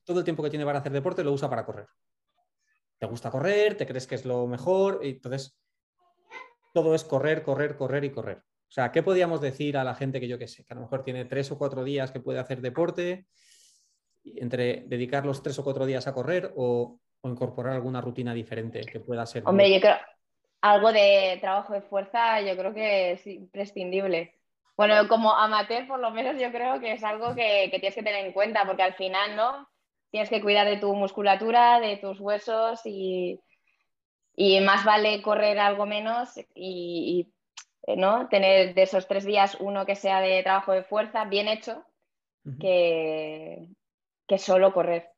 todo 0.04 0.18
el 0.18 0.24
tiempo 0.24 0.42
que 0.42 0.50
tiene 0.50 0.64
para 0.64 0.78
hacer 0.78 0.92
deporte 0.92 1.22
lo 1.22 1.32
usa 1.32 1.48
para 1.48 1.64
correr. 1.64 1.86
Te 3.00 3.06
gusta 3.06 3.30
correr, 3.30 3.76
te 3.76 3.86
crees 3.86 4.06
que 4.06 4.14
es 4.14 4.26
lo 4.26 4.46
mejor, 4.46 5.00
y 5.02 5.10
entonces 5.10 5.58
todo 6.74 6.94
es 6.94 7.02
correr, 7.02 7.42
correr, 7.42 7.76
correr 7.76 8.04
y 8.04 8.12
correr. 8.12 8.38
O 8.38 8.72
sea, 8.72 8.92
¿qué 8.92 9.02
podríamos 9.02 9.40
decir 9.40 9.78
a 9.78 9.84
la 9.84 9.94
gente 9.94 10.20
que 10.20 10.28
yo 10.28 10.38
que 10.38 10.46
sé, 10.46 10.64
que 10.64 10.74
a 10.74 10.76
lo 10.76 10.82
mejor 10.82 11.02
tiene 11.02 11.24
tres 11.24 11.50
o 11.50 11.58
cuatro 11.58 11.82
días 11.82 12.12
que 12.12 12.20
puede 12.20 12.38
hacer 12.38 12.60
deporte, 12.60 13.26
entre 14.22 14.84
dedicar 14.86 15.24
los 15.24 15.42
tres 15.42 15.58
o 15.58 15.64
cuatro 15.64 15.86
días 15.86 16.06
a 16.06 16.12
correr 16.12 16.52
o, 16.56 17.00
incorporar 17.22 17.74
alguna 17.74 18.02
rutina 18.02 18.34
diferente 18.34 18.82
que 18.82 19.00
pueda 19.00 19.24
ser? 19.24 19.44
Hombre, 19.46 19.72
yo 19.72 19.80
creo, 19.80 19.96
algo 20.60 20.92
de 20.92 21.38
trabajo 21.40 21.72
de 21.72 21.82
fuerza 21.82 22.40
yo 22.42 22.54
creo 22.54 22.74
que 22.74 23.12
es 23.12 23.26
imprescindible. 23.26 24.34
Bueno, 24.76 25.08
como 25.08 25.34
amateur 25.34 25.86
por 25.86 26.00
lo 26.00 26.10
menos 26.10 26.40
yo 26.40 26.50
creo 26.52 26.80
que 26.80 26.92
es 26.92 27.02
algo 27.02 27.34
que, 27.34 27.68
tienes 27.70 27.94
que 27.94 28.02
tener 28.02 28.26
en 28.26 28.32
cuenta 28.32 28.66
porque 28.66 28.82
al 28.82 28.94
final, 28.94 29.36
¿no? 29.36 29.68
Tienes 30.10 30.28
que 30.28 30.40
cuidar 30.40 30.66
de 30.66 30.76
tu 30.76 30.94
musculatura, 30.94 31.80
de 31.80 31.96
tus 31.96 32.20
huesos 32.20 32.80
y, 32.84 33.40
más 34.64 34.84
vale 34.84 35.22
correr 35.22 35.58
algo 35.58 35.86
menos 35.86 36.30
y, 36.54 37.32
¿no? 37.96 38.28
tener 38.28 38.74
de 38.74 38.82
esos 38.82 39.06
tres 39.06 39.24
días 39.24 39.56
uno 39.60 39.86
que 39.86 39.96
sea 39.96 40.20
de 40.20 40.42
trabajo 40.42 40.72
de 40.72 40.82
fuerza 40.82 41.24
bien 41.24 41.48
hecho 41.48 41.84
que, 42.58 43.68
que 44.26 44.38
solo 44.38 44.72
correr. 44.72 45.10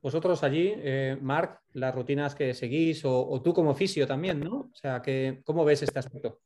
Vosotros 0.00 0.42
allí, 0.44 0.72
eh, 0.76 1.18
Marc, 1.20 1.60
las 1.72 1.94
rutinas 1.94 2.34
que 2.34 2.54
seguís 2.54 3.04
o, 3.04 3.40
tú 3.42 3.52
como 3.52 3.74
fisio 3.74 4.06
también, 4.06 4.40
¿no? 4.40 4.70
O 4.72 4.74
sea, 4.74 5.02
que, 5.02 5.42
¿cómo 5.44 5.64
ves 5.64 5.82
este 5.82 5.98
aspecto? 5.98 6.40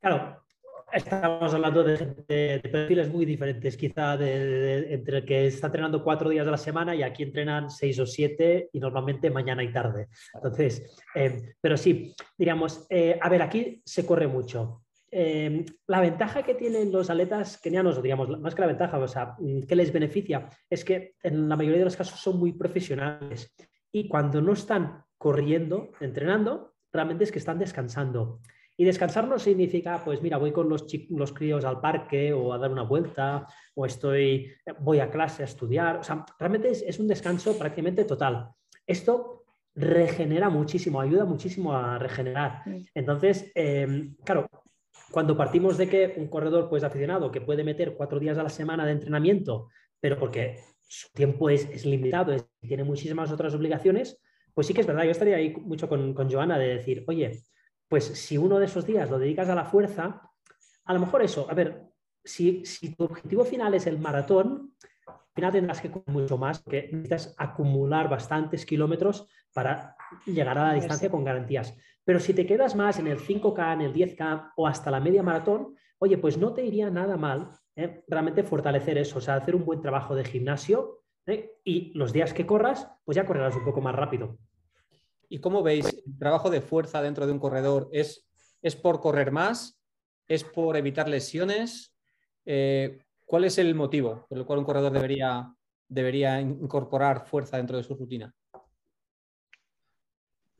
Claro, 0.00 0.42
estamos 0.92 1.52
hablando 1.54 1.82
de, 1.82 2.60
perfiles 2.70 3.08
muy 3.10 3.24
diferentes, 3.24 3.76
quizá 3.76 4.14
entre 4.14 5.18
el 5.18 5.24
que 5.24 5.46
está 5.46 5.68
entrenando 5.68 6.02
cuatro 6.02 6.30
días 6.30 6.46
a 6.46 6.50
la 6.50 6.56
semana 6.56 6.94
y 6.94 7.02
aquí 7.02 7.22
entrenan 7.22 7.70
seis 7.70 7.98
o 7.98 8.06
siete 8.06 8.68
y 8.72 8.80
normalmente 8.80 9.30
mañana 9.30 9.62
y 9.62 9.72
tarde. 9.72 10.08
Entonces, 10.34 10.96
eh, 11.14 11.54
pero 11.60 11.76
sí, 11.76 12.14
diríamos, 12.36 12.86
eh, 12.90 13.18
a 13.20 13.28
ver, 13.28 13.42
aquí 13.42 13.82
se 13.84 14.04
corre 14.06 14.26
mucho. 14.26 14.82
Em, 15.12 15.64
la 15.88 16.00
ventaja 16.00 16.44
que 16.44 16.54
tienen 16.54 16.92
los 16.92 17.10
atletas 17.10 17.58
kenianos, 17.58 18.00
digamos, 18.00 18.38
más 18.40 18.54
que 18.54 18.60
la 18.60 18.68
ventaja, 18.68 18.98
o 18.98 19.08
sea, 19.08 19.34
que 19.66 19.74
les 19.74 19.92
beneficia, 19.92 20.48
es 20.68 20.84
que 20.84 21.14
en 21.22 21.48
la 21.48 21.56
mayoría 21.56 21.80
de 21.80 21.86
los 21.86 21.96
casos 21.96 22.20
son 22.20 22.38
muy 22.38 22.52
profesionales 22.52 23.52
y 23.90 24.06
cuando 24.06 24.40
no 24.40 24.52
están 24.52 25.04
corriendo, 25.18 25.90
entrenando, 26.00 26.74
realmente 26.92 27.24
es 27.24 27.32
que 27.32 27.40
están 27.40 27.58
descansando. 27.58 28.40
Y 28.80 28.84
descansar 28.86 29.28
no 29.28 29.38
significa, 29.38 30.02
pues 30.02 30.22
mira, 30.22 30.38
voy 30.38 30.52
con 30.52 30.66
los, 30.66 30.86
los 31.10 31.34
críos 31.34 31.66
al 31.66 31.82
parque 31.82 32.32
o 32.32 32.54
a 32.54 32.56
dar 32.56 32.72
una 32.72 32.82
vuelta 32.82 33.46
o 33.74 33.84
estoy, 33.84 34.54
voy 34.78 35.00
a 35.00 35.10
clase 35.10 35.42
a 35.42 35.44
estudiar. 35.44 35.98
O 35.98 36.02
sea, 36.02 36.24
realmente 36.38 36.70
es, 36.70 36.98
un 36.98 37.06
descanso 37.06 37.58
prácticamente 37.58 38.06
total. 38.06 38.48
Esto 38.86 39.44
regenera 39.74 40.48
muchísimo, 40.48 40.98
ayuda 40.98 41.26
muchísimo 41.26 41.76
a 41.76 41.98
regenerar. 41.98 42.62
Entonces, 42.94 43.52
em, 43.54 44.16
claro, 44.24 44.48
cuando 45.10 45.36
partimos 45.36 45.76
de 45.76 45.86
que 45.86 46.14
un 46.16 46.28
corredor 46.28 46.70
pues 46.70 46.82
aficionado 46.82 47.30
que 47.30 47.42
puede 47.42 47.62
meter 47.62 47.92
cuatro 47.98 48.18
días 48.18 48.38
a 48.38 48.42
la 48.42 48.48
semana 48.48 48.86
de 48.86 48.92
entrenamiento, 48.92 49.68
pero 50.00 50.18
porque 50.18 50.56
su 50.80 51.12
tiempo 51.12 51.50
es, 51.50 51.84
limitado, 51.84 52.34
y 52.34 52.66
tiene 52.66 52.84
muchísimas 52.84 53.30
otras 53.30 53.52
obligaciones, 53.52 54.18
pues 54.54 54.66
sí 54.66 54.72
que 54.72 54.80
es 54.80 54.86
verdad, 54.86 55.04
yo 55.04 55.10
estaría 55.10 55.36
ahí 55.36 55.54
mucho 55.54 55.86
con, 55.86 56.14
con 56.14 56.30
Joana 56.30 56.58
de 56.58 56.76
decir, 56.76 57.04
oye, 57.08 57.42
pues 57.90 58.04
si 58.04 58.38
uno 58.38 58.60
de 58.60 58.66
esos 58.66 58.86
días 58.86 59.10
lo 59.10 59.18
dedicas 59.18 59.48
a 59.48 59.54
la 59.56 59.64
fuerza, 59.64 60.22
a 60.84 60.94
lo 60.94 61.00
mejor 61.00 61.22
eso, 61.22 61.48
a 61.50 61.54
ver, 61.54 61.88
si, 62.24 62.64
si 62.64 62.94
tu 62.94 63.02
objetivo 63.02 63.44
final 63.44 63.74
es 63.74 63.88
el 63.88 63.98
maratón, 63.98 64.76
al 65.08 65.34
final 65.34 65.52
tendrás 65.52 65.80
que 65.80 65.90
correr 65.90 66.08
mucho 66.08 66.38
más, 66.38 66.60
porque 66.60 66.88
necesitas 66.92 67.34
acumular 67.36 68.08
bastantes 68.08 68.64
kilómetros 68.64 69.26
para 69.52 69.96
llegar 70.24 70.56
a 70.56 70.68
la 70.68 70.74
distancia 70.74 71.10
con 71.10 71.24
garantías. 71.24 71.76
Pero 72.04 72.20
si 72.20 72.32
te 72.32 72.46
quedas 72.46 72.76
más 72.76 73.00
en 73.00 73.08
el 73.08 73.18
5K, 73.18 73.74
en 73.74 73.80
el 73.80 73.92
10K 73.92 74.52
o 74.54 74.68
hasta 74.68 74.92
la 74.92 75.00
media 75.00 75.24
maratón, 75.24 75.74
oye, 75.98 76.16
pues 76.16 76.38
no 76.38 76.52
te 76.52 76.64
iría 76.64 76.90
nada 76.90 77.16
mal 77.16 77.50
¿eh? 77.74 78.04
realmente 78.06 78.44
fortalecer 78.44 78.98
eso, 78.98 79.18
o 79.18 79.20
sea, 79.20 79.34
hacer 79.34 79.56
un 79.56 79.64
buen 79.64 79.80
trabajo 79.80 80.14
de 80.14 80.24
gimnasio 80.24 81.02
¿eh? 81.26 81.58
y 81.64 81.92
los 81.98 82.12
días 82.12 82.32
que 82.34 82.46
corras, 82.46 82.88
pues 83.04 83.16
ya 83.16 83.26
correrás 83.26 83.56
un 83.56 83.64
poco 83.64 83.80
más 83.80 83.96
rápido. 83.96 84.38
¿Y 85.30 85.38
cómo 85.38 85.62
veis 85.62 85.86
el 85.86 86.18
trabajo 86.18 86.50
de 86.50 86.60
fuerza 86.60 87.00
dentro 87.00 87.26
de 87.26 87.32
un 87.32 87.38
corredor? 87.38 87.88
¿Es, 87.92 88.28
es 88.60 88.76
por 88.76 89.00
correr 89.00 89.32
más? 89.32 89.80
¿Es 90.28 90.44
por 90.44 90.76
evitar 90.76 91.08
lesiones? 91.08 91.94
Eh, 92.44 93.02
¿Cuál 93.24 93.44
es 93.44 93.56
el 93.56 93.74
motivo 93.74 94.26
por 94.28 94.36
el 94.36 94.44
cual 94.44 94.58
un 94.58 94.66
corredor 94.66 94.92
debería, 94.92 95.50
debería 95.88 96.38
incorporar 96.40 97.26
fuerza 97.26 97.56
dentro 97.56 97.78
de 97.78 97.84
su 97.84 97.94
rutina? 97.94 98.34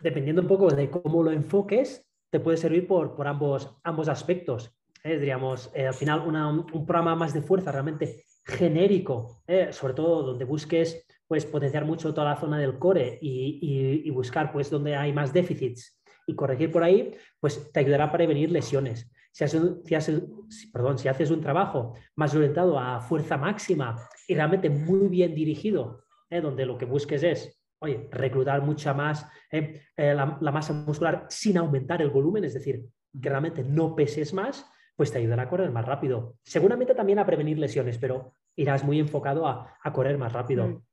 dependiendo 0.03 0.43
un 0.43 0.49
poco 0.49 0.69
de 0.69 0.91
cómo 0.91 1.23
lo 1.23 1.31
enfoques, 1.31 2.07
te 2.31 2.41
puede 2.41 2.57
servir 2.57 2.87
por, 2.87 3.15
por 3.15 3.27
ambos, 3.27 3.77
ambos 3.83 4.09
aspectos. 4.09 4.73
¿eh? 5.05 5.19
Diríamos, 5.19 5.71
eh, 5.75 5.87
al 5.87 5.95
final 5.95 6.21
un 6.21 6.87
programa 6.87 7.15
más 7.15 7.35
de 7.35 7.43
fuerza 7.43 7.73
realmente 7.73 8.25
genérico, 8.45 9.43
¿eh? 9.47 9.73
sobre 9.73 9.95
todo 9.95 10.23
donde 10.23 10.45
busques 10.45 11.05
pues 11.31 11.47
potenciar 11.47 11.85
mucho 11.85 12.13
toda 12.13 12.31
la 12.31 12.41
zona 12.41 12.59
del 12.59 12.77
core 12.77 13.17
y, 13.23 14.11
buscar 14.11 14.51
pues 14.51 14.69
donde 14.69 14.97
hay 14.97 15.13
más 15.13 15.33
déficits 15.33 16.03
y 16.27 16.35
corregir 16.35 16.73
por 16.73 16.83
ahí, 16.83 17.15
pues 17.39 17.71
te 17.73 17.79
ayudará 17.79 18.07
a 18.07 18.13
prevenir 18.13 18.51
lesiones. 18.51 19.09
Si 19.31 19.45
haces, 19.45 21.31
un 21.31 21.41
trabajo 21.41 21.95
más 22.17 22.35
orientado 22.35 22.77
a 22.77 23.01
fuerza 23.01 23.37
máxima 23.37 23.95
y 24.27 24.35
realmente 24.35 24.69
muy 24.71 25.07
bien 25.07 25.33
dirigido, 25.33 26.03
¿eh? 26.31 26.41
donde 26.41 26.67
lo 26.67 26.77
que 26.77 26.85
busques 26.85 27.23
es, 27.23 27.63
oye, 27.79 28.09
reclutar 28.11 28.63
mucha 28.63 28.93
más 28.93 29.25
¿eh? 29.53 29.83
Eh, 29.97 30.13
la, 30.13 30.51
masa 30.51 30.73
muscular 30.73 31.27
sin 31.29 31.59
aumentar 31.59 32.03
el 32.03 32.11
volumen, 32.11 32.43
es 32.43 32.55
decir, 32.55 32.85
que 33.23 33.29
realmente 33.29 33.63
no 33.63 33.95
peses 33.95 34.35
más, 34.35 34.69
pues 34.97 35.13
te 35.13 35.19
ayudará 35.19 35.45
a 35.45 35.49
correr 35.49 35.71
más 35.71 35.87
rápido. 35.87 36.35
Seguramente 36.43 36.93
también 36.93 37.21
a 37.21 37.25
prevenir 37.25 37.57
lesiones, 37.57 37.99
pero 37.99 38.35
irás 38.57 38.83
muy 38.83 38.99
enfocado 38.99 39.47
a, 39.47 39.79
correr 39.93 40.19
más 40.19 40.33
rápido. 40.33 40.67
Mm. 40.67 40.90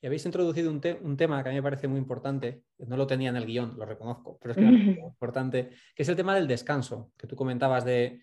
Y 0.00 0.06
habéis 0.06 0.24
introducido 0.26 0.70
un, 0.70 1.16
tema 1.16 1.42
que 1.42 1.48
a 1.48 1.52
mí 1.52 1.56
me 1.56 1.62
parece 1.62 1.88
muy 1.88 1.98
importante, 1.98 2.62
no 2.78 2.96
lo 2.96 3.06
tenía 3.06 3.30
en 3.30 3.36
el 3.36 3.46
guion, 3.46 3.76
lo 3.76 3.84
reconozco, 3.84 4.38
pero 4.40 4.52
es 4.52 4.56
que 4.56 4.64
muy 4.64 4.98
importante, 5.00 5.70
que 5.94 6.04
es 6.04 6.08
el 6.08 6.14
tema 6.14 6.36
del 6.36 6.46
descanso, 6.46 7.10
que 7.16 7.26
tú 7.26 7.34
comentabas 7.34 7.84
de, 7.84 8.20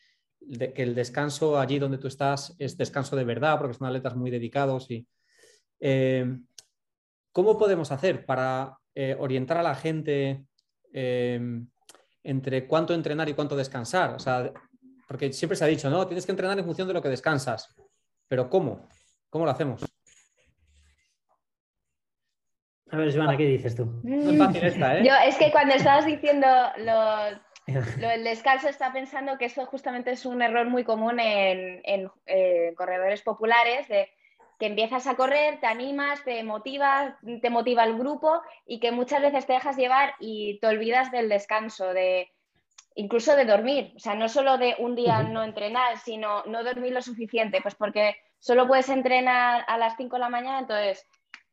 que 0.74 0.84
el 0.84 0.96
descanso 0.96 1.60
allí 1.60 1.78
donde 1.78 1.98
tú 1.98 2.08
estás 2.08 2.56
es 2.60 2.78
descanso 2.78 3.18
de 3.18 3.26
verdad, 3.26 3.58
porque 3.60 3.74
son 3.74 3.88
atletas 3.88 4.16
muy 4.16 4.32
dedicados. 4.32 4.90
Y, 4.90 5.06
eh, 5.82 6.38
¿Cómo 7.34 7.58
podemos 7.58 7.92
hacer 7.92 8.26
para 8.26 8.78
eh, 8.94 9.14
orientar 9.20 9.58
a 9.58 9.64
la 9.64 9.76
gente 9.76 10.46
eh, 10.94 11.42
entre 12.24 12.68
cuánto 12.68 12.94
entrenar 12.94 13.28
y 13.28 13.34
cuánto 13.34 13.58
descansar? 13.58 14.16
O 14.16 14.20
sea, 14.20 14.54
porque 15.06 15.34
siempre 15.34 15.58
se 15.58 15.66
ha 15.66 15.68
dicho, 15.68 15.90
no, 15.90 16.08
tienes 16.08 16.26
que 16.26 16.32
entrenar 16.32 16.58
en 16.58 16.64
función 16.64 16.88
de 16.88 16.94
lo 16.94 17.02
que 17.02 17.10
descansas, 17.10 17.76
pero 18.30 18.50
¿cómo? 18.50 18.88
¿Cómo 19.30 19.44
lo 19.44 19.52
hacemos? 19.52 19.85
A 22.96 22.98
ver, 22.98 23.14
Joana, 23.14 23.36
¿qué 23.36 23.46
dices 23.46 23.76
tú? 23.76 23.90
es 24.08 24.38
fácil 24.38 24.64
esta, 24.64 24.98
¿eh? 24.98 25.04
Yo, 25.06 25.14
es 25.28 25.36
que 25.38 25.52
cuando 25.52 25.76
estabas 25.76 26.06
diciendo 26.06 26.48
lo, 26.78 27.28
el 27.68 28.24
descanso 28.24 28.70
está 28.70 28.94
pensando 28.94 29.38
que 29.38 29.46
esto 29.46 29.66
justamente 29.66 30.12
es 30.12 30.26
un 30.26 30.42
error 30.42 30.70
muy 30.70 30.86
común 30.86 31.20
en, 31.20 32.10
eh, 32.26 32.74
corredores 32.78 33.22
populares, 33.22 33.90
de 33.90 34.08
que 34.58 34.68
empiezas 34.68 35.08
a 35.08 35.16
correr, 35.16 35.60
te 35.60 35.68
animas, 35.68 36.24
te 36.24 36.42
motiva, 36.44 37.20
te 37.42 37.50
motiva 37.50 37.84
el 37.84 37.98
grupo 37.98 38.42
y 38.66 38.80
que 38.80 38.94
muchas 38.94 39.22
veces 39.22 39.46
te 39.46 39.52
dejas 39.52 39.76
llevar 39.76 40.14
y 40.22 40.58
te 40.62 40.68
olvidas 40.68 41.12
del 41.12 41.28
descanso, 41.28 41.94
de 41.94 42.30
incluso 42.96 43.36
de 43.36 43.44
dormir. 43.44 43.92
O 43.98 44.00
sea, 44.00 44.16
no 44.16 44.30
solo 44.30 44.58
de 44.58 44.76
un 44.80 44.96
día 44.96 45.22
no 45.24 45.44
entrenar, 45.44 45.98
sino 45.98 46.46
no 46.46 46.64
dormir 46.64 46.94
lo 46.94 47.02
suficiente, 47.02 47.60
pues 47.62 47.76
porque 47.76 48.16
solo 48.40 48.68
puedes 48.68 48.88
entrenar 48.88 49.66
a 49.68 49.78
las 49.78 49.98
5 49.98 50.16
de 50.16 50.20
la 50.22 50.30
mañana, 50.30 50.60
entonces 50.60 51.06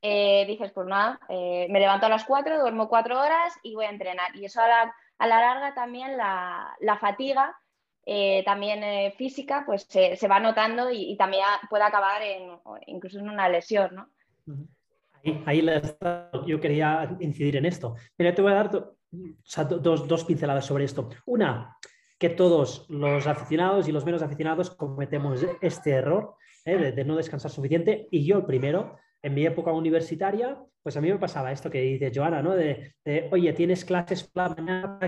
eh, 0.02 0.44
dices, 0.46 0.72
pues 0.72 0.86
nada, 0.86 1.20
eh, 1.28 1.66
me 1.70 1.80
levanto 1.80 2.06
a 2.06 2.08
las 2.08 2.24
4, 2.24 2.60
duermo 2.60 2.88
4 2.88 3.18
horas 3.18 3.54
y 3.62 3.74
voy 3.74 3.86
a 3.86 3.90
entrenar. 3.90 4.34
Y 4.34 4.44
eso 4.44 4.60
a 4.60 4.68
la, 4.68 4.94
a 5.18 5.26
la 5.26 5.40
larga 5.40 5.74
también 5.74 6.16
la, 6.16 6.98
fatiga, 7.00 7.56
eh, 8.04 8.42
también 8.44 9.12
física, 9.12 9.62
pues 9.64 9.86
se, 9.88 10.28
va 10.28 10.40
notando 10.40 10.90
y, 10.90 11.16
también 11.16 11.44
puede 11.70 11.84
acabar 11.84 12.20
incluso 12.86 13.20
en 13.20 13.28
una 13.28 13.48
lesión, 13.48 13.94
¿no? 13.94 14.08
Ahí, 15.46 15.64
yo 16.46 16.60
quería 16.60 17.16
incidir 17.20 17.56
en 17.56 17.66
esto. 17.66 17.94
Mira, 18.18 18.34
te 18.34 18.42
voy 18.42 18.50
a 18.50 18.56
dar 18.56 18.70
dos, 18.70 20.08
dos 20.08 20.24
pinceladas 20.24 20.66
sobre 20.66 20.84
esto. 20.84 21.10
Una, 21.26 21.78
que 22.22 22.28
todos 22.28 22.86
los 22.88 23.26
aficionados 23.26 23.88
y 23.88 23.92
los 23.92 24.04
menos 24.04 24.22
aficionados 24.22 24.70
cometemos 24.70 25.44
este 25.60 25.90
error 25.90 26.36
de, 26.64 27.04
no 27.04 27.16
descansar 27.16 27.50
suficiente 27.50 28.06
y 28.12 28.24
yo 28.24 28.38
el 28.38 28.44
primero, 28.44 28.96
en 29.22 29.34
mi 29.34 29.46
época 29.46 29.72
universitaria, 29.72 30.58
pues 30.82 30.96
a 30.96 31.00
mí 31.00 31.10
me 31.10 31.18
pasaba 31.18 31.52
esto 31.52 31.70
que 31.70 31.80
dice 31.80 32.12
Joana, 32.14 32.42
¿no? 32.42 32.52
De, 32.52 32.94
oye, 33.30 33.52
tienes 33.52 33.84
clases 33.84 34.24
por 34.24 34.42
la 34.42 34.48
mañana, 34.48 34.98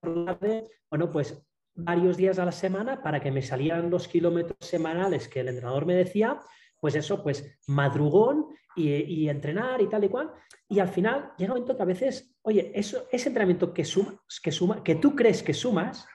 por 0.00 0.16
la 0.16 0.38
tarde, 0.38 0.64
bueno, 0.90 1.10
pues 1.10 1.44
varios 1.74 2.16
días 2.16 2.38
a 2.38 2.44
la 2.44 2.52
semana 2.52 3.02
para 3.02 3.20
que 3.20 3.32
me 3.32 3.42
salieran 3.42 3.90
los 3.90 4.06
kilómetros 4.06 4.56
semanales 4.60 5.28
que 5.28 5.40
el 5.40 5.48
entrenador 5.48 5.86
me 5.86 5.94
decía, 5.94 6.38
pues 6.80 6.94
eso, 6.94 7.22
pues 7.22 7.58
madrugón 7.66 8.46
y, 8.76 9.28
entrenar 9.28 9.80
y 9.80 9.88
tal 9.88 10.04
y 10.04 10.08
cual. 10.08 10.30
Y 10.68 10.78
al 10.78 10.88
final 10.88 11.32
llega 11.36 11.52
un 11.52 11.60
momento 11.60 11.76
que 11.76 11.82
a 11.82 11.86
veces, 11.86 12.36
oye, 12.42 12.72
eso, 12.74 13.06
ese 13.10 13.28
entrenamiento 13.28 13.72
que, 13.72 13.84
suma, 13.84 14.20
que, 14.42 14.52
suma, 14.52 14.82
que 14.82 14.94
tú 14.96 15.16
crees 15.16 15.42
que 15.42 15.54
sumas, 15.54 16.06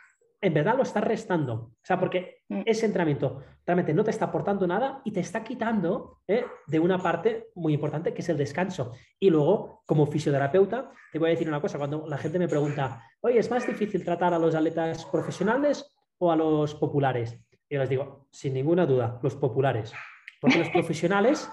en 0.41 0.53
verdad 0.53 0.75
lo 0.75 0.83
estás 0.83 1.03
restando. 1.03 1.53
O 1.53 1.83
sea, 1.83 1.99
porque 1.99 2.43
mm. 2.49 2.61
ese 2.65 2.85
entrenamiento 2.85 3.41
realmente 3.65 3.93
no 3.93 4.03
te 4.03 4.11
está 4.11 4.25
aportando 4.25 4.65
nada 4.65 5.01
y 5.03 5.11
te 5.11 5.19
está 5.19 5.43
quitando 5.43 6.21
¿eh? 6.27 6.45
de 6.67 6.79
una 6.79 6.97
parte 6.97 7.49
muy 7.55 7.73
importante 7.73 8.13
que 8.13 8.21
es 8.21 8.29
el 8.29 8.37
descanso. 8.37 8.93
Y 9.19 9.29
luego, 9.29 9.81
como 9.85 10.05
fisioterapeuta, 10.05 10.91
te 11.11 11.19
voy 11.19 11.29
a 11.29 11.31
decir 11.31 11.47
una 11.47 11.61
cosa. 11.61 11.77
Cuando 11.77 12.05
la 12.07 12.17
gente 12.17 12.39
me 12.39 12.47
pregunta, 12.47 13.03
oye, 13.21 13.39
¿es 13.39 13.51
más 13.51 13.67
difícil 13.67 14.03
tratar 14.03 14.33
a 14.33 14.39
los 14.39 14.55
atletas 14.55 15.05
profesionales 15.05 15.93
o 16.17 16.31
a 16.31 16.35
los 16.35 16.75
populares? 16.75 17.37
Yo 17.69 17.79
les 17.79 17.89
digo, 17.89 18.27
sin 18.31 18.53
ninguna 18.53 18.85
duda, 18.85 19.19
los 19.21 19.35
populares. 19.35 19.93
Porque 20.41 20.59
los 20.59 20.69
profesionales, 20.69 21.49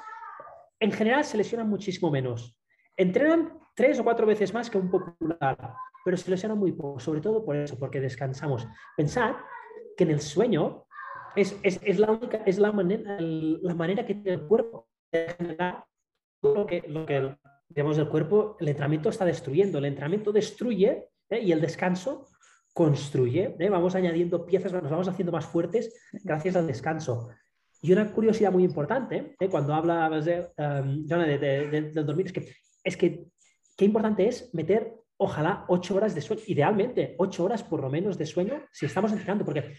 en 0.80 0.92
general, 0.92 1.24
se 1.24 1.36
lesionan 1.36 1.68
muchísimo 1.68 2.10
menos. 2.10 2.56
Entrenan 2.96 3.58
tres 3.74 3.98
o 3.98 4.04
cuatro 4.04 4.26
veces 4.26 4.54
más 4.54 4.70
que 4.70 4.78
un 4.78 4.90
popular 4.90 5.74
pero 6.06 6.16
se 6.16 6.30
lesiona 6.30 6.54
muy 6.54 6.70
poco, 6.70 7.00
sobre 7.00 7.20
todo 7.20 7.44
por 7.44 7.56
eso, 7.56 7.76
porque 7.76 8.00
descansamos. 8.00 8.64
Pensad 8.96 9.34
que 9.96 10.04
en 10.04 10.12
el 10.12 10.20
sueño 10.20 10.86
es, 11.34 11.98
la 11.98 12.12
única, 12.12 12.44
es 12.46 12.60
la 12.60 12.70
manera, 12.70 13.16
la 13.18 13.74
manera 13.74 14.06
que 14.06 14.14
tiene 14.14 14.34
el 14.34 14.46
cuerpo 14.46 14.86
de 15.10 15.34
generar 15.36 15.84
lo 16.42 16.64
que, 16.64 16.84
lo 16.86 17.04
que 17.04 17.36
digamos, 17.68 17.98
el 17.98 18.08
cuerpo, 18.08 18.56
el 18.60 18.68
entrenamiento 18.68 19.08
está 19.08 19.24
destruyendo. 19.24 19.78
El 19.78 19.86
entrenamiento 19.86 20.30
destruye 20.30 21.08
¿eh? 21.28 21.40
y 21.40 21.50
el 21.50 21.60
descanso 21.60 22.28
construye. 22.72 23.56
¿eh? 23.58 23.68
Vamos 23.68 23.96
añadiendo 23.96 24.46
piezas, 24.46 24.72
nos 24.72 24.88
vamos 24.88 25.08
haciendo 25.08 25.32
más 25.32 25.46
fuertes 25.46 25.92
gracias 26.22 26.54
al 26.54 26.68
descanso. 26.68 27.30
Y 27.82 27.92
una 27.92 28.12
curiosidad 28.12 28.52
muy 28.52 28.62
importante, 28.62 29.34
¿eh? 29.40 29.48
cuando 29.48 29.74
hablas 29.74 30.24
de, 30.24 30.52
um, 30.56 31.04
de, 31.04 31.38
del 31.90 32.06
dormir, 32.06 32.26
es 32.26 32.32
que, 32.32 32.52
es 32.84 32.96
que 32.96 33.26
qué 33.76 33.84
importante 33.84 34.28
es 34.28 34.54
meter 34.54 34.94
ojalá 35.18 35.64
ocho 35.68 35.96
horas 35.96 36.14
de 36.14 36.20
sueño, 36.20 36.42
idealmente 36.46 37.14
ocho 37.18 37.44
horas 37.44 37.62
por 37.62 37.80
lo 37.80 37.90
menos 37.90 38.18
de 38.18 38.26
sueño 38.26 38.62
si 38.72 38.86
estamos 38.86 39.12
entrenando, 39.12 39.44
porque 39.44 39.74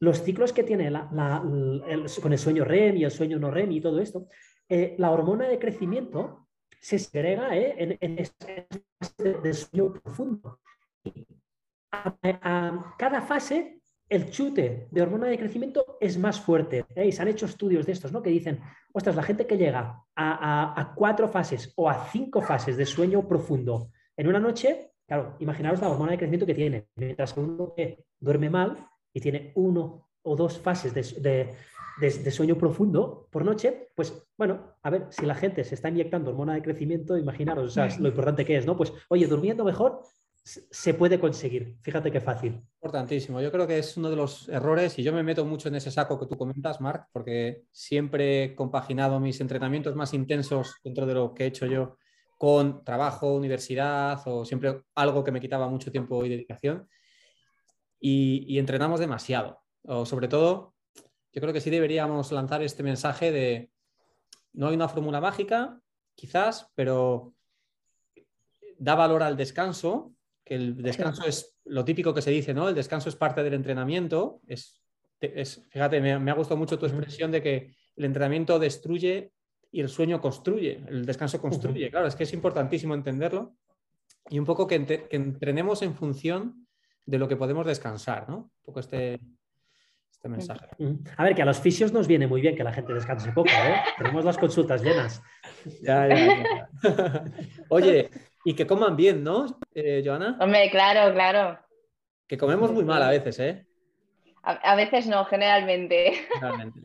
los 0.00 0.22
ciclos 0.22 0.52
que 0.52 0.64
tiene 0.64 0.90
con 0.90 2.32
el 2.32 2.38
sueño 2.38 2.64
REM 2.64 2.96
y 2.96 3.04
el 3.04 3.10
sueño 3.10 3.38
no 3.38 3.50
REM 3.50 3.72
y 3.72 3.80
todo 3.80 4.00
esto, 4.00 4.26
eh, 4.68 4.96
la 4.98 5.10
hormona 5.10 5.48
de 5.48 5.58
crecimiento 5.58 6.48
se 6.80 6.98
segrega 6.98 7.56
eh, 7.56 7.74
en, 7.78 7.98
en 8.00 8.18
este 8.18 8.66
de 9.40 9.52
sueño 9.52 9.92
profundo. 9.92 10.60
A, 11.92 12.94
cada 12.98 13.20
fase 13.20 13.82
el 14.08 14.30
chute 14.30 14.88
de 14.90 15.02
hormona 15.02 15.26
de 15.28 15.38
crecimiento 15.38 15.96
es 16.00 16.18
más 16.18 16.40
fuerte. 16.40 16.84
¿eh? 16.94 17.10
Se 17.12 17.22
han 17.22 17.28
hecho 17.28 17.46
estudios 17.46 17.86
de 17.86 17.92
estos, 17.92 18.12
¿no? 18.12 18.22
Que 18.22 18.30
dicen, 18.30 18.60
ostras, 18.92 19.16
la 19.16 19.22
gente 19.22 19.46
que 19.46 19.56
llega 19.56 20.04
a, 20.16 20.92
cuatro 20.94 21.28
fases 21.28 21.72
o 21.76 21.88
a 21.88 22.06
cinco 22.06 22.42
fases 22.42 22.76
de 22.76 22.84
sueño 22.84 23.26
profundo 23.26 23.90
en 24.16 24.28
una 24.28 24.40
noche, 24.40 24.92
claro, 25.06 25.36
imaginaros 25.40 25.80
la 25.80 25.88
hormona 25.88 26.12
de 26.12 26.18
crecimiento 26.18 26.46
que 26.46 26.54
tiene. 26.54 26.88
Mientras 26.96 27.36
uno 27.36 27.74
duerme 28.20 28.50
mal 28.50 28.76
y 29.12 29.20
tiene 29.20 29.52
uno 29.54 30.08
o 30.22 30.36
dos 30.36 30.58
fases 30.58 30.94
de, 30.94 32.30
sueño 32.30 32.56
profundo 32.56 33.28
por 33.30 33.44
noche, 33.44 33.90
pues 33.94 34.26
bueno, 34.36 34.76
a 34.82 34.90
ver, 34.90 35.06
si 35.10 35.26
la 35.26 35.34
gente 35.34 35.64
se 35.64 35.74
está 35.74 35.88
inyectando 35.88 36.30
hormona 36.30 36.54
de 36.54 36.62
crecimiento, 36.62 37.16
imaginaros, 37.16 37.76
lo 37.98 38.08
importante 38.08 38.44
que 38.44 38.56
es, 38.56 38.66
¿no? 38.66 38.76
Pues, 38.76 38.92
oye, 39.08 39.26
durmiendo 39.26 39.64
mejor 39.64 40.02
se 40.44 40.94
puede 40.94 41.20
conseguir. 41.20 41.76
Fíjate 41.82 42.10
qué 42.10 42.20
fácil. 42.20 42.60
Importantísimo. 42.80 43.40
Yo 43.40 43.52
creo 43.52 43.66
que 43.66 43.78
es 43.78 43.96
uno 43.96 44.10
de 44.10 44.16
los 44.16 44.48
errores 44.48 44.98
y 44.98 45.02
yo 45.02 45.12
me 45.12 45.22
meto 45.22 45.44
mucho 45.44 45.68
en 45.68 45.76
ese 45.76 45.90
saco 45.90 46.18
que 46.18 46.26
tú 46.26 46.36
comentas, 46.36 46.80
Marc, 46.80 47.08
porque 47.12 47.64
siempre 47.70 48.44
he 48.44 48.54
compaginado 48.56 49.20
mis 49.20 49.40
entrenamientos 49.40 49.94
más 49.94 50.12
intensos 50.14 50.74
dentro 50.82 51.06
de 51.06 51.14
lo 51.14 51.32
que 51.32 51.44
he 51.44 51.46
hecho 51.46 51.66
yo 51.66 51.96
con 52.42 52.82
trabajo, 52.82 53.34
universidad 53.34 54.20
o 54.26 54.44
siempre 54.44 54.82
algo 54.96 55.22
que 55.22 55.30
me 55.30 55.40
quitaba 55.40 55.68
mucho 55.68 55.92
tiempo 55.92 56.24
y 56.24 56.28
dedicación. 56.28 56.88
Y, 58.00 58.58
entrenamos 58.58 58.98
demasiado. 58.98 59.60
O 59.84 60.04
sobre 60.04 60.26
todo, 60.26 60.74
yo 61.32 61.40
creo 61.40 61.52
que 61.52 61.60
sí 61.60 61.70
deberíamos 61.70 62.32
lanzar 62.32 62.60
este 62.64 62.82
mensaje 62.82 63.30
de 63.30 63.70
no 64.54 64.66
hay 64.66 64.74
una 64.74 64.88
fórmula 64.88 65.20
mágica, 65.20 65.80
quizás, 66.16 66.68
pero 66.74 67.32
da 68.76 68.96
valor 68.96 69.22
al 69.22 69.36
descanso, 69.36 70.12
que 70.44 70.56
el 70.56 70.82
descanso 70.82 71.24
es 71.24 71.56
lo 71.64 71.84
típico 71.84 72.12
que 72.12 72.22
se 72.22 72.32
dice, 72.32 72.52
¿no? 72.52 72.68
El 72.68 72.74
descanso 72.74 73.08
es 73.08 73.14
parte 73.14 73.44
del 73.44 73.54
entrenamiento. 73.54 74.40
Es, 74.48 74.82
fíjate, 75.70 76.00
me, 76.00 76.18
me 76.18 76.32
ha 76.32 76.34
gustado 76.34 76.58
mucho 76.58 76.76
tu 76.76 76.86
expresión 76.86 77.30
de 77.30 77.40
que 77.40 77.76
el 77.94 78.04
entrenamiento 78.04 78.58
destruye 78.58 79.30
y 79.72 79.80
el 79.80 79.88
sueño 79.88 80.20
construye, 80.20 80.84
el 80.86 81.04
descanso 81.06 81.40
construye. 81.40 81.90
Claro, 81.90 82.06
es 82.06 82.14
que 82.14 82.24
es 82.24 82.32
importantísimo 82.34 82.94
entenderlo. 82.94 83.54
y 84.30 84.38
un 84.38 84.44
poco 84.44 84.66
que, 84.66 84.84
que, 84.86 85.16
entrenemos 85.16 85.82
en 85.82 85.94
función 85.94 86.68
de 87.06 87.18
lo 87.18 87.26
que 87.26 87.36
podemos 87.36 87.66
descansar, 87.66 88.28
¿no? 88.28 88.36
Un 88.36 88.62
poco 88.62 88.80
este, 88.80 89.18
este 90.12 90.28
mensaje. 90.28 90.68
A 91.16 91.24
ver, 91.24 91.34
que 91.34 91.42
a 91.42 91.46
los 91.46 91.58
fisios 91.58 91.92
nos 91.92 92.06
viene 92.06 92.28
muy 92.28 92.40
bien 92.40 92.54
que 92.54 92.62
la 92.62 92.72
gente 92.72 92.92
descanse 92.92 93.32
poco, 93.32 93.48
¿eh? 93.48 93.82
Tenemos 93.98 94.24
las 94.24 94.38
consultas 94.38 94.82
llenas. 94.82 95.20
Ya, 95.82 96.06
ya, 96.06 96.70
Oye, 97.68 98.10
y 98.44 98.54
que 98.54 98.66
coman 98.66 98.94
bien, 98.94 99.24
¿no, 99.24 99.58
eh, 99.74 100.02
Joana? 100.04 100.36
Hombre, 100.38 100.70
claro, 100.70 101.12
claro. 101.14 101.58
Que 102.28 102.36
comemos 102.36 102.70
muy 102.70 102.84
mal 102.84 103.02
a 103.02 103.10
veces, 103.10 103.38
¿eh? 103.40 103.66
A, 104.42 104.76
veces 104.76 105.06
no, 105.06 105.24
generalmente. 105.24 106.12
Generalmente. 106.34 106.80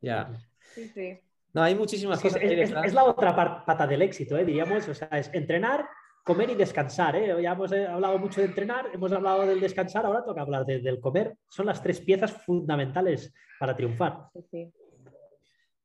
Ya. 0.00 0.30
Sí, 0.74 0.88
sí. 0.88 1.20
No, 1.52 1.62
hay 1.62 1.74
muchísimas 1.74 2.20
cosas. 2.20 2.40
Es, 2.42 2.94
la 2.94 3.04
otra 3.04 3.64
pata 3.64 3.86
del 3.86 4.02
éxito, 4.02 4.36
¿eh? 4.36 4.44
diríamos. 4.44 4.88
O 4.88 4.94
sea, 4.94 5.08
es 5.08 5.30
entrenar, 5.34 5.86
comer 6.24 6.50
y 6.50 6.54
descansar. 6.54 7.16
¿eh? 7.16 7.34
Ya 7.42 7.52
hemos 7.52 7.72
eh, 7.72 7.86
hablado 7.86 8.18
mucho 8.18 8.40
de 8.40 8.46
entrenar, 8.46 8.86
hemos 8.92 9.12
hablado 9.12 9.46
del 9.46 9.60
descansar, 9.60 10.06
ahora 10.06 10.24
toca 10.24 10.40
hablar 10.40 10.64
del 10.64 11.00
comer. 11.00 11.36
Son 11.48 11.66
las 11.66 11.82
tres 11.82 12.00
piezas 12.00 12.32
fundamentales 12.32 13.32
para 13.58 13.76
triunfar. 13.76 14.28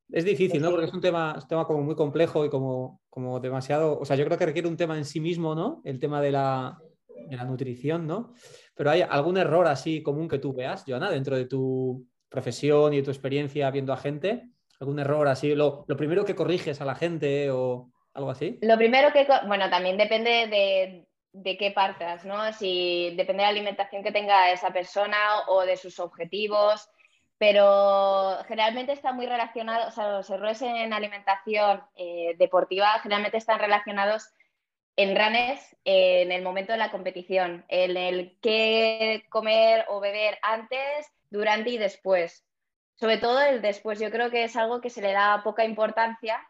Es 0.10 0.24
difícil, 0.24 0.62
¿no? 0.62 0.70
Porque 0.70 0.86
es 0.86 0.94
un 0.94 1.02
tema, 1.02 1.38
un 1.42 1.48
tema 1.48 1.66
como 1.66 1.82
muy 1.82 1.96
complejo 1.96 2.46
y 2.46 2.50
como, 2.50 3.02
como 3.10 3.42
demasiado. 3.42 4.00
O 4.00 4.06
sea, 4.06 4.16
yo 4.16 4.24
creo 4.24 4.38
que 4.38 4.46
requiere 4.46 4.70
un 4.70 4.78
tema 4.78 4.98
en 4.98 5.04
sí 5.04 5.20
mismo, 5.20 5.54
¿no? 5.54 5.82
El 5.84 6.00
tema 6.00 6.22
de 6.22 6.32
la, 6.32 6.80
de 7.30 7.36
la 7.36 7.44
nutrición, 7.44 8.08
¿no? 8.08 8.34
Pero 8.74 8.90
hay 8.90 9.02
algún 9.02 9.36
error 9.36 9.68
así 9.68 10.02
común 10.02 10.30
que 10.30 10.40
tú 10.40 10.54
veas, 10.54 10.86
Joana, 10.88 11.12
dentro 11.12 11.36
de 11.36 11.46
tu 11.46 12.06
profesión 12.30 12.94
y 12.94 12.98
de 12.98 13.04
tu 13.04 13.12
experiencia 13.12 13.70
viendo 13.70 13.92
a 13.92 13.98
gente. 13.98 14.50
¿Algún 14.80 15.00
error 15.00 15.28
así? 15.28 15.56
Lo, 15.56 15.86
lo 15.88 15.98
primero 15.98 16.26
que 16.26 16.36
corriges 16.36 16.82
a 16.82 16.86
la 16.86 16.96
gente 16.96 17.50
o 17.52 17.92
algo 18.14 18.30
así? 18.30 18.60
Lo 18.62 18.78
primero 18.78 19.12
que, 19.12 19.28
bueno, 19.48 19.70
también 19.70 19.98
depende 19.98 20.48
de, 20.48 21.08
de 21.34 21.58
qué 21.58 21.72
partas, 21.72 22.26
¿no? 22.26 22.52
Si 22.54 23.14
depende 23.16 23.42
de 23.42 23.44
la 23.44 23.50
alimentación 23.50 24.04
que 24.04 24.12
tenga 24.12 24.52
esa 24.52 24.72
persona 24.72 25.18
o 25.48 25.66
de 25.66 25.78
sus 25.78 26.00
objetivos, 26.00 26.90
pero 27.38 28.38
generalmente 28.48 28.94
está 28.94 29.14
muy 29.14 29.28
relacionado, 29.28 29.88
o 29.88 29.92
sea, 29.92 30.10
los 30.10 30.30
errores 30.30 30.62
en 30.64 30.94
alimentación 30.94 31.84
eh, 31.96 32.36
deportiva 32.38 33.00
generalmente 33.04 33.38
están 33.38 33.60
relacionados 33.60 34.34
en 34.96 35.16
runners 35.16 35.78
en 35.86 36.32
el 36.32 36.42
momento 36.42 36.72
de 36.72 36.80
la 36.80 36.90
competición, 36.90 37.64
en 37.68 37.96
el 37.96 38.38
qué 38.42 39.24
comer 39.30 39.86
o 39.90 40.00
beber 40.00 40.40
antes, 40.42 41.06
durante 41.30 41.70
y 41.70 41.78
después. 41.78 42.47
Sobre 43.00 43.18
todo 43.18 43.40
el 43.42 43.62
después, 43.62 44.00
yo 44.00 44.10
creo 44.10 44.32
que 44.32 44.44
es 44.44 44.56
algo 44.56 44.82
que 44.82 44.90
se 44.90 45.02
le 45.02 45.14
da 45.14 45.42
poca 45.44 45.64
importancia 45.64 46.42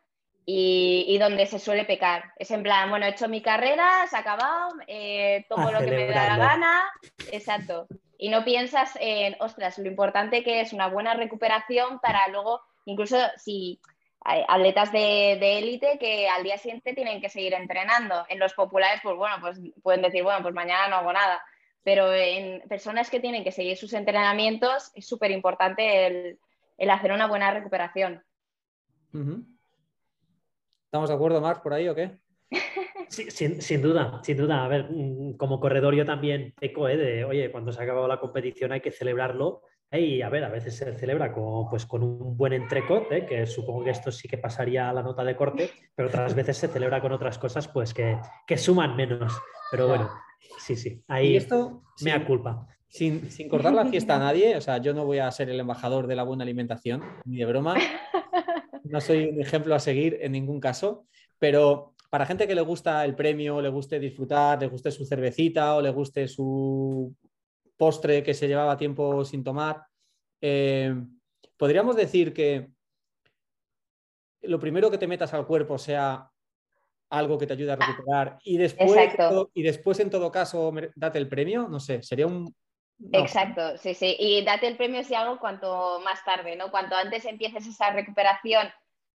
y, 0.46 1.18
donde 1.20 1.46
se 1.46 1.60
suele 1.60 1.84
pecar. 1.84 2.32
Es 2.38 2.52
en 2.52 2.64
plan, 2.64 2.90
bueno, 2.90 3.06
he 3.06 3.10
hecho 3.10 3.28
mi 3.28 3.42
carrera, 3.42 4.08
se 4.10 4.16
ha 4.16 4.20
acabado, 4.20 4.76
eh, 4.88 5.46
tomo 5.50 5.72
lo 5.72 5.80
que 5.80 5.92
me 5.92 6.08
da 6.08 6.26
la 6.26 6.38
gana, 6.38 6.90
exacto. 7.34 7.88
Y 8.18 8.30
no 8.30 8.46
piensas 8.46 8.98
en, 9.02 9.36
ostras, 9.40 9.78
lo 9.78 9.88
importante 9.88 10.44
que 10.44 10.62
es 10.62 10.72
una 10.72 10.88
buena 10.88 11.14
recuperación 11.16 12.00
para 12.00 12.30
luego, 12.30 12.62
incluso 12.86 13.18
si 13.36 13.82
hay 14.22 14.44
atletas 14.48 14.94
de 14.94 15.60
élite 15.60 16.00
que 16.00 16.30
al 16.30 16.44
día 16.44 16.58
siguiente 16.58 16.94
tienen 16.94 17.20
que 17.20 17.30
seguir 17.30 17.54
entrenando. 17.54 18.26
En 18.30 18.40
los 18.40 18.54
populares, 18.54 19.02
pues 19.04 19.18
bueno, 19.18 19.36
pues 19.42 19.60
pueden 19.84 20.02
decir, 20.02 20.24
bueno, 20.24 20.42
pues 20.42 20.54
mañana 20.54 20.88
no 20.88 20.96
hago 20.96 21.12
nada. 21.12 21.44
Pero 21.88 22.14
en 22.14 22.68
personas 22.68 23.10
que 23.10 23.22
tienen 23.22 23.46
que 23.46 23.54
seguir 23.54 23.78
sus 23.78 23.94
entrenamientos 23.94 24.92
es 24.94 25.08
súper 25.08 25.32
importante 25.32 26.38
el, 26.78 26.90
hacer 26.90 27.14
una 27.14 27.28
buena 27.28 27.50
recuperación. 27.50 28.22
¿Estamos 30.84 31.08
de 31.08 31.16
acuerdo, 31.16 31.40
Marc, 31.40 31.64
por 31.64 31.74
ahí 31.74 31.88
o 31.88 31.96
qué? 31.96 32.20
Sí, 33.08 33.32
sin, 33.32 33.82
duda, 33.82 34.20
sin 34.22 34.36
duda. 34.36 34.66
A 34.66 34.68
ver, 34.68 34.88
mm, 34.90 35.38
como 35.38 35.62
corredor 35.62 35.96
yo 35.96 36.06
también 36.06 36.54
peco 36.60 36.90
¿eh? 36.90 36.98
de, 36.98 37.24
oye, 37.24 37.50
cuando 37.54 37.72
se 37.72 37.80
ha 37.80 37.84
acabado 37.86 38.06
la 38.06 38.20
competición 38.20 38.74
hay 38.74 38.82
que 38.82 38.92
celebrarlo. 38.92 39.62
Y 39.90 40.22
a 40.22 40.28
ver, 40.28 40.44
a 40.44 40.50
veces 40.50 40.76
se 40.76 40.94
celebra 40.94 41.32
con, 41.32 41.70
pues, 41.70 41.86
con 41.86 42.04
un 42.04 42.36
buen 42.36 42.52
entrecot, 42.52 43.10
¿eh? 43.14 43.26
que 43.26 43.46
supongo 43.46 43.86
que 43.86 43.92
esto 43.92 44.12
sí 44.12 44.28
que 44.28 44.38
pasaría 44.38 44.90
a 44.90 44.94
la 44.94 45.04
nota 45.04 45.24
de 45.24 45.38
corte, 45.38 45.72
pero 45.96 46.10
otras 46.10 46.36
veces 46.36 46.58
se 46.58 46.68
celebra 46.68 47.00
con 47.00 47.14
otras 47.14 47.38
cosas 47.38 47.70
pues 47.70 47.94
que, 47.94 48.18
suman 48.58 48.98
menos. 48.98 49.42
Pero 49.72 49.88
bueno, 49.88 50.10
sí, 50.60 50.76
sí, 50.76 51.04
ahí 51.08 51.36
esto, 51.36 51.84
me 52.02 52.12
da 52.12 52.26
culpa. 52.26 52.68
Sin, 52.90 53.30
sin 53.30 53.50
cortar 53.50 53.74
la 53.74 53.86
fiesta 53.86 54.16
a 54.16 54.20
nadie, 54.20 54.56
o 54.56 54.62
sea, 54.62 54.78
yo 54.78 54.94
no 54.94 55.06
voy 55.06 55.20
a 55.20 55.30
ser 55.32 55.50
el 55.50 55.60
embajador 55.60 56.08
de 56.08 56.16
la 56.16 56.24
buena 56.24 56.44
alimentación, 56.44 57.04
ni 57.26 57.38
de 57.38 57.46
broma, 57.46 57.76
no 58.86 59.02
soy 59.02 59.26
un 59.26 59.42
ejemplo 59.42 59.76
a 59.76 59.80
seguir 59.80 60.18
en 60.22 60.32
ningún 60.32 60.60
caso, 60.60 61.06
pero 61.38 61.96
para 62.10 62.26
gente 62.26 62.48
que 62.48 62.56
le 62.56 62.62
gusta 62.62 63.04
el 63.04 63.16
premio, 63.16 63.62
le 63.62 63.70
guste 63.70 64.00
disfrutar, 64.00 64.60
le 64.60 64.68
guste 64.68 64.92
su 64.92 65.06
cervecita 65.06 65.76
o 65.76 65.82
le 65.82 65.90
guste 65.90 66.28
su 66.28 67.14
postre 67.76 68.24
que 68.24 68.34
se 68.34 68.48
llevaba 68.48 68.78
tiempo 68.78 69.24
sin 69.26 69.44
tomar, 69.44 69.84
eh, 70.42 70.96
podríamos 71.58 71.96
decir 71.96 72.34
que 72.34 72.70
lo 74.42 74.60
primero 74.60 74.90
que 74.90 74.98
te 74.98 75.08
metas 75.08 75.34
al 75.34 75.46
cuerpo 75.46 75.78
sea 75.78 76.30
algo 77.10 77.38
que 77.38 77.48
te 77.48 77.54
ayude 77.54 77.72
a 77.72 77.76
recuperar. 77.76 78.38
Y 78.44 78.58
después, 78.58 79.12
y 79.54 79.64
después 79.64 80.00
en 80.00 80.10
todo 80.10 80.32
caso 80.32 80.72
date 80.96 81.18
el 81.18 81.30
premio, 81.30 81.68
no 81.68 81.80
sé, 81.80 82.04
sería 82.04 82.28
un... 82.28 82.54
Exacto, 83.12 83.78
sí, 83.78 83.94
sí, 83.94 84.16
y 84.18 84.44
date 84.44 84.68
el 84.68 84.76
premio 84.76 85.04
si 85.04 85.14
algo 85.14 85.40
cuanto 85.40 86.00
más 86.04 86.24
tarde, 86.26 86.56
¿no? 86.56 86.72
Cuanto 86.72 86.96
antes 86.96 87.26
empieces 87.26 87.68
esa 87.68 87.92
recuperación 87.92 88.68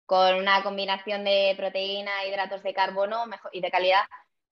con 0.06 0.36
una 0.36 0.62
combinación 0.62 1.24
de 1.24 1.54
proteína, 1.56 2.24
hidratos 2.26 2.62
de 2.62 2.74
carbono 2.74 3.24
y 3.50 3.60
de 3.60 3.70
calidad, 3.70 4.04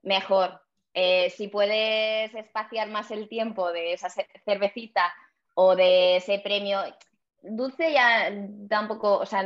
mejor. 0.03 0.61
Eh, 0.95 1.31
si 1.31 1.47
puedes 1.47 2.35
espaciar 2.35 2.89
más 2.89 3.11
el 3.13 3.29
tiempo 3.29 3.71
de 3.71 3.93
esa 3.93 4.09
cervecita 4.45 5.15
o 5.55 5.77
de 5.77 6.17
ese 6.17 6.41
premio, 6.41 6.81
dulce 7.43 7.93
ya 7.93 8.31
da 8.33 8.81
un 8.81 8.89
poco, 8.89 9.19
o 9.19 9.27
sea, 9.27 9.45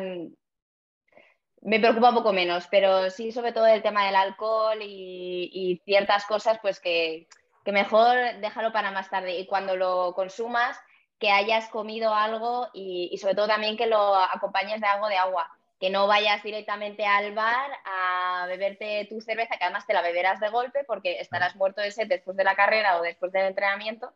me 1.65 1.81
preocupa 1.81 2.11
un 2.11 2.15
poco 2.15 2.33
menos, 2.33 2.69
pero 2.71 3.11
sí 3.11 3.33
sobre 3.33 3.53
todo 3.53 3.67
el 3.67 3.83
tema 3.83 4.07
del 4.07 4.17
alcohol 4.17 4.79
y, 4.81 5.83
ciertas 5.85 6.25
cosas, 6.27 6.59
pues 6.63 6.79
que, 6.79 7.27
mejor 7.67 8.17
déjalo 8.41 8.73
para 8.73 8.93
más 8.93 9.11
tarde 9.11 9.39
y 9.39 9.47
cuando 9.47 9.75
lo 9.75 10.15
consumas, 10.15 10.79
que 11.19 11.31
hayas 11.31 11.69
comido 11.69 12.15
algo 12.15 12.69
y, 12.73 13.09
y 13.13 13.19
sobre 13.19 13.35
todo 13.35 13.49
también 13.49 13.77
que 13.77 13.87
lo 13.87 14.15
acompañes 14.15 14.81
de 14.81 14.87
algo 14.87 15.09
de 15.09 15.17
agua 15.17 15.51
que 15.85 15.91
no 15.91 16.07
vayas 16.07 16.43
directamente 16.43 17.05
al 17.05 17.35
bar 17.35 17.71
a 17.85 18.47
beberte 18.49 19.07
tu 19.11 19.21
cerveza, 19.21 19.57
que 19.59 19.65
además 19.65 19.87
te 19.87 19.93
la 19.93 20.01
beberás 20.01 20.41
de 20.41 20.49
golpe 20.49 20.85
porque 20.87 21.21
estarás 21.21 21.57
muerto 21.57 21.81
de 21.81 21.91
sed 21.91 22.09
después 22.09 22.37
de 22.39 22.45
la 22.45 22.55
carrera 22.55 22.99
o 22.99 23.03
después 23.03 23.33
del 23.33 23.47
entrenamiento. 23.47 24.11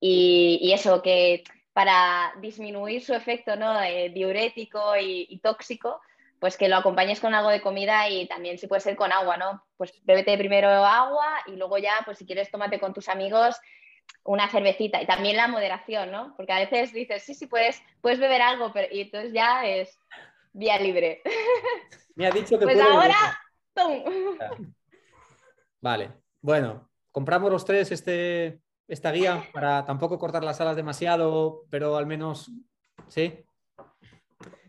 Y, 0.00 0.72
eso, 0.74 1.00
que 1.00 1.44
para 1.72 2.32
disminuir 2.40 3.04
su 3.04 3.14
efecto 3.14 3.54
¿no? 3.54 3.80
diurético 4.12 4.96
y, 4.96 5.38
tóxico, 5.42 6.00
pues 6.40 6.56
que 6.56 6.68
lo 6.68 6.76
acompañes 6.76 7.20
con 7.20 7.34
algo 7.34 7.50
de 7.50 7.60
comida 7.60 8.08
y 8.08 8.26
también 8.26 8.58
si 8.58 8.66
puede 8.66 8.80
ser 8.80 8.96
con 8.96 9.12
agua, 9.12 9.36
¿no? 9.36 9.62
Pues 9.76 9.92
bébete 10.04 10.36
primero 10.38 10.68
agua 10.68 11.26
y 11.46 11.52
luego 11.52 11.78
ya, 11.78 11.92
pues 12.04 12.18
si 12.18 12.26
quieres, 12.26 12.50
tómate 12.50 12.80
con 12.80 12.94
tus 12.94 13.08
amigos 13.08 13.60
una 14.24 14.48
cervecita 14.48 15.00
y 15.00 15.06
también 15.06 15.36
la 15.36 15.48
moderación, 15.48 16.10
¿no? 16.10 16.34
Porque 16.36 16.52
a 16.52 16.58
veces 16.58 16.92
dices, 16.92 17.22
sí, 17.22 17.34
sí, 17.34 17.46
puedes, 17.46 17.82
puedes 18.00 18.18
beber 18.18 18.42
algo, 18.42 18.72
pero 18.72 18.88
y 18.92 19.02
entonces 19.02 19.32
ya 19.32 19.64
es 19.66 19.98
vía 20.52 20.78
libre. 20.78 21.22
Me 22.16 22.26
ha 22.26 22.30
dicho 22.30 22.58
que 22.58 22.64
Pues 22.64 22.80
ahora, 22.80 23.16
¡tum! 23.74 24.02
Vale, 25.80 26.12
bueno, 26.40 26.90
compramos 27.12 27.50
los 27.50 27.64
tres 27.64 27.92
este, 27.92 28.60
esta 28.88 29.12
guía 29.12 29.44
para 29.52 29.84
tampoco 29.84 30.18
cortar 30.18 30.42
las 30.42 30.60
alas 30.60 30.76
demasiado, 30.76 31.64
pero 31.70 31.96
al 31.96 32.06
menos, 32.06 32.50
¿sí? 33.08 33.44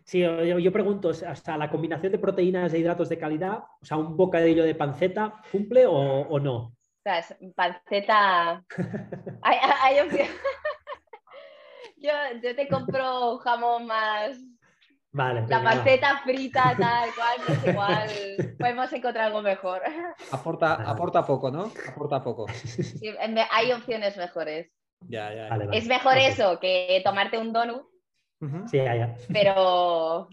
Sí, 0.06 0.20
yo, 0.22 0.72
pregunto, 0.72 1.12
¿hasta 1.28 1.58
la 1.58 1.70
combinación 1.70 2.12
de 2.12 2.20
proteínas 2.20 2.74
e 2.74 2.80
hidratos 2.80 3.10
de 3.10 3.18
calidad, 3.18 3.64
o 3.82 3.86
sea, 3.86 3.98
un 3.98 4.18
bocadillo 4.18 4.64
de 4.64 4.76
panceta, 4.76 5.42
cumple 5.52 5.86
o, 5.88 6.40
no? 6.40 6.56
O 6.58 6.74
sea, 7.04 7.24
panceta... 7.56 8.64
hay, 9.42 9.58
hay 9.84 10.00
opción. 10.00 10.28
yo, 11.98 12.12
yo 12.42 12.56
te 12.56 12.68
compro 12.68 13.38
jamón 13.38 13.86
más 13.86 14.38
la 15.14 15.64
panceta 15.64 16.22
frita, 16.24 16.76
tal 16.80 17.10
cual, 17.16 17.38
pues 17.46 17.68
igual 17.68 18.10
podemos 18.58 18.94
encontrar 18.94 19.26
algo 19.26 19.42
mejor. 19.42 19.82
Aporta, 20.32 20.76
aporta 20.76 21.26
poco, 21.26 21.52
¿no? 21.52 21.72
Aporta 21.90 22.24
poco. 22.24 22.46
hay 23.52 23.72
opciones 23.72 24.16
mejores. 24.18 24.72
Ya, 25.08 25.34
ya. 25.34 25.48
Es 25.74 25.88
mejor 25.88 26.18
eso 26.18 26.60
que 26.60 27.02
tomarte 27.04 27.38
un 27.38 27.52
donut. 27.52 27.84
Sí, 28.70 28.78
ya, 28.78 28.96
ya. 28.96 29.16
Pero. 29.32 30.28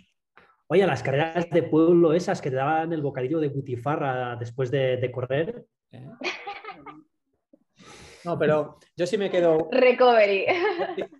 Oye, 0.68 0.86
las 0.86 1.02
carreras 1.02 1.48
de 1.50 1.62
pueblo 1.62 2.12
esas 2.12 2.42
que 2.42 2.50
te 2.50 2.56
daban 2.56 2.92
el 2.92 3.02
bocadillo 3.02 3.40
de 3.40 3.48
butifarra 3.48 4.36
después 4.36 4.70
de, 4.70 5.10
correr. 5.12 5.66
¿Eh? 5.92 6.06
No, 8.24 8.38
pero 8.38 8.78
yo 8.96 9.06
sí 9.06 9.16
me 9.16 9.30
quedo. 9.30 9.68
Recovery. 9.70 10.46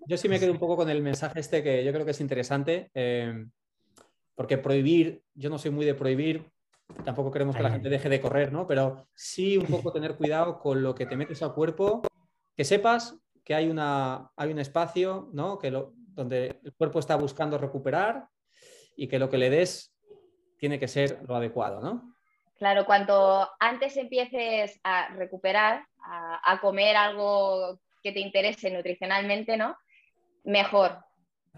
Yo 0.06 0.16
sí 0.16 0.28
me 0.28 0.38
quedo 0.38 0.52
un 0.52 0.58
poco 0.58 0.76
con 0.76 0.90
el 0.90 1.02
mensaje 1.02 1.40
este 1.40 1.62
que 1.62 1.84
yo 1.84 1.92
creo 1.92 2.04
que 2.04 2.10
es 2.10 2.20
interesante. 2.20 2.90
Eh, 2.94 3.46
porque 4.38 4.56
prohibir, 4.56 5.22
yo 5.34 5.50
no 5.50 5.58
soy 5.58 5.72
muy 5.72 5.84
de 5.84 5.94
prohibir, 5.94 6.48
tampoco 7.04 7.32
queremos 7.32 7.56
que 7.56 7.62
la 7.62 7.72
gente 7.72 7.88
deje 7.88 8.08
de 8.08 8.20
correr, 8.20 8.52
¿no? 8.52 8.68
Pero 8.68 9.08
sí 9.12 9.58
un 9.58 9.66
poco 9.66 9.92
tener 9.92 10.14
cuidado 10.14 10.60
con 10.60 10.80
lo 10.80 10.94
que 10.94 11.06
te 11.06 11.16
metes 11.16 11.42
al 11.42 11.54
cuerpo, 11.54 12.02
que 12.56 12.64
sepas 12.64 13.18
que 13.44 13.56
hay, 13.56 13.68
una, 13.68 14.30
hay 14.36 14.52
un 14.52 14.60
espacio, 14.60 15.28
¿no? 15.32 15.58
Que 15.58 15.72
lo, 15.72 15.92
donde 16.18 16.58
el 16.64 16.72
cuerpo 16.74 16.98
está 16.98 17.14
buscando 17.14 17.58
recuperar 17.58 18.26
y 18.96 19.06
que 19.06 19.20
lo 19.20 19.30
que 19.30 19.38
le 19.38 19.50
des 19.50 19.94
tiene 20.58 20.80
que 20.80 20.88
ser 20.88 21.20
lo 21.28 21.36
adecuado, 21.36 21.80
¿no? 21.80 22.12
Claro, 22.58 22.84
cuanto 22.84 23.48
antes 23.60 23.96
empieces 23.96 24.80
a 24.82 25.14
recuperar, 25.14 25.86
a, 26.02 26.58
comer 26.60 26.96
algo 26.96 27.78
que 28.02 28.10
te 28.10 28.18
interese 28.18 28.68
nutricionalmente, 28.72 29.56
¿no? 29.56 29.76
Mejor, 30.42 30.98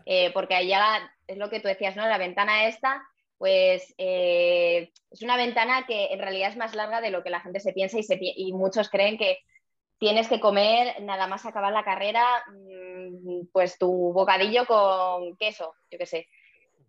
eh, 0.04 0.30
porque 0.34 0.54
allá 0.54 1.10
es 1.26 1.38
lo 1.38 1.48
que 1.48 1.60
tú 1.60 1.68
decías, 1.68 1.96
¿no? 1.96 2.06
La 2.06 2.18
ventana 2.18 2.66
esta, 2.66 3.02
pues 3.38 3.94
eh, 3.96 4.90
es 5.10 5.22
una 5.22 5.38
ventana 5.38 5.86
que 5.86 6.12
en 6.12 6.18
realidad 6.18 6.50
es 6.50 6.58
más 6.58 6.74
larga 6.74 7.00
de 7.00 7.10
lo 7.10 7.22
que 7.22 7.30
la 7.30 7.40
gente 7.40 7.60
se 7.60 7.72
piensa 7.72 7.98
y, 7.98 8.04
y 8.36 8.52
muchos 8.52 8.90
creen 8.90 9.16
que 9.16 9.38
tienes 10.00 10.28
que 10.28 10.40
comer 10.40 11.00
nada 11.02 11.26
más 11.26 11.46
acabar 11.46 11.72
la 11.72 11.84
carrera, 11.84 12.24
mm, 12.48 13.48
pues 13.52 13.78
tu 13.78 14.12
bocadillo 14.12 14.66
con 14.66 15.36
queso, 15.36 15.74
yo 15.90 15.98
qué 15.98 16.06
sé. 16.06 16.26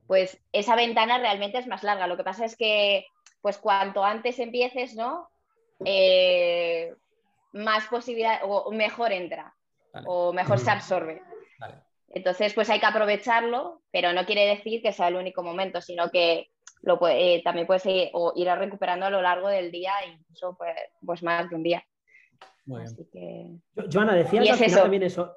Pues 0.08 0.41
esa 0.52 0.76
ventana 0.76 1.19
realmente 1.19 1.60
es 1.60 1.67
más 1.67 1.84
larga. 1.84 2.08
Lo 2.08 2.17
que 2.17 2.24
pasa 2.24 2.45
es 2.45 2.56
que 2.56 3.06
pues 3.41 3.58
cuanto 3.58 4.04
antes 4.04 4.39
empieces, 4.39 4.95
¿no? 4.95 5.30
Eh, 5.84 6.93
más 7.54 7.86
posibilidad 7.88 8.39
o 8.43 8.71
mejor 8.71 9.12
entra 9.12 9.54
o 10.06 10.32
mejor 10.32 10.60
se 10.60 10.71
absorbe. 10.71 11.21
Entonces, 12.13 12.54
pues 12.54 12.69
hay 12.69 12.80
que 12.80 12.86
aprovecharlo, 12.86 13.82
pero 13.91 14.13
no 14.13 14.26
quiere 14.26 14.45
decir 14.45 14.82
que 14.82 14.93
sea 14.93 15.08
el 15.08 15.15
único 15.15 15.43
momento, 15.43 15.82
sino 15.82 16.10
que 16.12 16.50
lo 16.82 17.00
eh, 17.08 17.41
también 17.43 17.67
puedes 17.67 17.86
ir, 17.86 18.10
o 18.13 18.34
ir 18.36 18.47
recuperando 18.47 19.06
a 19.06 19.10
lo 19.10 19.21
largo 19.21 19.47
del 19.47 19.71
día, 19.71 19.93
incluso 20.08 20.56
pues, 20.58 20.76
pues 21.06 21.24
más 21.24 21.50
de 21.50 21.56
un 21.56 21.63
día. 21.63 21.86
Así 22.77 23.07
que... 23.12 23.57
Joana, 23.91 24.15
decías 24.15 24.60
al 24.60 24.63
eso. 24.63 24.81
también 24.81 25.03
eso. 25.03 25.36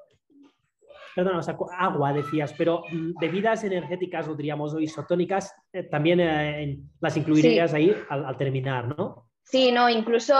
Perdona, 1.15 1.39
o 1.39 1.41
sea, 1.41 1.57
agua 1.79 2.11
decías, 2.11 2.53
pero 2.57 2.83
mm, 2.91 3.13
bebidas 3.17 3.63
energéticas, 3.63 4.27
o 4.27 4.35
diríamos, 4.35 4.73
o 4.73 4.81
isotónicas, 4.81 5.55
eh, 5.71 5.83
también 5.83 6.19
eh, 6.19 6.77
las 6.99 7.15
incluirías 7.15 7.73
ahí 7.73 7.95
al, 8.09 8.37
terminar, 8.37 8.97
¿no? 8.97 9.29
Sí, 9.41 9.71
no, 9.71 9.89
incluso 9.89 10.35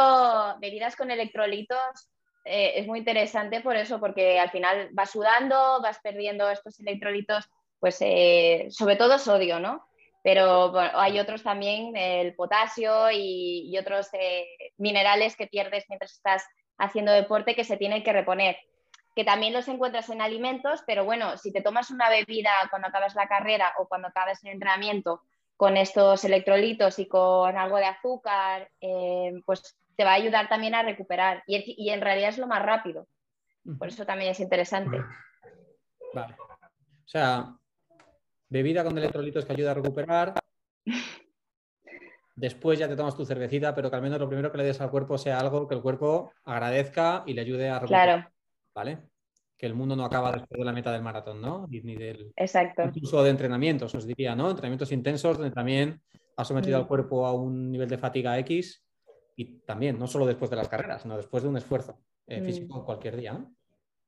bebidas 0.60 0.98
con 0.98 1.12
electrolitos 1.12 2.10
eh, 2.44 2.74
es 2.76 2.88
muy 2.88 3.00
interesante 3.00 3.62
por 3.62 3.78
eso, 3.78 4.02
porque 4.02 4.38
al 4.38 4.50
final 4.50 4.90
vas 4.92 5.12
sudando, 5.12 5.82
vas 5.82 6.00
perdiendo 6.04 6.50
estos 6.50 6.78
electrolitos, 6.82 7.46
pues 7.80 7.96
sobre 7.96 8.98
todo 8.98 9.18
sodio, 9.18 9.60
¿no? 9.62 9.88
Pero 10.24 10.74
hay 10.78 11.20
otros 11.20 11.44
también, 11.44 11.96
el 11.96 12.34
potasio 12.34 13.12
y, 13.12 13.70
y 13.70 13.78
otros 13.78 14.10
minerales 14.78 15.36
que 15.36 15.46
pierdes 15.48 15.86
mientras 15.88 16.14
estás 16.14 16.44
haciendo 16.78 17.12
deporte 17.12 17.56
que 17.56 17.64
se 17.64 17.78
tienen 17.78 18.04
que 18.04 18.14
reponer 18.14 18.58
que 19.16 19.24
también 19.24 19.54
los 19.54 19.68
encuentras 19.70 20.10
en 20.10 20.22
alimentos, 20.22 20.84
pero 20.86 21.06
bueno, 21.06 21.38
si 21.38 21.54
te 21.54 21.62
tomas 21.62 21.90
una 21.90 22.10
bebida 22.10 22.52
cuando 22.70 22.90
acabas 22.90 23.16
la 23.16 23.28
carrera 23.28 23.74
o 23.78 23.88
cuando 23.88 24.10
acabas 24.10 24.44
el 24.44 24.52
entrenamiento 24.52 25.22
con 25.56 25.78
estos 25.78 26.26
electrolitos 26.26 27.00
y 27.00 27.08
con 27.08 27.58
algo 27.58 27.78
de 27.78 27.86
azúcar, 27.86 28.70
eh, 28.82 29.32
pues 29.46 29.78
te 29.96 30.04
va 30.04 30.12
a 30.12 30.16
ayudar 30.16 30.50
también 30.50 30.76
a 30.76 30.84
recuperar. 30.84 31.44
Y, 31.48 31.90
en 31.90 32.02
realidad 32.02 32.30
es 32.30 32.38
lo 32.38 32.48
más 32.48 32.62
rápido. 32.62 33.08
Por 33.80 33.88
eso 33.88 34.06
también 34.06 34.32
es 34.32 34.40
interesante. 34.42 35.02
Vale. 36.14 36.36
O 36.38 37.08
sea, 37.08 37.56
bebida 38.50 38.84
con 38.84 38.98
electrolitos 38.98 39.46
que 39.46 39.54
ayuda 39.54 39.72
a 39.72 39.76
recuperar. 39.76 40.34
Después 42.36 42.78
ya 42.78 42.88
te 42.88 42.96
tomas 42.96 43.16
tu 43.16 43.26
cervecita, 43.26 43.74
pero 43.74 43.90
que 43.90 43.96
al 43.96 44.02
menos 44.02 44.20
lo 44.20 44.28
primero 44.28 44.52
que 44.52 44.58
le 44.58 44.66
des 44.66 44.82
al 44.82 44.92
cuerpo 44.92 45.18
sea 45.18 45.40
algo 45.40 45.68
que 45.68 45.76
el 45.76 45.82
cuerpo 45.82 46.34
agradezca 46.44 47.24
y 47.26 47.34
le 47.34 47.42
ayude 47.42 47.70
a 47.70 47.80
recuperar. 47.80 48.06
Claro. 48.06 48.36
¿vale? 48.76 49.00
Que 49.58 49.66
el 49.66 49.74
mundo 49.74 49.96
no 49.96 50.04
acaba 50.04 50.34
después 50.34 50.60
de 50.60 50.66
la 50.66 50.74
meta 50.74 50.92
del 50.92 51.02
maratón, 51.02 51.42
¿no? 51.42 51.66
Ni, 51.70 51.96
del 51.96 52.34
Exacto. 52.36 52.84
incluso 52.84 53.24
de 53.24 53.30
entrenamientos, 53.30 53.96
os 53.96 54.06
diría, 54.06 54.36
¿no? 54.36 54.50
Entrenamientos 54.50 54.92
intensos 54.92 55.38
donde 55.38 55.56
también 55.56 56.02
ha 56.36 56.44
sometido 56.44 56.78
al 56.78 56.84
mm. 56.84 56.88
cuerpo 56.88 57.26
a 57.26 57.34
un 57.34 57.72
nivel 57.72 57.88
de 57.88 57.98
fatiga 57.98 58.38
X 58.40 58.84
y 59.38 59.60
también, 59.62 59.98
no 59.98 60.08
solo 60.08 60.26
después 60.26 60.52
de 60.52 60.58
las 60.58 60.68
carreras, 60.68 61.04
sino 61.04 61.16
después 61.16 61.42
de 61.42 61.50
un 61.50 61.58
esfuerzo 61.58 61.98
eh, 62.28 62.42
mm. 62.42 62.46
físico 62.46 62.86
cualquier 62.86 63.16
día, 63.16 63.34
¿no? 63.34 63.56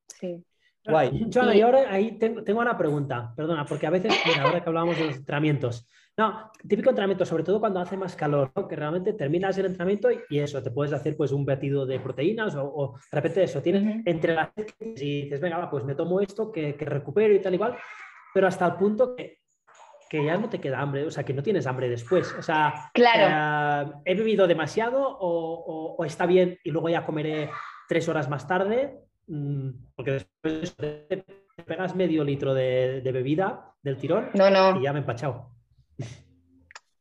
Sí. 0.07 0.43
Guay. 0.85 1.27
Joana, 1.33 1.55
y 1.55 1.61
ahora 1.61 1.91
ahí 1.91 2.17
tengo, 2.17 2.59
una 2.59 2.77
pregunta, 2.77 3.33
perdona, 3.35 3.65
porque 3.65 3.87
a 3.87 3.89
veces, 3.89 4.13
ahora 4.39 4.61
que 4.61 4.69
hablábamos 4.69 4.97
de 4.97 5.05
los 5.05 5.15
entrenamientos, 5.17 5.85
no, 6.17 6.51
típico 6.67 6.89
entrenamiento, 6.89 7.25
sobre 7.25 7.43
todo 7.43 7.59
cuando 7.59 7.79
hace 7.79 7.95
más 7.95 8.15
calor, 8.15 8.51
que 8.67 8.75
realmente 8.75 9.13
terminas 9.13 9.55
el 9.59 9.67
entrenamiento 9.67 10.09
y, 10.29 10.39
eso, 10.39 10.63
te 10.63 10.71
puedes 10.71 10.91
hacer 10.91 11.15
pues 11.15 11.31
un 11.31 11.45
batido 11.45 11.85
de 11.85 11.99
proteínas 11.99 12.55
o, 12.57 12.95
de 13.11 13.15
repente 13.15 13.43
eso, 13.43 13.61
tienes 13.61 14.01
entre 14.03 14.33
las 14.33 14.49
y 14.79 15.23
dices, 15.23 15.39
venga, 15.39 15.69
pues 15.69 15.83
me 15.83 15.93
tomo 15.93 16.19
esto, 16.19 16.51
que, 16.51 16.75
que 16.75 16.85
recupero 16.85 17.35
y 17.35 17.39
tal 17.39 17.53
igual, 17.53 17.77
pero 18.33 18.47
hasta 18.47 18.65
el 18.65 18.73
punto 18.73 19.15
que, 19.15 19.41
que, 20.09 20.25
ya 20.25 20.37
no 20.37 20.49
te 20.49 20.59
queda 20.59 20.79
hambre, 20.79 21.05
o 21.05 21.11
sea, 21.11 21.23
que 21.23 21.35
no 21.35 21.43
tienes 21.43 21.67
hambre 21.67 21.87
después. 21.87 22.33
O 22.33 22.41
sea, 22.41 22.89
claro. 22.95 23.91
Eh, 23.91 23.93
he 24.05 24.15
bebido 24.15 24.47
demasiado 24.47 25.17
o, 25.19 26.03
está 26.03 26.25
bien 26.25 26.57
y 26.63 26.71
luego 26.71 26.89
ya 26.89 27.05
comeré 27.05 27.51
tres 27.87 28.09
horas 28.09 28.27
más 28.27 28.47
tarde, 28.47 28.97
mm, 29.27 29.69
porque 29.95 30.11
después 30.13 30.75
te 30.75 31.25
pegas 31.63 31.95
medio 31.95 32.23
litro 32.23 32.55
de, 32.55 33.01
de 33.01 33.11
bebida 33.11 33.75
del 33.83 33.97
tirón 33.97 34.29
no, 34.33 34.49
no. 34.49 34.79
y 34.79 34.83
ya 34.83 34.93
me 34.93 34.99
he 34.99 35.01
empachado. 35.01 35.56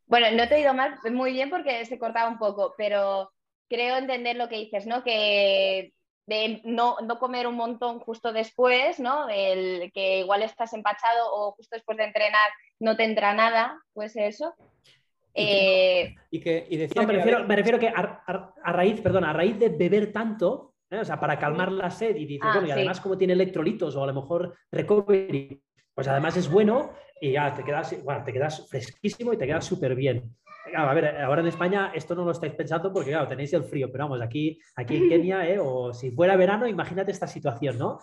Bueno, 0.06 0.28
no 0.32 0.48
te 0.48 0.56
he 0.56 0.60
ido 0.60 0.72
mal, 0.72 0.98
muy 1.10 1.32
bien 1.32 1.50
porque 1.50 1.84
se 1.84 1.98
cortaba 1.98 2.28
un 2.28 2.38
poco, 2.38 2.74
pero 2.78 3.30
creo 3.68 3.96
entender 3.96 4.36
lo 4.36 4.48
que 4.48 4.58
dices, 4.58 4.86
¿no? 4.86 5.02
Que 5.02 5.92
de 6.26 6.60
no, 6.64 6.96
comer 7.20 7.46
un 7.46 7.54
montón 7.54 8.00
justo 8.00 8.32
después, 8.32 8.98
¿no? 9.00 9.28
El 9.28 9.90
que 9.92 10.20
igual 10.20 10.42
estás 10.42 10.72
empachado 10.72 11.32
o 11.32 11.52
justo 11.52 11.76
después 11.76 11.98
de 11.98 12.04
entrenar 12.04 12.50
no 12.80 12.96
te 12.96 13.04
entra 13.04 13.32
nada, 13.32 13.80
pues 13.94 14.16
eso. 14.16 14.54
Y 15.34 16.40
que, 16.40 16.66
eh, 16.70 16.88
me, 17.46 17.56
refiero, 17.56 17.78
que 17.78 17.88
a, 17.88 18.72
raíz, 18.72 19.00
perdón, 19.00 19.24
a 19.24 19.32
raíz 19.32 19.58
de 19.58 19.68
beber 19.68 20.12
tanto, 20.12 20.74
¿eh? 20.90 20.98
o 20.98 21.04
sea, 21.04 21.20
para 21.20 21.38
calmar 21.38 21.70
la 21.70 21.90
sed 21.90 22.16
y 22.16 22.24
dices, 22.26 22.48
ah, 22.48 22.52
bueno, 22.54 22.68
y 22.68 22.70
además 22.70 23.00
como 23.00 23.18
tiene 23.18 23.34
electrolitos 23.34 23.94
o 23.96 24.02
a 24.02 24.06
lo 24.06 24.14
mejor 24.14 24.56
recovery, 24.72 25.62
pues 25.94 26.08
además 26.08 26.36
es 26.36 26.50
bueno 26.50 26.92
y 27.20 27.32
ya 27.32 27.52
te 27.54 27.64
quedas, 27.64 28.02
bueno, 28.02 28.24
te 28.24 28.32
quedas 28.32 28.68
fresquísimo 28.68 29.32
y 29.32 29.38
te 29.38 29.46
quedas 29.46 29.64
súper 29.64 29.94
bien. 29.94 30.36
a 30.74 30.94
ver, 30.94 31.16
ahora 31.22 31.40
en 31.40 31.48
España 31.48 31.92
esto 31.94 32.14
no 32.14 32.24
lo 32.24 32.32
estáis 32.32 32.54
pensando 32.54 32.92
porque, 32.92 33.10
claro, 33.10 33.28
tenéis 33.28 33.52
el 33.52 33.64
frío, 33.64 33.90
pero 33.90 34.04
vamos, 34.04 34.20
aquí, 34.20 34.58
aquí 34.76 34.96
en 34.96 35.08
Kenia, 35.08 35.48
¿eh? 35.48 35.58
o 35.58 35.92
si 35.92 36.10
fuera 36.10 36.36
verano, 36.36 36.66
imagínate 36.66 37.12
esta 37.12 37.26
situación, 37.26 37.78
¿no? 37.78 37.98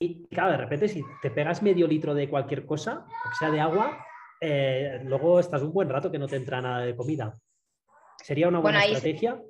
Y 0.00 0.26
claro, 0.28 0.52
de 0.52 0.58
repente, 0.58 0.88
si 0.88 1.02
te 1.20 1.30
pegas 1.30 1.62
medio 1.62 1.86
litro 1.86 2.14
de 2.14 2.28
cualquier 2.28 2.64
cosa, 2.64 3.04
que 3.08 3.36
sea 3.36 3.50
de 3.50 3.60
agua, 3.60 4.04
eh, 4.40 5.00
luego 5.04 5.40
estás 5.40 5.62
un 5.62 5.72
buen 5.72 5.88
rato 5.88 6.10
que 6.10 6.18
no 6.18 6.28
te 6.28 6.36
entra 6.36 6.60
nada 6.60 6.84
de 6.84 6.94
comida. 6.94 7.36
¿Sería 8.18 8.48
una 8.48 8.60
buena 8.60 8.84
estrategia? 8.84 9.40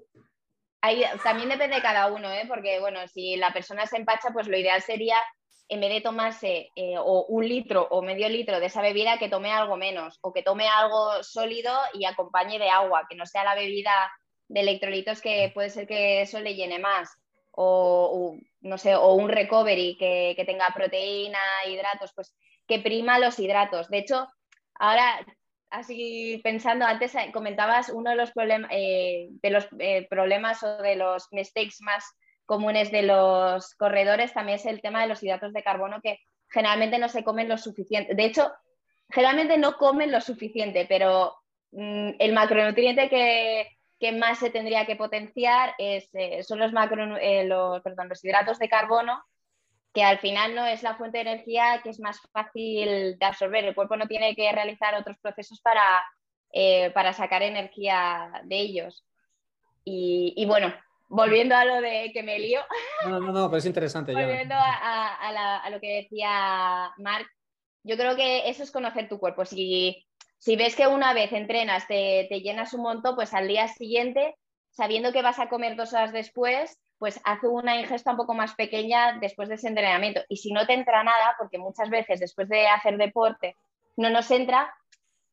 también 1.22 1.48
depende 1.48 1.76
de 1.76 1.82
cada 1.82 2.10
uno, 2.10 2.30
¿eh? 2.32 2.44
porque 2.48 2.80
bueno, 2.80 3.06
si 3.08 3.36
la 3.36 3.52
persona 3.52 3.84
se 3.84 3.96
empacha, 3.96 4.30
pues 4.32 4.48
lo 4.48 4.56
ideal 4.56 4.80
sería 4.80 5.16
en 5.68 5.80
vez 5.80 5.90
de 5.90 6.00
tomarse 6.00 6.70
eh, 6.74 6.96
o 6.98 7.26
un 7.26 7.46
litro 7.46 7.86
o 7.90 8.00
medio 8.02 8.28
litro 8.28 8.58
de 8.58 8.66
esa 8.66 8.80
bebida, 8.80 9.18
que 9.18 9.28
tome 9.28 9.52
algo 9.52 9.76
menos 9.76 10.18
o 10.22 10.32
que 10.32 10.42
tome 10.42 10.66
algo 10.66 11.22
sólido 11.22 11.72
y 11.92 12.06
acompañe 12.06 12.58
de 12.58 12.70
agua, 12.70 13.06
que 13.08 13.16
no 13.16 13.26
sea 13.26 13.44
la 13.44 13.54
bebida 13.54 13.92
de 14.48 14.60
electrolitos 14.60 15.20
que 15.20 15.50
puede 15.52 15.68
ser 15.68 15.86
que 15.86 16.22
eso 16.22 16.40
le 16.40 16.54
llene 16.54 16.78
más. 16.78 17.10
O, 17.60 18.36
no 18.60 18.78
sé, 18.78 18.94
o 18.94 19.14
un 19.14 19.28
recovery 19.28 19.96
que, 19.98 20.42
tenga 20.46 20.68
proteína, 20.74 21.40
hidratos, 21.66 22.12
pues 22.14 22.34
que 22.68 22.78
prima 22.78 23.18
los 23.18 23.38
hidratos. 23.38 23.88
De 23.88 23.98
hecho, 23.98 24.28
ahora, 24.74 25.26
así 25.68 26.40
pensando, 26.44 26.86
antes 26.86 27.14
comentabas 27.32 27.88
uno 27.88 28.10
de 28.10 28.16
los, 28.16 28.30
eh, 28.70 29.26
de 29.30 29.50
los 29.50 29.66
eh, 29.80 30.06
problemas 30.08 30.62
o 30.62 30.78
de 30.78 30.94
los 30.94 31.26
mistakes 31.32 31.78
más 31.80 32.04
comunes 32.48 32.90
de 32.90 33.02
los 33.02 33.74
corredores 33.74 34.32
también 34.32 34.56
es 34.56 34.64
el 34.64 34.80
tema 34.80 35.02
de 35.02 35.08
los 35.08 35.22
hidratos 35.22 35.52
de 35.52 35.62
carbono 35.62 36.00
que 36.02 36.18
generalmente 36.48 36.98
no 36.98 37.10
se 37.10 37.22
comen 37.22 37.46
lo 37.46 37.58
suficiente. 37.58 38.14
De 38.14 38.24
hecho, 38.24 38.50
generalmente 39.10 39.58
no 39.58 39.76
comen 39.76 40.10
lo 40.10 40.20
suficiente, 40.22 40.86
pero 40.88 41.36
mm, 41.72 42.12
el 42.18 42.32
macronutriente 42.32 43.10
que, 43.10 44.12
más 44.12 44.38
se 44.38 44.48
tendría 44.48 44.86
que 44.86 44.96
potenciar 44.96 45.74
es, 45.76 46.08
eh, 46.14 46.42
son 46.42 46.58
los, 46.58 46.72
macro, 46.72 47.18
eh, 47.18 47.44
los, 47.44 47.82
perdón, 47.82 48.08
los 48.08 48.24
hidratos 48.24 48.58
de 48.58 48.70
carbono, 48.70 49.22
que 49.92 50.02
al 50.02 50.18
final 50.18 50.54
no 50.54 50.64
es 50.64 50.82
la 50.82 50.96
fuente 50.96 51.18
de 51.18 51.30
energía 51.30 51.80
que 51.82 51.90
es 51.90 52.00
más 52.00 52.18
fácil 52.32 53.18
de 53.18 53.26
absorber. 53.26 53.64
El 53.64 53.74
cuerpo 53.74 53.96
no 53.96 54.06
tiene 54.06 54.34
que 54.34 54.50
realizar 54.52 54.94
otros 54.94 55.18
procesos 55.18 55.60
para, 55.60 56.02
eh, 56.52 56.90
para 56.92 57.12
sacar 57.12 57.42
energía 57.42 58.40
de 58.44 58.56
ellos. 58.56 59.04
Y, 59.84 60.32
y 60.36 60.46
bueno, 60.46 60.72
volviendo 61.08 61.56
a 61.56 61.64
lo 61.64 61.80
de 61.80 62.10
que 62.12 62.22
me 62.22 62.38
lío. 62.38 62.60
No, 63.04 63.20
no, 63.20 63.32
no, 63.32 63.48
pero 63.48 63.58
es 63.58 63.66
interesante. 63.66 64.12
volviendo 64.12 64.54
a, 64.56 65.68
lo 65.70 65.80
que 65.80 66.02
decía 66.02 66.92
Mark, 66.98 67.26
yo 67.82 67.96
creo 67.96 68.16
que 68.16 68.48
eso 68.48 68.62
es 68.62 68.70
conocer 68.70 69.08
tu 69.08 69.18
cuerpo. 69.18 69.44
Si 69.44 70.04
Si 70.38 70.56
ves 70.56 70.76
que 70.76 70.86
una 70.86 71.14
vez 71.14 71.32
entrenas 71.32 71.86
te, 71.88 72.26
te 72.28 72.40
llenas 72.40 72.72
un 72.74 72.82
montón, 72.82 73.16
pues 73.16 73.34
al 73.34 73.48
día 73.48 73.68
siguiente, 73.68 74.36
sabiendo 74.70 75.12
que 75.12 75.22
vas 75.22 75.38
a 75.38 75.48
comer 75.48 75.76
dos 75.76 75.92
horas 75.92 76.12
después, 76.12 76.78
pues 76.98 77.20
haz 77.24 77.38
una 77.44 77.80
ingesta 77.80 78.10
un 78.10 78.16
poco 78.16 78.34
más 78.34 78.54
pequeña 78.54 79.18
después 79.20 79.48
de 79.48 79.54
ese 79.54 79.68
entrenamiento. 79.68 80.20
Y 80.28 80.36
si 80.36 80.52
no 80.52 80.66
te 80.66 80.74
entra 80.74 81.04
nada, 81.04 81.34
porque 81.38 81.58
muchas 81.58 81.90
veces 81.90 82.20
después 82.20 82.48
de 82.48 82.66
hacer 82.66 82.96
deporte 82.96 83.56
no 83.96 84.10
nos 84.10 84.30
entra, 84.30 84.72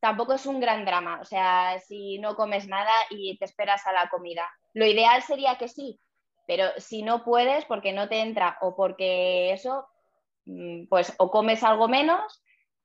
tampoco 0.00 0.34
es 0.34 0.46
un 0.46 0.60
gran 0.60 0.84
drama. 0.84 1.18
O 1.20 1.24
sea, 1.24 1.78
si 1.80 2.18
no 2.18 2.36
comes 2.36 2.68
nada 2.68 2.92
y 3.10 3.36
te 3.38 3.44
esperas 3.44 3.86
a 3.86 3.92
la 3.92 4.08
comida. 4.08 4.48
Lo 4.74 4.86
ideal 4.86 5.22
sería 5.22 5.56
que 5.56 5.68
sí, 5.68 6.00
pero 6.46 6.66
si 6.78 7.02
no 7.02 7.24
puedes 7.24 7.64
porque 7.64 7.92
no 7.92 8.08
te 8.08 8.20
entra 8.20 8.58
o 8.60 8.76
porque 8.76 9.52
eso, 9.52 9.86
mm, 10.44 10.86
pues 10.88 11.14
o 11.18 11.30
comes 11.30 11.62
algo 11.62 11.88
menos 11.88 12.42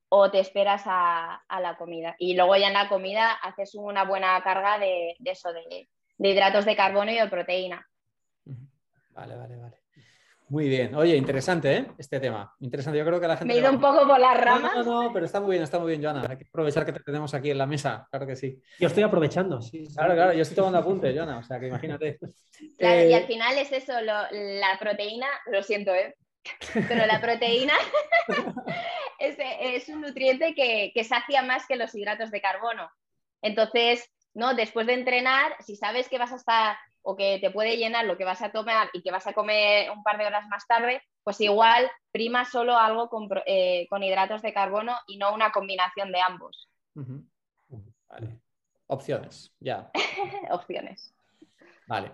o 0.08 0.30
te 0.30 0.40
esperas 0.40 0.82
a, 0.86 1.42
la 1.48 1.76
comida. 1.78 2.14
Y 2.18 2.34
luego 2.34 2.56
ya 2.56 2.66
en 2.66 2.74
la 2.74 2.88
comida 2.88 3.32
haces 3.32 3.74
una 3.74 4.04
buena 4.04 4.42
carga 4.42 4.78
de, 4.78 5.16
eso, 5.24 5.52
de, 5.52 5.88
de 6.18 6.28
hidratos 6.28 6.66
de 6.66 6.76
carbono 6.76 7.10
y 7.10 7.14
de 7.14 7.28
proteína. 7.28 7.86
Vale, 9.14 9.36
vale, 9.36 9.56
vale. 9.56 9.81
Muy 10.52 10.68
bien. 10.68 10.94
Oye, 10.94 11.16
interesante, 11.16 11.74
¿eh? 11.74 11.86
Este 11.96 12.20
tema. 12.20 12.54
Interesante. 12.60 12.98
Yo 12.98 13.06
creo 13.06 13.18
que 13.18 13.26
la 13.26 13.38
gente. 13.38 13.54
Me 13.54 13.58
he 13.58 13.62
ido 13.62 13.72
un 13.72 13.80
poco 13.80 14.06
por 14.06 14.20
las 14.20 14.38
ramas. 14.38 14.74
No, 14.76 14.82
no, 14.84 15.02
no, 15.04 15.10
pero 15.10 15.24
está 15.24 15.40
muy 15.40 15.52
bien, 15.52 15.62
está 15.62 15.78
muy 15.78 15.88
bien, 15.88 16.02
Joana. 16.02 16.26
Hay 16.28 16.36
que 16.36 16.44
aprovechar 16.46 16.84
que 16.84 16.92
te 16.92 17.00
tenemos 17.00 17.32
aquí 17.32 17.50
en 17.50 17.56
la 17.56 17.64
mesa. 17.64 18.06
Claro 18.10 18.26
que 18.26 18.36
sí. 18.36 18.60
Yo 18.78 18.88
estoy 18.88 19.02
aprovechando, 19.02 19.62
sí. 19.62 19.88
Claro, 19.94 20.12
claro. 20.12 20.34
Yo 20.34 20.42
estoy 20.42 20.56
tomando 20.56 20.76
apuntes, 20.76 21.16
Joana. 21.16 21.38
O 21.38 21.42
sea, 21.42 21.58
que 21.58 21.68
imagínate. 21.68 22.18
Claro, 22.78 23.08
y 23.08 23.12
al 23.12 23.22
eh, 23.22 23.26
final 23.26 23.58
es 23.58 23.72
eso, 23.72 23.94
la 24.02 24.76
proteína, 24.78 25.26
lo 25.46 25.62
siento, 25.62 25.92
¿eh? 25.92 26.14
Pero 26.74 27.06
la 27.06 27.20
proteína 27.20 27.72
es, 29.18 29.88
un 29.88 30.02
nutriente 30.02 30.54
que, 30.54 30.92
que 30.94 31.02
sacia 31.02 31.42
más 31.42 31.66
que 31.66 31.76
los 31.76 31.94
hidratos 31.94 32.30
de 32.30 32.40
carbono. 32.40 32.90
Entonces, 33.40 34.08
¿no? 34.34 34.54
Después 34.54 34.86
de 34.86 34.94
entrenar, 34.94 35.56
si 35.60 35.76
sabes 35.76 36.08
que 36.08 36.18
vas 36.18 36.32
a 36.32 36.36
estar 36.36 36.76
o 37.02 37.16
que 37.16 37.38
te 37.40 37.50
puede 37.50 37.76
llenar 37.76 38.04
lo 38.04 38.16
que 38.16 38.24
vas 38.24 38.42
a 38.42 38.52
tomar 38.52 38.88
y 38.92 39.02
que 39.02 39.10
vas 39.10 39.26
a 39.26 39.32
comer 39.32 39.90
un 39.90 40.02
par 40.02 40.18
de 40.18 40.26
horas 40.26 40.46
más 40.48 40.66
tarde, 40.66 41.02
pues 41.24 41.40
igual 41.40 41.90
prima 42.10 42.44
solo 42.44 42.76
algo 42.76 43.08
con, 43.08 43.28
eh, 43.46 43.86
hidratos 44.00 44.42
de 44.42 44.52
carbono 44.52 44.94
y 45.06 45.18
no 45.18 45.34
una 45.34 45.50
combinación 45.50 46.12
de 46.12 46.20
ambos. 46.20 46.68
Vale. 46.94 48.38
Opciones, 48.86 49.54
ya. 49.58 49.90
Opciones. 50.50 51.14
Vale. 51.86 52.12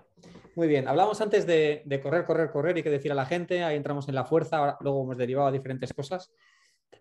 Muy 0.54 0.68
bien. 0.68 0.88
Hablamos 0.88 1.20
antes 1.20 1.46
de, 1.46 1.82
correr, 2.02 2.24
correr, 2.24 2.50
correr 2.50 2.78
y 2.78 2.82
qué 2.82 2.90
decir 2.90 3.12
a 3.12 3.14
la 3.14 3.26
gente. 3.26 3.62
Ahí 3.62 3.76
entramos 3.76 4.08
en 4.08 4.14
la 4.14 4.24
fuerza, 4.24 4.76
luego 4.80 5.02
hemos 5.02 5.16
derivado 5.16 5.48
a 5.48 5.52
diferentes 5.52 5.92
cosas. 5.92 6.32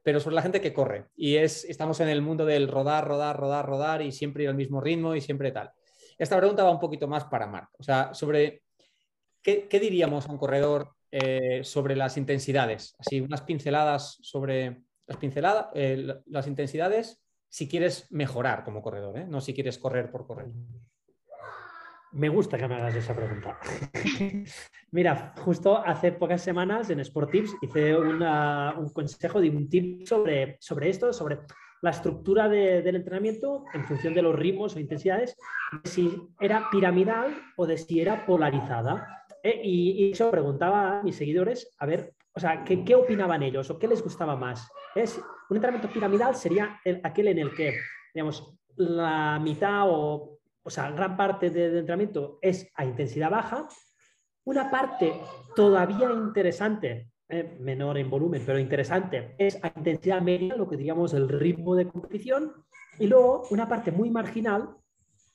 Pero 0.03 0.19
sobre 0.19 0.35
la 0.35 0.41
gente 0.41 0.61
que 0.61 0.73
corre. 0.73 1.07
Y 1.15 1.35
es, 1.35 1.65
estamos 1.65 1.99
en 1.99 2.09
el 2.09 2.21
mundo 2.21 2.45
del 2.45 2.67
rodar, 2.67 3.07
rodar, 3.07 3.37
rodar, 3.37 3.65
rodar 3.65 4.01
y 4.01 4.11
siempre 4.11 4.43
ir 4.43 4.49
al 4.49 4.55
mismo 4.55 4.79
ritmo 4.79 5.15
y 5.15 5.21
siempre 5.21 5.51
tal. 5.51 5.71
Esta 6.17 6.37
pregunta 6.37 6.63
va 6.63 6.71
un 6.71 6.79
poquito 6.79 7.07
más 7.07 7.25
para 7.25 7.47
Marc. 7.47 7.69
O 7.77 7.83
sea, 7.83 8.13
sobre 8.13 8.63
qué, 9.41 9.79
diríamos 9.79 10.27
a 10.27 10.31
un 10.31 10.37
corredor 10.37 10.93
eh, 11.11 11.63
sobre 11.63 11.95
las 11.95 12.17
intensidades. 12.17 12.95
Así, 12.99 13.21
unas 13.21 13.41
pinceladas 13.41 14.17
sobre 14.21 14.81
las 15.05 15.17
pinceladas, 15.17 15.67
eh, 15.73 16.15
las 16.25 16.47
intensidades, 16.47 17.21
si 17.49 17.67
quieres 17.67 18.07
mejorar 18.11 18.63
como 18.63 18.81
corredor, 18.81 19.17
¿eh? 19.17 19.25
no 19.25 19.39
si 19.39 19.53
quieres 19.53 19.77
correr 19.77 20.11
por 20.11 20.27
correr. 20.27 20.47
Me 22.17 22.29
gusta 22.29 22.57
que 22.57 22.67
me 22.67 22.75
hagas 22.75 22.95
esa 22.95 23.15
pregunta. 23.15 23.59
Mira, 24.91 25.35
justo 25.37 25.77
hace 25.77 26.11
pocas 26.11 26.41
semanas 26.41 26.89
en 26.89 26.99
Sport 26.99 27.29
Tips 27.29 27.55
hice 27.61 27.95
un 27.95 28.89
consejo 28.91 29.39
de 29.39 29.51
un 29.51 29.69
tip 29.69 30.07
sobre, 30.07 30.57
sobre 30.59 30.89
esto, 30.89 31.13
sobre 31.13 31.41
la 31.83 31.91
estructura 31.91 32.49
del 32.49 32.95
entrenamiento 32.95 33.65
en 33.71 33.85
función 33.85 34.15
de 34.15 34.23
los 34.23 34.35
ritmos 34.35 34.75
o 34.75 34.79
intensidades, 34.79 35.37
de 35.83 35.89
si 35.89 36.11
era 36.39 36.67
piramidal 36.71 37.39
o 37.55 37.67
de 37.67 37.77
si 37.77 38.01
era 38.01 38.25
polarizada. 38.25 39.25
Eh, 39.43 39.61
y, 39.63 40.11
eso 40.11 40.31
preguntaba 40.31 40.99
a 40.99 41.03
mis 41.03 41.15
seguidores, 41.15 41.71
a 41.77 41.85
ver, 41.85 42.15
o 42.33 42.39
sea, 42.39 42.63
¿qué, 42.63 42.83
qué 42.83 42.95
opinaban 42.95 43.43
ellos 43.43 43.69
o 43.69 43.77
qué 43.77 43.87
les 43.87 44.01
gustaba 44.01 44.35
más? 44.35 44.67
¿Es, 44.95 45.21
un 45.51 45.57
entrenamiento 45.57 45.93
piramidal 45.93 46.35
sería 46.35 46.79
aquel 47.03 47.27
en 47.27 47.37
el 47.37 47.53
que, 47.53 47.77
digamos, 48.11 48.57
la 48.75 49.39
mitad 49.39 49.83
o, 49.85 50.36
o 50.67 50.69
sea, 50.69 50.91
gran 50.91 51.15
parte 51.15 51.49
del 51.49 51.77
entrenamiento 51.77 52.39
es 52.41 52.69
a 52.75 52.83
intensidad 52.83 53.31
baja. 53.31 53.69
Una 54.43 54.69
parte 54.69 55.13
todavía 55.55 56.11
interesante 56.11 57.09
eh, 57.29 57.55
menor 57.61 57.97
en 57.97 58.09
volumen, 58.09 58.43
pero 58.45 58.59
interesante, 58.59 59.33
es 59.37 59.57
a 59.63 59.71
intensidad 59.73 60.21
media, 60.21 60.57
lo 60.57 60.67
que 60.67 60.75
diríamos 60.75 61.13
el 61.13 61.29
ritmo 61.29 61.73
de 61.73 61.87
competición, 61.87 62.51
y 62.99 63.07
luego 63.07 63.43
una 63.49 63.69
parte 63.69 63.93
muy 63.93 64.09
marginal 64.09 64.75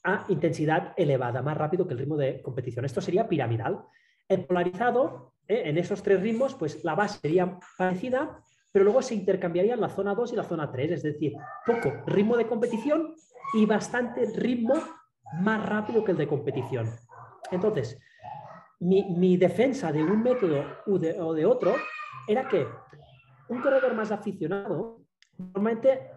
a 0.05 0.27
intensidad 0.29 0.93
elevada, 0.99 1.41
más 1.41 1.57
rápido 1.57 1.87
que 1.87 1.95
el 1.95 2.01
ritmo 2.01 2.19
de 2.19 2.43
competición. 2.43 2.85
Esto 2.85 3.01
sería 3.01 3.27
piramidal. 3.27 3.87
El 4.29 4.45
polarizado, 4.45 5.33
eh, 5.49 5.63
en 5.65 5.79
esos 5.79 6.03
tres 6.03 6.21
ritmos, 6.21 6.55
pues 6.57 6.85
la 6.85 6.95
base 6.95 7.21
sería 7.21 7.59
parecida, 7.79 8.39
pero 8.71 8.85
luego 8.85 9.01
se 9.01 9.15
intercambiarían 9.15 9.81
la 9.81 9.89
zona 9.89 10.15
2 10.15 10.35
y 10.35 10.37
la 10.37 10.45
zona 10.45 10.71
3, 10.71 10.91
es 10.91 11.03
decir, 11.03 11.33
poco 11.65 11.91
ritmo 12.07 12.37
de 12.37 12.47
competición 12.47 13.15
y 13.55 13.65
bastante 13.65 14.27
ritmo 14.37 14.75
más 15.41 15.65
rápido 15.67 16.05
que 16.05 16.13
el 16.13 16.19
de 16.19 16.29
competición. 16.29 16.89
Entonces, 17.51 17.99
mi, 18.81 19.37
defensa 19.37 19.93
de 19.93 20.03
un 20.03 20.23
método 20.23 20.65
o 20.87 20.99
de, 20.99 21.47
otro 21.47 21.75
era 22.27 22.49
que 22.49 22.67
un 23.49 23.61
corredor 23.61 23.95
más 23.95 24.11
aficionado, 24.11 25.03
normalmente 25.39 26.11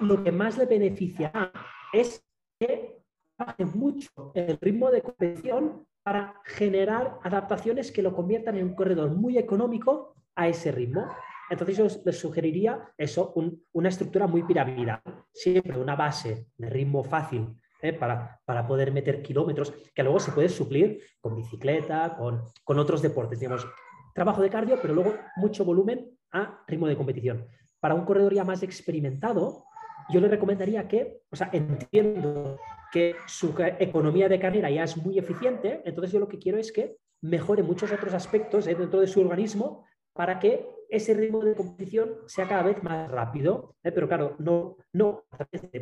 lo 0.00 0.22
que 0.22 0.32
más 0.32 0.58
le 0.58 0.66
beneficiará 0.66 1.52
es 1.92 2.24
que 2.58 3.02
baje 3.38 3.64
mucho 3.64 4.32
el 4.34 4.58
ritmo 4.60 4.90
de 4.90 5.02
competición 5.02 5.86
para 6.02 6.34
generar 6.44 7.18
adaptaciones 7.22 7.92
que 7.92 8.02
lo 8.02 8.14
conviertan 8.14 8.56
en 8.56 8.68
un 8.68 8.74
corredor 8.74 9.10
muy 9.10 9.38
económico 9.38 10.14
a 10.34 10.48
ese 10.48 10.72
ritmo. 10.72 11.06
Entonces 11.48 11.76
yo 11.76 11.86
les 12.04 12.18
sugeriría 12.18 12.92
eso, 12.96 13.34
una 13.72 13.88
estructura 13.88 14.26
muy 14.26 14.42
piramidal, 14.42 15.02
siempre 15.32 15.78
una 15.78 15.96
base 15.96 16.46
de 16.56 16.70
ritmo 16.70 17.04
fácil 17.04 17.56
¿eh? 17.82 17.92
para, 17.92 18.40
para, 18.44 18.66
poder 18.66 18.92
meter 18.92 19.22
kilómetros, 19.22 19.72
que 19.94 20.02
luego 20.02 20.20
se 20.20 20.32
puede 20.32 20.48
suplir 20.48 21.02
con 21.20 21.36
bicicleta, 21.36 22.16
con, 22.16 22.42
con 22.64 22.78
otros 22.78 23.02
deportes, 23.02 23.40
digamos, 23.40 23.66
trabajo 24.14 24.42
de 24.42 24.50
cardio, 24.50 24.78
pero 24.80 24.94
luego 24.94 25.14
mucho 25.36 25.64
volumen 25.64 26.10
a 26.32 26.62
ritmo 26.66 26.86
de 26.86 26.96
competición. 26.96 27.46
Para 27.80 27.94
un 27.94 28.04
corredor 28.04 28.34
ya 28.34 28.44
más 28.44 28.62
experimentado, 28.62 29.64
yo 30.10 30.20
le 30.20 30.28
recomendaría 30.28 30.88
que, 30.88 31.22
o 31.30 31.36
sea, 31.36 31.50
entiendo 31.52 32.58
que 32.92 33.14
su 33.26 33.54
economía 33.78 34.28
de 34.28 34.40
carrera 34.40 34.70
ya 34.70 34.84
es 34.84 34.96
muy 34.96 35.18
eficiente, 35.18 35.82
entonces 35.84 36.12
yo 36.12 36.18
lo 36.18 36.28
que 36.28 36.38
quiero 36.38 36.58
es 36.58 36.72
que 36.72 36.96
mejore 37.22 37.62
muchos 37.62 37.92
otros 37.92 38.14
aspectos 38.14 38.66
¿eh? 38.66 38.74
dentro 38.74 39.00
de 39.00 39.06
su 39.06 39.20
organismo 39.20 39.84
para 40.12 40.38
que 40.38 40.66
ese 40.88 41.14
ritmo 41.14 41.40
de 41.40 41.54
competición 41.54 42.16
sea 42.26 42.48
cada 42.48 42.62
vez 42.62 42.82
más 42.82 43.08
rápido. 43.10 43.76
¿eh? 43.84 43.92
Pero 43.92 44.08
claro, 44.08 44.34
no, 44.38 44.76
no 44.92 45.24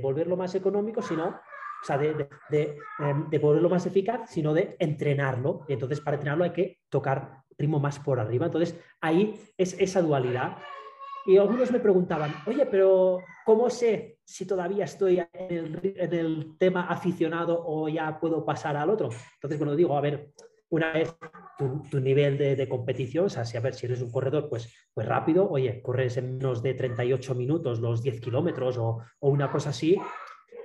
volverlo 0.03 0.37
más 0.37 0.55
económico, 0.55 1.01
sino 1.01 1.41
o 1.81 1.87
sea, 1.87 1.99
de, 1.99 2.29
de, 2.51 2.79
em, 2.99 3.29
de, 3.31 3.41
ponerlo 3.41 3.69
más 3.69 3.87
eficaz, 3.87 4.31
sino 4.31 4.53
de 4.53 4.77
entrenarlo. 4.79 5.65
Y 5.69 5.75
entonces, 5.75 6.01
para 6.01 6.17
entrenarlo 6.17 6.45
hay 6.45 6.53
que 6.53 6.79
tocar 6.89 7.43
ritmo 7.57 7.81
más 7.81 7.99
por 7.99 8.21
arriba. 8.21 8.47
Entonces, 8.47 8.79
ahí 9.01 9.35
es 9.57 9.75
esa 9.79 10.03
dualidad. 10.03 10.59
Y 11.27 11.37
algunos 11.37 11.71
me 11.71 11.81
preguntaban, 11.81 12.35
oye, 12.47 12.65
pero 12.67 13.21
¿cómo 13.45 13.69
sé 13.69 14.19
si 14.25 14.47
todavía 14.47 14.85
estoy 14.85 15.23
en 15.35 15.81
el, 15.83 16.57
tema 16.59 16.87
aficionado 16.87 17.63
o 17.67 17.89
ya 17.89 18.19
puedo 18.19 18.45
pasar 18.45 18.77
al 18.77 18.91
otro? 18.91 19.11
Entonces, 19.35 19.59
bueno, 19.59 19.77
digo, 19.77 19.97
a 19.97 20.01
ver, 20.01 20.31
una 20.71 20.93
vez 20.93 21.15
tu, 21.59 22.01
nivel 22.01 22.39
de, 22.39 22.69
competición, 22.69 23.27
o 23.27 23.29
sea, 23.29 23.45
si 23.45 23.57
a 23.57 23.61
ver 23.61 23.75
si 23.75 23.87
eres 23.87 24.01
un 24.01 24.11
corredor, 24.11 24.49
pues, 24.49 24.73
pues 24.95 25.07
rápido, 25.07 25.49
oye, 25.51 25.83
corres 25.83 26.17
en 26.17 26.39
menos 26.39 26.63
de 26.63 26.75
38 26.75 27.35
minutos 27.35 27.81
los 27.81 28.03
10 28.03 28.21
kilómetros 28.21 28.79
o, 28.79 29.03
o, 29.19 29.29
una 29.29 29.51
cosa 29.51 29.71
así, 29.71 29.99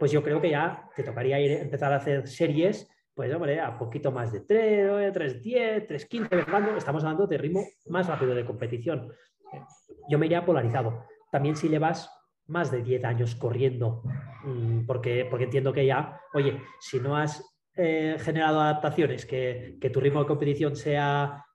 pues 0.03 0.11
yo 0.11 0.21
creo 0.21 0.41
que 0.41 0.49
ya 0.49 0.89
te 0.97 1.01
tocaría 1.01 1.39
ir, 1.39 1.51
empezar 1.51 1.93
a 1.93 1.95
hacer 1.95 2.27
series, 2.27 2.89
pues 3.13 3.33
hombre, 3.33 3.61
a 3.61 3.77
poquito 3.77 4.11
más 4.11 4.33
de 4.33 4.41
3, 4.41 5.13
3, 5.13 5.41
10, 5.41 6.07
15, 6.07 6.45
estamos 6.75 7.05
hablando 7.05 7.25
de 7.25 7.37
ritmo 7.37 7.63
más 7.87 8.07
rápido 8.07 8.35
de 8.35 8.43
competición. 8.43 9.13
Yo 10.09 10.19
me 10.19 10.25
iría 10.25 10.43
polarizado. 10.43 11.05
También 11.31 11.55
si 11.55 11.69
llevas 11.69 12.11
más 12.47 12.69
de 12.69 12.83
10 12.83 13.05
años 13.05 13.35
corriendo, 13.35 14.03
mm, 14.43 14.85
porque, 14.85 15.25
porque 15.29 15.45
entiendo 15.45 15.71
que 15.71 15.85
ya, 15.85 16.19
oye, 16.33 16.59
si 16.81 16.99
no 16.99 17.15
has 17.15 17.41
eh, 17.77 18.17
generado 18.19 18.59
adaptaciones, 18.59 19.25
que, 19.25 19.77
que, 19.79 19.89
tu 19.89 20.01
ritmo 20.01 20.19
de 20.19 20.27
competición 20.27 20.75
sea, 20.75 21.45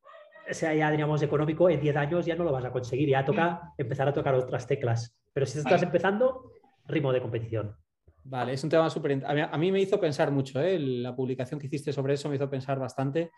sea 0.50 0.72
ya, 0.72 0.90
digamos, 0.90 1.20
económico, 1.20 1.68
en 1.68 1.82
10 1.82 1.96
años 1.96 2.24
ya 2.24 2.34
no 2.34 2.44
lo 2.44 2.52
vas 2.52 2.64
a 2.64 2.72
conseguir, 2.72 3.10
ya 3.10 3.26
toca 3.26 3.74
empezar 3.76 4.08
a 4.08 4.14
tocar 4.14 4.34
otras 4.34 4.66
teclas. 4.66 5.20
Pero 5.34 5.44
si 5.44 5.58
estás 5.58 5.82
empezando, 5.82 6.50
ritmo 6.86 7.12
de 7.12 7.20
competición. 7.20 7.76
Vale, 8.24 8.52
es 8.52 8.64
un 8.64 8.70
tema 8.70 8.90
súper... 8.90 9.24
A, 9.24 9.56
mí 9.56 9.72
me 9.72 9.80
hizo 9.80 9.98
pensar 9.98 10.30
mucho, 10.30 10.60
¿eh? 10.60 10.78
la 10.78 11.16
publicación 11.16 11.58
que 11.58 11.66
hiciste 11.66 11.92
sobre 11.92 12.14
eso 12.14 12.28
me 12.28 12.36
hizo 12.36 12.50
pensar 12.50 12.78
bastante. 12.78 13.30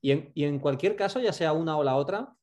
Y 0.00 0.44
en, 0.44 0.58
cualquier 0.58 0.96
caso, 0.96 1.20
ya 1.20 1.32
sea 1.32 1.52
una 1.52 1.76
o 1.76 1.82
la 1.82 1.96
otra, 1.96 2.34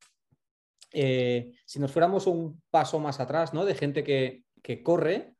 eh, 0.91 1.53
si 1.65 1.79
nos 1.79 1.91
fuéramos 1.91 2.27
un 2.27 2.61
paso 2.69 2.99
más 2.99 3.19
atrás, 3.19 3.53
¿no? 3.53 3.65
De 3.65 3.75
gente 3.75 4.03
que, 4.03 4.43
corre, 4.83 5.35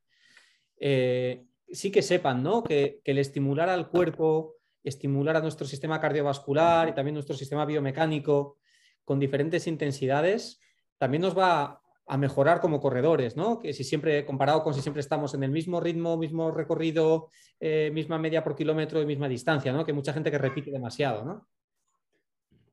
eh, 0.80 1.46
sí 1.70 1.92
que 1.92 2.02
sepan 2.02 2.42
¿no? 2.42 2.64
que, 2.64 3.02
el 3.04 3.18
estimular 3.18 3.70
al 3.70 3.90
cuerpo, 3.90 4.56
estimular 4.84 5.36
a 5.36 5.42
nuestro 5.42 5.68
sistema 5.68 6.00
cardiovascular 6.00 6.90
y 6.90 6.94
también 6.94 7.16
nuestro 7.16 7.36
sistema 7.36 7.66
biomecánico 7.66 8.60
con 9.04 9.20
diferentes 9.20 9.68
intensidades, 9.68 10.60
también 10.98 11.22
nos 11.22 11.38
va 11.38 11.82
a 12.08 12.18
mejorar 12.18 12.62
como 12.62 12.80
corredores, 12.80 13.36
¿no? 13.36 13.60
Que 13.60 13.74
si 13.74 13.84
siempre, 13.84 14.26
comparado 14.26 14.64
con 14.64 14.74
si 14.74 14.82
siempre 14.82 15.02
estamos 15.02 15.34
en 15.34 15.44
el 15.44 15.52
mismo 15.52 15.80
ritmo, 15.80 16.18
mismo 16.18 16.52
recorrido, 16.52 17.30
eh, 17.60 17.90
misma 17.94 18.20
media 18.20 18.44
por 18.44 18.56
kilómetro 18.56 19.02
y 19.02 19.06
misma 19.06 19.28
distancia, 19.28 19.74
¿no? 19.74 19.86
Que 19.86 19.94
mucha 19.94 20.14
gente 20.14 20.30
que 20.30 20.38
repite 20.38 20.72
demasiado, 20.72 21.26
¿no? 21.26 21.48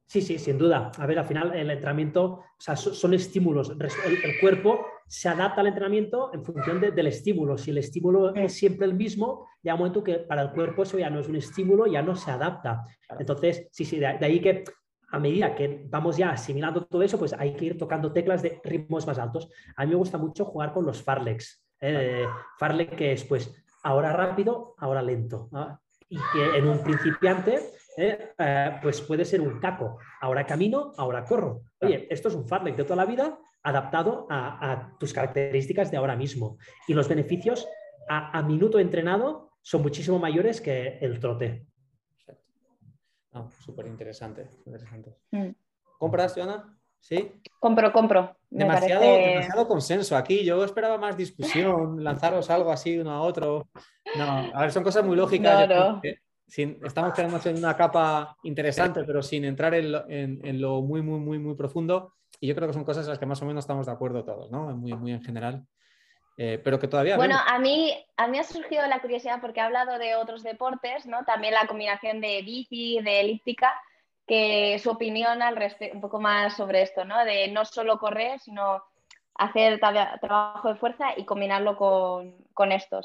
Sí, 0.07 0.21
sí, 0.21 0.39
sin 0.39 0.59
duda. 0.59 0.93
A 0.99 1.07
ver, 1.07 1.19
al 1.19 1.25
final 1.25 1.55
el 1.55 1.71
entrenamiento, 1.71 2.25
o 2.25 2.45
sea, 2.59 2.77
son, 2.77 3.15
estímulos. 3.15 3.71
El, 3.71 4.41
cuerpo 4.43 4.85
se 5.09 5.31
adapta 5.31 5.63
al 5.63 5.69
entrenamiento 5.69 6.35
en 6.35 6.45
función 6.45 6.83
del 6.83 7.07
estímulo. 7.07 7.57
Si 7.57 7.71
el 7.71 7.79
estímulo 7.79 8.35
es 8.35 8.53
siempre 8.53 8.87
el 8.87 8.93
mismo, 8.93 9.49
ya 9.63 9.73
un 9.73 9.79
momento 9.79 10.05
que 10.05 10.19
para 10.19 10.43
el 10.43 10.51
cuerpo 10.51 10.83
eso 10.83 10.99
ya 10.99 11.09
no 11.09 11.21
es 11.21 11.29
un 11.29 11.37
estímulo, 11.37 11.87
ya 11.87 12.03
no 12.03 12.15
se 12.15 12.31
adapta. 12.31 12.85
Entonces, 13.19 13.69
sí, 13.71 13.87
sí, 13.87 13.99
de 13.99 14.07
ahí 14.07 14.41
que 14.41 14.65
a 15.13 15.19
medida 15.19 15.55
que 15.55 15.87
vamos 15.91 16.17
ya 16.17 16.31
asimilando 16.31 16.85
todo 16.87 17.03
eso, 17.03 17.19
pues 17.19 17.35
hay 17.35 17.55
que 17.55 17.67
ir 17.67 17.79
tocando 17.79 18.13
teclas 18.13 18.43
de 18.43 18.61
ritmos 18.65 19.07
más 19.07 19.19
altos. 19.19 19.51
A 19.77 19.85
mí 19.85 19.91
me 19.91 19.97
gusta 19.97 20.17
mucho 20.17 20.47
jugar 20.47 20.73
con 20.73 20.87
los 20.87 21.03
farlex. 21.03 21.63
¿eh? 21.81 22.27
Farlek 22.59 22.97
que 22.97 23.13
es 23.13 23.25
pues 23.25 23.55
ahora 23.83 24.15
rápido, 24.15 24.75
ahora 24.79 25.03
lento. 25.03 25.51
Y 26.09 26.17
que 26.17 26.57
en 26.57 26.67
un 26.67 26.79
principiante 26.83 27.61
¿eh? 27.99 28.33
Eh, 28.39 28.79
pues 28.83 29.03
puede 29.03 29.27
ser 29.27 29.43
un 29.43 29.61
caco. 29.61 29.99
Ahora 30.23 30.47
camino, 30.47 30.95
ahora 30.97 31.25
corro. 31.27 31.61
Oye, 31.83 32.07
esto 32.11 32.29
es 32.29 32.35
un 32.35 32.49
farlek 32.49 32.77
de 32.77 32.85
toda 32.85 32.97
la 32.97 33.05
vida 33.05 33.39
adaptado 33.63 34.27
a, 34.31 34.97
tus 34.99 35.13
características 35.13 35.91
de 35.91 35.99
ahora 35.99 36.17
mismo. 36.17 36.57
Y 36.89 36.95
los 36.95 37.07
beneficios 37.07 37.69
a 38.09 38.43
minuto 38.43 38.79
entrenado 38.79 39.53
son 39.61 39.83
muchísimo 39.83 40.19
mayores 40.19 40.61
que 40.61 40.99
el 41.03 41.21
trote. 41.21 41.67
Ah, 43.33 43.49
súper 43.65 43.87
interesante. 43.87 44.49
Mm. 45.31 45.51
¿Compras, 45.99 46.35
Joana? 46.35 46.79
¿Sí? 47.01 47.33
Compro, 47.59 47.93
compro. 47.93 48.37
demasiado, 48.49 49.67
consenso 49.67 50.17
aquí. 50.17 50.45
Yo 50.45 50.63
esperaba 50.65 50.99
más 50.99 51.17
discusión, 51.17 52.03
lanzaros 52.05 52.49
algo 52.51 52.71
así 52.71 52.99
uno 52.99 53.11
a 53.11 53.23
otro. 53.23 53.69
No, 54.17 54.25
a 54.55 54.61
ver, 54.61 54.71
son 54.71 54.85
cosas 54.85 55.05
muy 55.05 55.17
lógicas. 55.17 55.69
estamos 56.47 57.15
quedando 57.15 57.41
en 57.45 57.57
una 57.59 57.77
capa 57.77 58.37
interesante, 58.45 59.03
pero 59.05 59.21
sin 59.23 59.45
entrar 59.45 59.75
en 59.75 60.61
lo, 60.61 60.83
muy, 60.83 61.03
muy, 61.03 61.19
muy, 61.19 61.39
muy 61.39 61.55
profundo. 61.57 62.15
Y 62.39 62.47
yo 62.47 62.55
creo 62.55 62.69
que 62.69 62.75
son 62.75 62.85
cosas 62.85 63.05
en 63.05 63.11
las 63.11 63.19
que 63.19 63.27
más 63.27 63.43
o 63.43 63.47
menos 63.47 63.65
estamos 63.65 63.87
de 63.87 63.93
acuerdo 63.93 64.25
todos, 64.25 64.51
¿no? 64.51 64.77
Muy, 64.77 64.93
muy 64.93 65.13
en 65.13 65.23
general. 65.23 65.67
Eh, 66.37 66.61
pero 66.63 66.79
que 66.79 66.89
todavía... 66.89 67.17
Bueno, 67.17 67.37
a 67.47 67.59
mí, 67.59 67.95
a 68.17 68.27
mí 68.27 68.39
ha 68.39 68.45
surgido 68.45 68.87
la 68.87 69.01
curiosidad 69.01 69.41
porque 69.41 69.61
he 69.61 69.63
hablado 69.63 69.99
de 69.99 70.17
otros 70.17 70.43
deportes, 70.43 71.07
¿no? 71.07 71.25
También 71.25 71.55
la 71.55 71.67
combinación 71.67 72.21
de 72.21 72.43
bici, 72.43 73.01
de 73.03 73.21
elíptica, 73.21 73.73
que 74.27 74.79
su 74.83 74.91
opinión 74.91 75.43
al 75.43 75.59
un 75.93 76.01
poco 76.01 76.21
más 76.21 76.57
sobre 76.57 76.83
esto, 76.83 77.05
¿no? 77.05 77.25
De 77.25 77.49
no 77.49 77.65
solo 77.65 77.99
correr, 77.99 78.39
sino 78.41 78.83
hacer 79.35 79.79
trabajo 79.79 80.69
de 80.69 80.77
fuerza 80.77 81.09
y 81.17 81.25
combinarlo 81.25 81.77
con, 81.77 82.73
estos. 82.73 83.05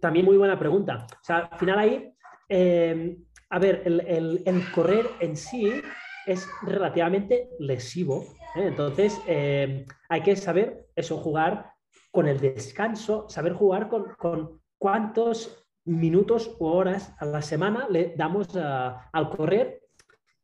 También 0.00 0.26
muy 0.26 0.36
buena 0.36 0.58
pregunta. 0.58 1.06
O 1.12 1.24
sea, 1.24 1.48
al 1.50 1.58
final 1.58 1.78
ahí, 1.78 2.14
eh, 2.48 3.16
a 3.48 3.58
ver, 3.58 3.82
el 3.84 4.72
correr 4.72 5.06
en 5.18 5.36
sí 5.36 5.82
es 6.26 6.48
relativamente 6.62 7.48
lesivo 7.58 8.24
¿eh? 8.56 8.66
Entonces, 8.66 9.20
eh, 9.26 9.86
hay 10.08 10.22
que 10.22 10.36
saber 10.36 10.86
eso, 11.00 11.18
jugar 11.18 11.72
con 12.10 12.28
el 12.28 12.40
descanso, 12.40 13.28
saber 13.28 13.52
jugar 13.52 13.88
con, 13.88 14.60
cuántos 14.78 15.66
minutos 15.84 16.56
o 16.58 16.72
horas 16.72 17.14
a 17.18 17.26
la 17.26 17.42
semana 17.42 17.86
le 17.88 18.14
damos 18.16 18.56
al 18.56 19.30
correr 19.30 19.82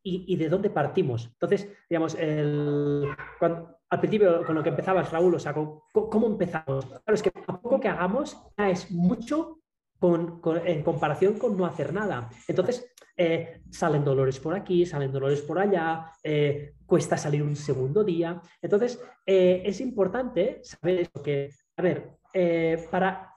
y, 0.02 0.36
de 0.36 0.48
dónde 0.48 0.70
partimos. 0.70 1.26
Entonces, 1.32 1.68
digamos, 1.90 2.16
al 2.16 4.00
principio 4.00 4.44
con 4.44 4.54
lo 4.54 4.62
que 4.62 4.68
empezabas, 4.68 5.10
Raúl, 5.10 5.34
o 5.34 5.38
sea, 5.38 5.52
¿cómo, 5.54 6.26
empezamos? 6.26 6.86
Claro, 6.86 7.14
es 7.14 7.22
que 7.22 7.32
a 7.46 7.60
poco 7.60 7.80
que 7.80 7.88
hagamos 7.88 8.36
es 8.56 8.90
mucho 8.90 9.60
en 10.02 10.82
comparación 10.82 11.38
con 11.38 11.56
no 11.56 11.66
hacer 11.66 11.92
nada. 11.92 12.30
Entonces, 12.46 12.92
eh, 13.16 13.62
salen 13.70 14.04
dolores 14.04 14.38
por 14.38 14.54
aquí, 14.54 14.84
salen 14.84 15.10
dolores 15.10 15.40
por 15.40 15.58
allá, 15.58 16.12
eh, 16.22 16.74
cuesta 16.84 17.16
salir 17.16 17.42
un 17.42 17.56
segundo 17.56 18.04
día. 18.04 18.40
Entonces, 18.60 19.02
eh, 19.24 19.62
es 19.64 19.80
importante 19.80 20.60
saber 20.62 21.00
eso, 21.00 21.22
que, 21.22 21.50
a 21.76 21.82
ver, 21.82 22.18
para 22.90 23.32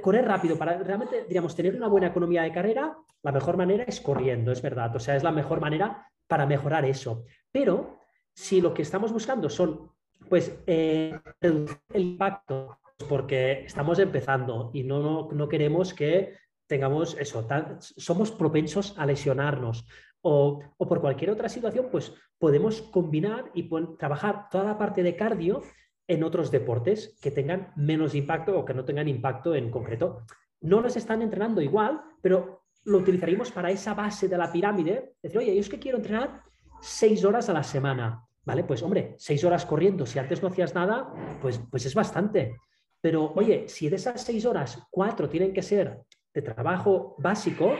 correr 0.00 0.24
rápido, 0.24 0.56
para 0.56 0.78
realmente, 0.78 1.26
digamos, 1.28 1.54
tener 1.54 1.76
una 1.76 1.88
buena 1.88 2.06
economía 2.06 2.42
de 2.42 2.52
carrera, 2.52 2.96
la 3.22 3.32
mejor 3.32 3.58
manera 3.58 3.84
es 3.84 4.00
corriendo, 4.00 4.52
es 4.52 4.62
verdad. 4.62 4.94
O 4.96 5.00
sea, 5.00 5.16
es 5.16 5.22
la 5.22 5.32
mejor 5.32 5.60
manera 5.60 6.06
para 6.26 6.46
mejorar 6.46 6.86
eso. 6.86 7.24
Pero 7.52 7.98
si 8.34 8.60
lo 8.62 8.72
que 8.72 8.82
estamos 8.82 9.12
buscando 9.12 9.50
son, 9.50 9.90
pues, 10.30 10.58
reducir 10.66 11.78
el 11.92 12.02
impacto 12.02 12.78
porque 13.08 13.64
estamos 13.64 13.98
empezando 13.98 14.70
y 14.72 14.82
no, 14.82 15.28
no 15.30 15.48
queremos 15.48 15.92
que 15.92 16.34
tengamos 16.66 17.16
eso, 17.18 17.46
somos 17.80 18.30
propensos 18.32 18.94
a 18.98 19.06
lesionarnos 19.06 19.86
o, 20.22 20.60
por 20.76 21.00
cualquier 21.00 21.30
otra 21.30 21.48
situación, 21.48 21.86
pues 21.90 22.12
podemos 22.38 22.82
combinar 22.82 23.50
y 23.54 23.68
trabajar 23.96 24.48
toda 24.50 24.64
la 24.64 24.78
parte 24.78 25.02
de 25.02 25.14
cardio 25.14 25.62
en 26.08 26.24
otros 26.24 26.50
deportes 26.50 27.16
que 27.22 27.30
tengan 27.30 27.72
menos 27.76 28.14
impacto 28.14 28.58
o 28.58 28.64
que 28.64 28.74
no 28.74 28.84
tengan 28.84 29.08
impacto 29.08 29.54
en 29.54 29.70
concreto. 29.70 30.22
No 30.60 30.80
nos 30.80 30.96
están 30.96 31.22
entrenando 31.22 31.60
igual, 31.60 32.02
pero 32.20 32.64
lo 32.84 32.98
utilizaríamos 32.98 33.52
para 33.52 33.70
esa 33.70 33.94
base 33.94 34.28
de 34.28 34.38
la 34.38 34.50
pirámide. 34.50 35.14
Decir, 35.22 35.38
oye, 35.38 35.54
yo 35.54 35.60
es 35.60 35.68
que 35.68 35.78
quiero 35.78 35.98
entrenar 35.98 36.42
seis 36.80 37.24
horas 37.24 37.48
a 37.48 37.52
la 37.52 37.62
semana. 37.62 38.22
Vale, 38.44 38.64
pues 38.64 38.82
hombre, 38.82 39.14
seis 39.18 39.44
horas 39.44 39.66
corriendo, 39.66 40.06
si 40.06 40.18
antes 40.18 40.40
no 40.40 40.48
hacías 40.48 40.74
nada, 40.74 41.12
pues, 41.40 41.60
pues 41.70 41.84
es 41.86 41.94
bastante. 41.94 42.56
Pero 43.00 43.32
oye, 43.34 43.68
si 43.68 43.88
de 43.88 43.96
esas 43.96 44.22
seis 44.22 44.44
horas, 44.46 44.82
cuatro 44.90 45.28
tienen 45.28 45.52
que 45.52 45.62
ser 45.62 46.02
de 46.36 46.42
trabajo 46.42 47.16
básico, 47.18 47.72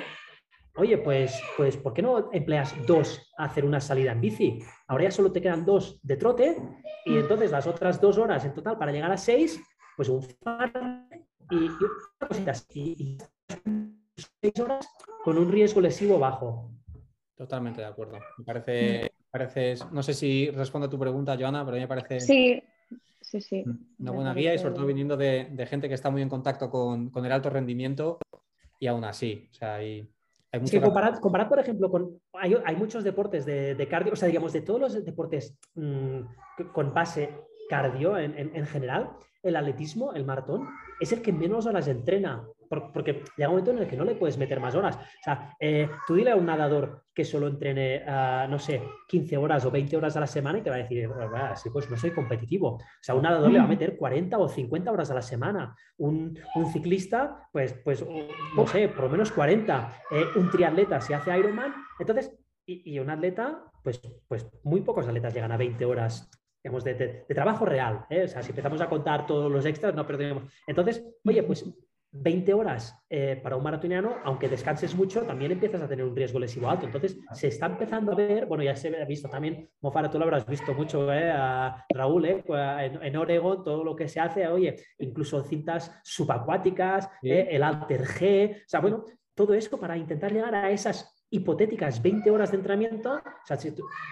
oye, 0.76 0.96
pues, 0.96 1.38
pues, 1.58 1.76
¿por 1.76 1.92
qué 1.92 2.00
no 2.00 2.32
empleas 2.32 2.74
dos 2.86 3.30
a 3.36 3.44
hacer 3.44 3.66
una 3.66 3.80
salida 3.80 4.12
en 4.12 4.20
bici? 4.22 4.58
Ahora 4.88 5.04
ya 5.04 5.10
solo 5.10 5.30
te 5.30 5.42
quedan 5.42 5.66
dos 5.66 6.00
de 6.02 6.16
trote 6.16 6.56
y 7.04 7.18
entonces 7.18 7.50
las 7.50 7.66
otras 7.66 8.00
dos 8.00 8.16
horas 8.16 8.46
en 8.46 8.54
total 8.54 8.78
para 8.78 8.92
llegar 8.92 9.12
a 9.12 9.18
seis, 9.18 9.60
pues 9.94 10.08
un 10.08 10.26
y, 11.50 11.68
cositas. 12.18 12.66
Y, 12.74 13.18
seis 14.40 14.58
horas 14.58 14.88
con 15.22 15.36
un 15.36 15.52
riesgo 15.52 15.82
lesivo 15.82 16.18
bajo. 16.18 16.70
Totalmente 17.36 17.82
de 17.82 17.88
acuerdo. 17.88 18.18
Me 18.38 18.44
parece, 18.44 19.12
parece, 19.30 19.74
no 19.92 20.02
sé 20.02 20.14
si 20.14 20.50
respondo 20.50 20.86
a 20.86 20.90
tu 20.90 20.98
pregunta, 20.98 21.36
Joana, 21.38 21.62
pero 21.62 21.74
a 21.74 21.78
mí 21.78 21.80
me 21.82 21.88
parece 21.88 22.20
sí, 22.20 22.62
sí, 23.20 23.42
sí. 23.42 23.64
una 23.98 24.12
buena 24.12 24.32
guía 24.32 24.54
y 24.54 24.58
sobre 24.58 24.74
todo 24.76 24.86
viniendo 24.86 25.14
de, 25.14 25.66
gente 25.68 25.88
que 25.88 25.94
está 25.94 26.08
muy 26.08 26.22
en 26.22 26.30
contacto 26.30 26.70
con, 26.70 27.10
con 27.10 27.26
el 27.26 27.32
alto 27.32 27.50
rendimiento 27.50 28.18
y 28.78 28.86
aún 28.86 29.04
así, 29.04 29.48
o 29.50 29.54
sea, 29.54 29.74
hay, 29.76 30.08
hay 30.52 30.60
mucho... 30.60 30.80
comparad, 30.80 31.48
por 31.48 31.58
ejemplo, 31.58 31.90
con... 31.90 32.20
Hay, 32.34 32.56
hay 32.64 32.76
muchos 32.76 33.04
deportes 33.04 33.46
de, 33.46 33.74
de, 33.74 33.88
cardio, 33.88 34.12
o 34.12 34.16
sea, 34.16 34.28
digamos, 34.28 34.52
de 34.52 34.62
todos 34.62 34.80
los 34.80 35.04
deportes 35.04 35.58
mm, 35.74 36.20
con 36.72 36.92
base 36.92 37.30
cardio 37.68 38.16
en, 38.16 38.34
en, 38.36 38.66
general, 38.66 39.10
el 39.42 39.56
atletismo, 39.56 40.12
el 40.12 40.24
maratón, 40.24 40.68
es 41.00 41.12
el 41.12 41.22
que 41.22 41.32
menos 41.32 41.66
horas 41.66 41.88
entrena 41.88 42.46
porque 42.68 43.22
llega 43.36 43.48
un 43.48 43.54
momento 43.54 43.70
en 43.70 43.78
el 43.78 43.88
que 43.88 43.96
no 43.96 44.04
le 44.04 44.14
puedes 44.14 44.38
meter 44.38 44.60
más 44.60 44.74
horas. 44.74 44.96
O 44.96 45.22
sea, 45.22 45.54
eh, 45.60 45.88
tú 46.06 46.14
dile 46.14 46.30
a 46.30 46.36
un 46.36 46.46
nadador 46.46 47.04
que 47.14 47.24
solo 47.24 47.46
entrene, 47.46 48.02
ah, 48.06 48.46
no 48.48 48.58
sé, 48.58 48.82
15 49.08 49.36
horas 49.36 49.64
o 49.64 49.70
20 49.70 49.96
horas 49.96 50.16
a 50.16 50.20
la 50.20 50.26
semana 50.26 50.58
y 50.58 50.62
te 50.62 50.70
va 50.70 50.76
a 50.76 50.80
decir, 50.80 51.08
sí, 51.56 51.70
pues 51.70 51.90
no 51.90 51.96
soy 51.96 52.10
competitivo. 52.10 52.74
O 52.74 52.80
sea, 53.00 53.14
un 53.14 53.22
nadador 53.22 53.50
le 53.50 53.58
va 53.58 53.64
a 53.64 53.68
meter 53.68 53.96
40 53.96 54.36
o 54.38 54.48
50 54.48 54.92
horas 54.92 55.10
a 55.10 55.14
la 55.14 55.22
semana. 55.22 55.74
Un, 55.96 56.38
ciclista, 56.72 57.48
pues, 57.52 57.72
pues, 57.84 58.04
no 58.54 58.66
sé, 58.66 58.88
por 58.88 59.04
lo 59.04 59.10
menos 59.10 59.32
40. 59.32 59.92
Eh, 60.10 60.24
un 60.36 60.50
triatleta 60.50 61.00
si 61.00 61.14
hace 61.14 61.36
Ironman. 61.38 61.74
Entonces, 61.98 62.36
y, 62.66 62.98
un 62.98 63.10
atleta, 63.10 63.62
pues, 63.82 64.00
pues 64.26 64.46
muy 64.64 64.80
pocos 64.80 65.06
atletas 65.06 65.32
llegan 65.32 65.52
a 65.52 65.56
20 65.56 65.84
horas 65.84 66.28
digamos, 66.62 66.82
de, 66.82 67.24
trabajo 67.28 67.64
real. 67.64 68.04
¿eh? 68.10 68.24
O 68.24 68.28
sea, 68.28 68.42
si 68.42 68.50
empezamos 68.50 68.80
a 68.80 68.88
contar 68.88 69.24
todos 69.24 69.50
los 69.50 69.64
extras, 69.64 69.94
no 69.94 70.06
perdemos. 70.06 70.42
Entonces, 70.66 71.06
oye, 71.24 71.44
pues 71.44 71.64
20 72.22 72.54
horas 72.54 73.04
eh, 73.08 73.38
para 73.42 73.56
un 73.56 73.62
maratoniano, 73.62 74.16
aunque 74.24 74.48
descanses 74.48 74.94
mucho, 74.94 75.22
también 75.22 75.52
empiezas 75.52 75.82
a 75.82 75.88
tener 75.88 76.04
un 76.04 76.14
riesgo 76.14 76.38
lesivo 76.38 76.68
alto. 76.68 76.86
Entonces, 76.86 77.18
se 77.32 77.48
está 77.48 77.66
empezando 77.66 78.12
a 78.12 78.14
ver, 78.14 78.46
bueno, 78.46 78.64
ya 78.64 78.74
se 78.76 78.94
ha 79.00 79.04
visto 79.04 79.28
también, 79.28 79.68
Mofara, 79.80 80.10
tú 80.10 80.18
lo 80.18 80.24
habrás 80.24 80.46
visto 80.46 80.74
mucho, 80.74 81.12
eh, 81.12 81.30
a 81.30 81.84
Raúl, 81.88 82.24
eh, 82.26 82.44
en, 82.48 83.02
en, 83.02 83.16
Oregon, 83.16 83.64
todo 83.64 83.84
lo 83.84 83.94
que 83.94 84.08
se 84.08 84.20
hace, 84.20 84.46
oye, 84.48 84.76
incluso 84.98 85.42
cintas 85.44 86.00
subacuáticas, 86.02 87.08
el 87.22 87.62
Alter 87.62 88.04
G, 88.04 88.56
o 88.56 88.68
sea, 88.68 88.80
bueno, 88.80 89.04
todo 89.34 89.54
esto 89.54 89.78
para 89.78 89.96
intentar 89.96 90.32
llegar 90.32 90.54
a 90.54 90.70
esas 90.70 91.15
hipotéticas 91.30 92.00
20 92.02 92.30
horas 92.30 92.50
de 92.50 92.58
entrenamiento, 92.58 93.14
o 93.14 93.46
sea, 93.46 93.58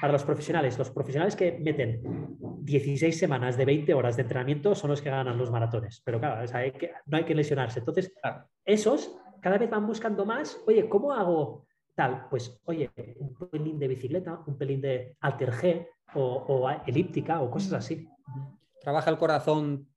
para 0.00 0.12
los 0.12 0.24
profesionales, 0.24 0.78
los 0.78 0.90
profesionales 0.90 1.36
que 1.36 1.52
meten 1.52 2.02
16 2.60 3.16
semanas 3.16 3.56
de 3.56 3.64
20 3.64 3.94
horas 3.94 4.16
de 4.16 4.22
entrenamiento 4.22 4.74
son 4.74 4.90
los 4.90 5.00
que 5.00 5.10
ganan 5.10 5.38
los 5.38 5.50
maratones, 5.50 6.02
pero 6.04 6.18
claro, 6.18 6.44
que, 6.78 6.92
no 7.06 7.16
hay 7.16 7.24
que 7.24 7.34
lesionarse. 7.34 7.78
Entonces, 7.80 8.12
esos 8.64 9.16
cada 9.40 9.58
vez 9.58 9.70
van 9.70 9.86
buscando 9.86 10.24
más, 10.24 10.60
oye, 10.66 10.88
¿cómo 10.88 11.12
hago 11.12 11.66
tal? 11.94 12.26
Pues, 12.30 12.60
oye, 12.64 12.90
un 13.18 13.34
pelín 13.50 13.78
de 13.78 13.88
bicicleta, 13.88 14.40
un 14.46 14.56
pelín 14.56 14.80
de 14.80 15.16
alter 15.20 15.52
G 15.52 15.88
o, 16.14 16.68
elíptica 16.86 17.40
o 17.40 17.50
cosas 17.50 17.74
así. 17.74 18.08
Trabaja 18.80 19.10
el 19.10 19.18
corazón 19.18 19.88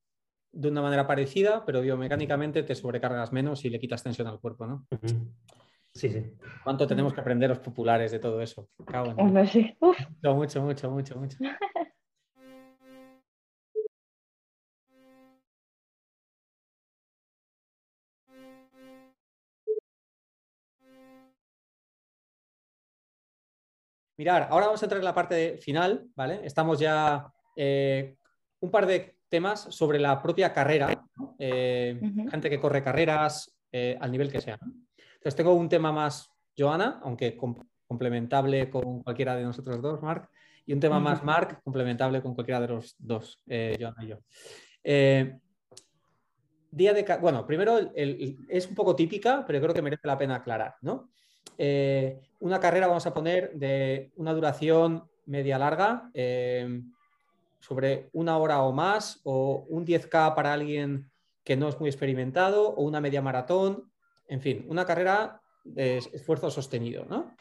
de 0.51 0.70
una 0.70 0.82
manera 0.82 1.07
parecida, 1.07 1.65
pero 1.65 1.82
biomecánicamente 1.82 2.63
te 2.63 2.76
sobrecargas 2.76 3.32
menos 3.32 3.63
y 3.65 3.70
le 3.70 3.80
quitas 3.80 4.03
tensión 4.03 4.28
al 4.28 4.39
cuerpo, 4.39 4.65
¿no? 4.65 4.88
Sí, 5.97 6.09
sí. 6.09 6.23
¿Cuánto 6.63 6.85
tenemos 6.85 7.11
que 7.11 7.21
aprender 7.21 7.49
los 7.49 7.57
populares 7.57 8.11
de 8.11 8.19
todo 8.19 8.39
eso? 8.39 8.69
Mucho, 10.21 10.61
mucho, 10.61 10.91
mucho, 10.91 11.17
mucho, 11.17 11.37
Mirar, 24.19 24.47
ahora 24.51 24.67
vamos 24.67 24.81
a 24.81 24.85
entrar 24.85 24.99
en 24.99 25.05
la 25.05 25.13
parte 25.13 25.57
final, 25.57 26.07
¿vale? 26.15 26.41
Estamos 26.43 26.79
ya 26.79 27.31
eh, 27.55 28.17
un 28.59 28.69
par 28.69 28.85
de 28.85 29.17
temas 29.29 29.61
sobre 29.61 29.99
la 29.99 30.21
propia 30.21 30.53
carrera, 30.53 31.05
eh, 31.39 31.99
gente 32.29 32.49
que 32.49 32.59
corre 32.59 32.83
carreras 32.83 33.55
eh, 33.71 33.97
al 33.99 34.11
nivel 34.11 34.31
que 34.31 34.41
sea. 34.41 34.59
Entonces 35.18 35.36
tengo 35.36 35.53
un 35.53 35.68
tema 35.68 35.91
más 35.91 36.32
Joana, 36.57 36.99
aunque 37.03 37.38
complementable 37.88 38.70
con 38.70 39.03
cualquiera 39.03 39.36
de 39.36 39.43
nosotros 39.43 39.82
dos, 39.82 40.01
Marc, 40.01 40.30
y 40.65 40.74
un 40.74 40.80
tema 40.80 40.99
más 40.99 41.24
Marc, 41.24 41.61
complementable 41.63 42.22
con 42.22 42.34
cualquiera 42.34 42.61
de 42.61 42.68
los 42.68 42.95
dos, 42.99 43.41
eh, 43.47 43.78
Joana 43.80 44.03
y 44.03 44.07
yo. 44.07 44.18
Eh, 44.84 45.39
día 46.72 46.93
de... 46.93 47.05
Bueno, 47.22 47.45
primero 47.45 47.80
es 47.95 48.68
un 48.68 48.76
poco 48.76 48.95
típica, 48.95 49.43
pero 49.45 49.61
creo 49.61 49.74
que 49.74 49.82
merece 49.82 50.07
la 50.07 50.18
pena 50.18 50.36
aclarar, 50.36 50.76
¿no? 50.82 51.09
Eh, 51.57 52.20
una 52.39 52.59
carrera 52.59 52.88
vamos 52.88 53.05
a 53.07 53.13
poner 53.13 53.53
de 53.53 54.11
una 54.15 54.34
duración 54.34 55.09
media 55.26 55.57
larga, 55.57 56.09
sobre 57.59 58.09
una 58.13 58.38
hora 58.38 58.61
o 58.61 58.72
más, 58.72 59.20
o 59.24 59.65
un 59.70 59.86
10K 59.86 60.36
para 60.36 60.53
alguien 60.53 61.09
que 61.43 61.57
no 61.57 61.70
es 61.70 61.80
muy 61.80 61.89
experimentado, 61.89 62.70
o 62.70 62.84
una 62.84 63.01
media 63.01 63.22
maratón, 63.22 63.91
en 64.28 64.41
fin, 64.41 64.65
una 64.69 64.86
carrera 64.86 65.41
de 65.63 65.97
esfuerzo 65.97 66.49
sostenido. 66.51 67.05
¿no? 67.05 67.36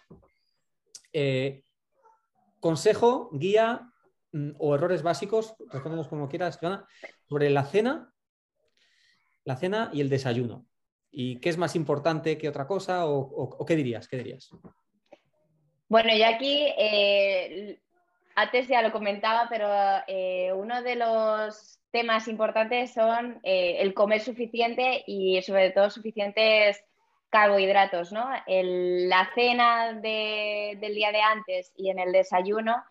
Eh, 1.13 1.63
consejo, 2.61 3.31
guía 3.33 3.93
mm, 4.33 4.53
o 4.59 4.75
errores 4.75 5.03
básicos, 5.03 5.55
respóndenos 5.71 6.09
como 6.09 6.29
quieras, 6.29 6.59
Joana, 6.59 6.87
sobre 7.29 7.51
la 7.51 7.65
cena, 7.65 8.13
la 9.45 9.57
cena 9.57 9.91
y 9.93 10.01
el 10.01 10.09
desayuno. 10.09 10.67
¿Y 11.11 11.41
qué 11.41 11.49
es 11.49 11.57
más 11.57 11.77
importante 11.77 12.37
que 12.37 12.49
otra 12.49 12.67
cosa? 12.67 13.07
¿O, 13.07 13.65
qué 13.65 13.77
dirías? 13.77 14.09
¿Qué 14.09 14.19
dirías? 14.19 14.51
Bueno, 15.89 16.11
yo 16.15 16.27
aquí 16.27 16.67
eh, 16.77 17.81
antes 18.37 18.69
ya 18.69 18.83
lo 18.83 18.93
comentaba, 18.93 19.47
pero 19.49 19.69
eh, 20.07 20.53
uno 20.53 20.83
de 20.83 20.95
los 20.95 21.81
temas 21.91 22.29
importantes 22.29 22.93
son 22.93 23.41
eh, 23.43 23.79
el 23.81 23.95
comer 23.95 24.21
suficiente 24.21 25.03
y 25.07 25.41
sobre 25.43 25.71
todo 25.71 25.91
suficientes 25.91 26.85
carbohidratos, 27.31 28.13
¿no? 28.13 28.29
la 28.47 29.29
cena 29.35 29.93
del 29.95 30.95
día 30.95 31.11
de 31.11 31.21
antes 31.21 31.73
y 31.77 31.91
en 31.91 31.99
el 31.99 32.13
desayuno 32.13 32.85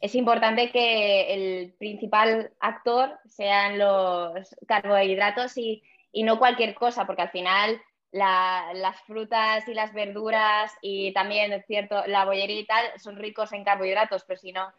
es 0.00 0.14
importante 0.14 0.70
que 0.70 1.32
el 1.32 1.72
principal 1.78 2.52
actor 2.60 3.18
sean 3.26 3.78
los 3.78 4.54
carbohidratos 4.66 5.56
y, 5.56 5.82
no 6.24 6.38
cualquier 6.38 6.74
cosa, 6.74 7.06
porque 7.06 7.22
al 7.22 7.30
final 7.30 7.80
las 8.12 9.00
frutas 9.06 9.68
y 9.68 9.74
las 9.74 9.92
verduras 9.92 10.72
y 10.80 11.12
también, 11.12 11.62
cierto, 11.66 12.02
la 12.06 12.24
bollería 12.24 12.60
y 12.60 12.66
tal 12.66 12.84
son 12.98 13.16
ricos 13.16 13.52
en 13.52 13.64
carbohidratos, 13.64 14.24
pero 14.24 14.40
si 14.40 14.52
no, 14.52 14.72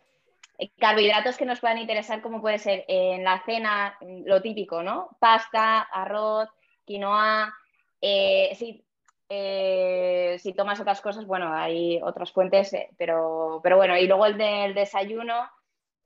carbohidratos 0.78 1.38
que 1.38 1.46
nos 1.46 1.60
puedan 1.60 1.78
interesar, 1.78 2.22
como 2.22 2.42
puede 2.42 2.60
ser 2.60 2.86
en 2.88 3.24
la 3.24 3.44
cena, 3.46 3.98
lo 4.26 4.42
típico, 4.42 4.82
¿no? 4.84 5.10
Pasta, 5.20 5.82
arroz, 5.82 6.50
quinoa. 6.86 7.54
Eh, 8.02 8.56
si, 8.56 8.84
eh, 9.30 10.38
si 10.40 10.54
tomas 10.54 10.80
otras 10.80 11.02
cosas, 11.02 11.26
bueno, 11.26 11.54
hay 11.54 12.00
otras 12.02 12.32
fuentes, 12.32 12.76
pero, 12.98 13.60
pero 13.64 13.78
bueno, 13.78 13.98
y 13.98 14.08
luego 14.08 14.26
el 14.26 14.38
del 14.38 14.74
desayuno 14.74 15.50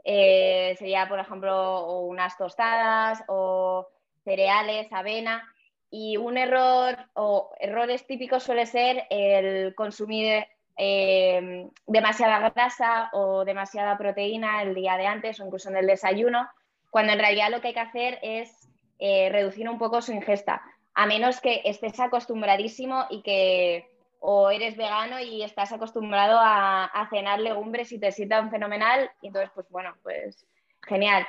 sería, 0.03 1.07
por 1.07 1.19
ejemplo, 1.19 2.01
unas 2.01 2.37
tostadas 2.37 3.23
o 3.27 3.87
cereales, 4.23 4.91
avena. 4.91 5.47
Y 5.89 6.15
un 6.17 6.37
error 6.37 6.97
o 7.13 7.51
errores 7.59 8.07
típicos 8.07 8.43
suele 8.43 8.65
ser 8.65 9.05
el 9.09 9.75
consumir 9.75 10.45
Em, 10.77 11.69
demasiada 11.85 12.49
grasa 12.49 13.09
o 13.13 13.45
demasiada 13.45 13.97
proteína 13.97 14.63
el 14.63 14.73
día 14.73 14.97
de 14.97 15.05
antes 15.05 15.39
o 15.39 15.45
incluso 15.45 15.69
en 15.69 15.77
el 15.77 15.87
desayuno, 15.87 16.49
cuando 16.89 17.13
en 17.13 17.19
realidad 17.19 17.51
lo 17.51 17.61
que 17.61 17.69
hay 17.69 17.73
que 17.73 17.79
hacer 17.79 18.19
es 18.21 18.69
eh, 18.99 19.29
reducir 19.29 19.69
un 19.69 19.77
poco 19.77 20.01
su 20.01 20.11
ingesta, 20.11 20.61
a 20.93 21.05
menos 21.05 21.41
que 21.41 21.61
estés 21.65 21.99
acostumbradísimo 21.99 23.05
y 23.09 23.21
que 23.21 23.87
o 24.19 24.51
eres 24.51 24.77
vegano 24.77 25.19
y 25.19 25.41
estás 25.41 25.71
acostumbrado 25.71 26.37
a, 26.39 27.07
cenar 27.09 27.39
legumbres 27.39 27.91
y 27.91 27.99
te 27.99 28.11
sientan 28.11 28.51
fenomenal, 28.51 29.09
y 29.21 29.27
entonces 29.27 29.51
pues 29.53 29.67
bueno, 29.69 29.95
pues 30.03 30.45
genial. 30.83 31.27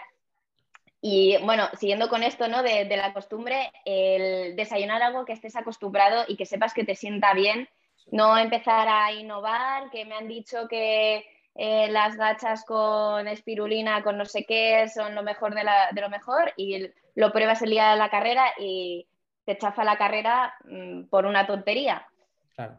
Y 1.01 1.38
bueno, 1.45 1.68
siguiendo 1.78 2.09
con 2.09 2.22
esto 2.22 2.49
¿no? 2.49 2.62
de, 2.62 2.84
de 2.84 2.97
la 2.97 3.12
costumbre, 3.12 3.72
el 3.84 4.55
desayunar 4.57 5.03
algo 5.03 5.24
que 5.24 5.32
estés 5.32 5.57
acostumbrado 5.57 6.24
y 6.28 6.36
que 6.36 6.47
sepas 6.47 6.74
que 6.74 6.84
te 6.84 6.95
sienta 6.95 7.32
bien 7.34 7.68
no 8.11 8.36
empezar 8.38 8.88
a 8.88 9.12
innovar, 9.12 9.90
que 9.90 10.05
me 10.05 10.14
han 10.14 10.28
dicho 10.28 10.68
que 10.68 11.24
eh, 11.55 11.88
las 11.90 12.16
gachas 12.16 12.64
con 12.64 13.28
espirulina, 13.28 14.03
con 14.03 14.16
no 14.16 14.24
sé 14.24 14.44
qué, 14.44 14.88
son 14.88 15.14
lo 15.14 15.22
mejor 15.22 15.55
de, 15.55 15.62
lo 16.00 16.09
mejor 16.09 16.53
y 16.57 16.90
lo 17.14 17.32
pruebas 17.32 17.62
el 17.62 17.70
día 17.70 17.90
de 17.90 17.98
la 17.98 18.11
carrera 18.11 18.46
y 18.59 19.07
te 19.44 19.59
chafa 19.59 19.84
la 19.84 19.98
carrera 19.98 20.55
mm, 20.64 21.05
por 21.05 21.26
una 21.26 21.46
tontería. 21.46 22.07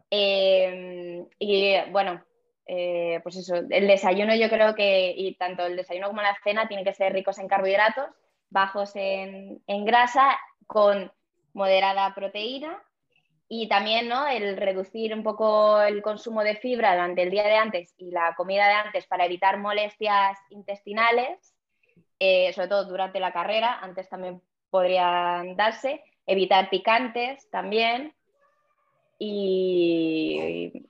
Em, 0.09 1.25
y 1.39 1.75
bueno, 1.91 2.23
eh, 2.65 3.19
pues 3.21 3.35
eso, 3.35 3.55
el 3.55 3.87
desayuno 3.87 4.33
yo 4.35 4.49
creo 4.49 4.73
que, 4.75 5.13
y 5.15 5.35
tanto 5.35 5.65
el 5.65 5.75
desayuno 5.75 6.07
como 6.07 6.21
la 6.21 6.37
cena, 6.43 6.67
tienen 6.67 6.85
que 6.85 6.93
ser 6.93 7.11
ricos 7.11 7.37
en 7.39 7.47
carbohidratos, 7.47 8.05
bajos 8.49 8.91
en 8.95 9.61
grasa, 9.85 10.39
con 10.67 11.11
moderada 11.53 12.13
proteína 12.15 12.81
y 13.55 13.67
también 13.67 14.07
¿no? 14.07 14.27
el 14.27 14.57
reducir 14.57 15.13
un 15.13 15.21
poco 15.21 15.79
el 15.79 16.01
consumo 16.01 16.43
de 16.43 16.55
fibra 16.55 16.93
durante 16.93 17.21
el 17.21 17.29
día 17.29 17.43
de 17.43 17.55
antes 17.55 17.93
y 17.99 18.09
la 18.09 18.33
comida 18.35 18.67
de 18.67 18.73
antes 18.73 19.05
para 19.05 19.25
evitar 19.25 19.59
molestias 19.59 20.39
intestinales, 20.49 21.53
eh, 22.17 22.51
sobre 22.53 22.67
todo 22.67 22.85
durante 22.85 23.19
la 23.19 23.31
carrera, 23.31 23.77
antes 23.79 24.09
también 24.09 24.41
podrían 24.71 25.55
darse, 25.55 26.03
evitar 26.25 26.71
picantes 26.71 27.47
también 27.51 28.15
y, 29.19 30.87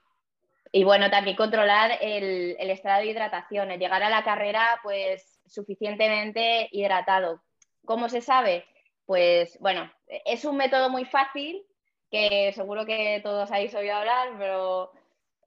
y 0.72 0.84
bueno, 0.86 1.11
también 1.11 1.36
controlar 1.36 1.97
el, 1.99 2.55
el, 2.57 2.70
estado 2.70 3.01
de 3.01 3.07
hidratación, 3.07 3.72
el 3.72 3.80
llegar 3.82 4.03
a 4.03 4.09
la 4.09 4.24
carrera 4.24 4.80
pues 4.84 5.41
suficientemente 5.47 6.70
hidratado. 6.72 7.43
¿Cómo 7.84 8.07
se 8.07 8.22
sabe? 8.22 8.64
Pues 9.05 9.59
bueno, 9.59 9.91
es 10.07 10.45
un 10.45 10.55
método 10.55 10.89
muy 10.89 11.03
fácil 11.03 11.61
que 12.14 12.53
seguro 12.53 12.86
que 12.86 13.22
todos 13.24 13.51
habéis 13.51 13.74
oído 13.74 13.95
hablar, 13.95 14.36
pero 14.38 14.91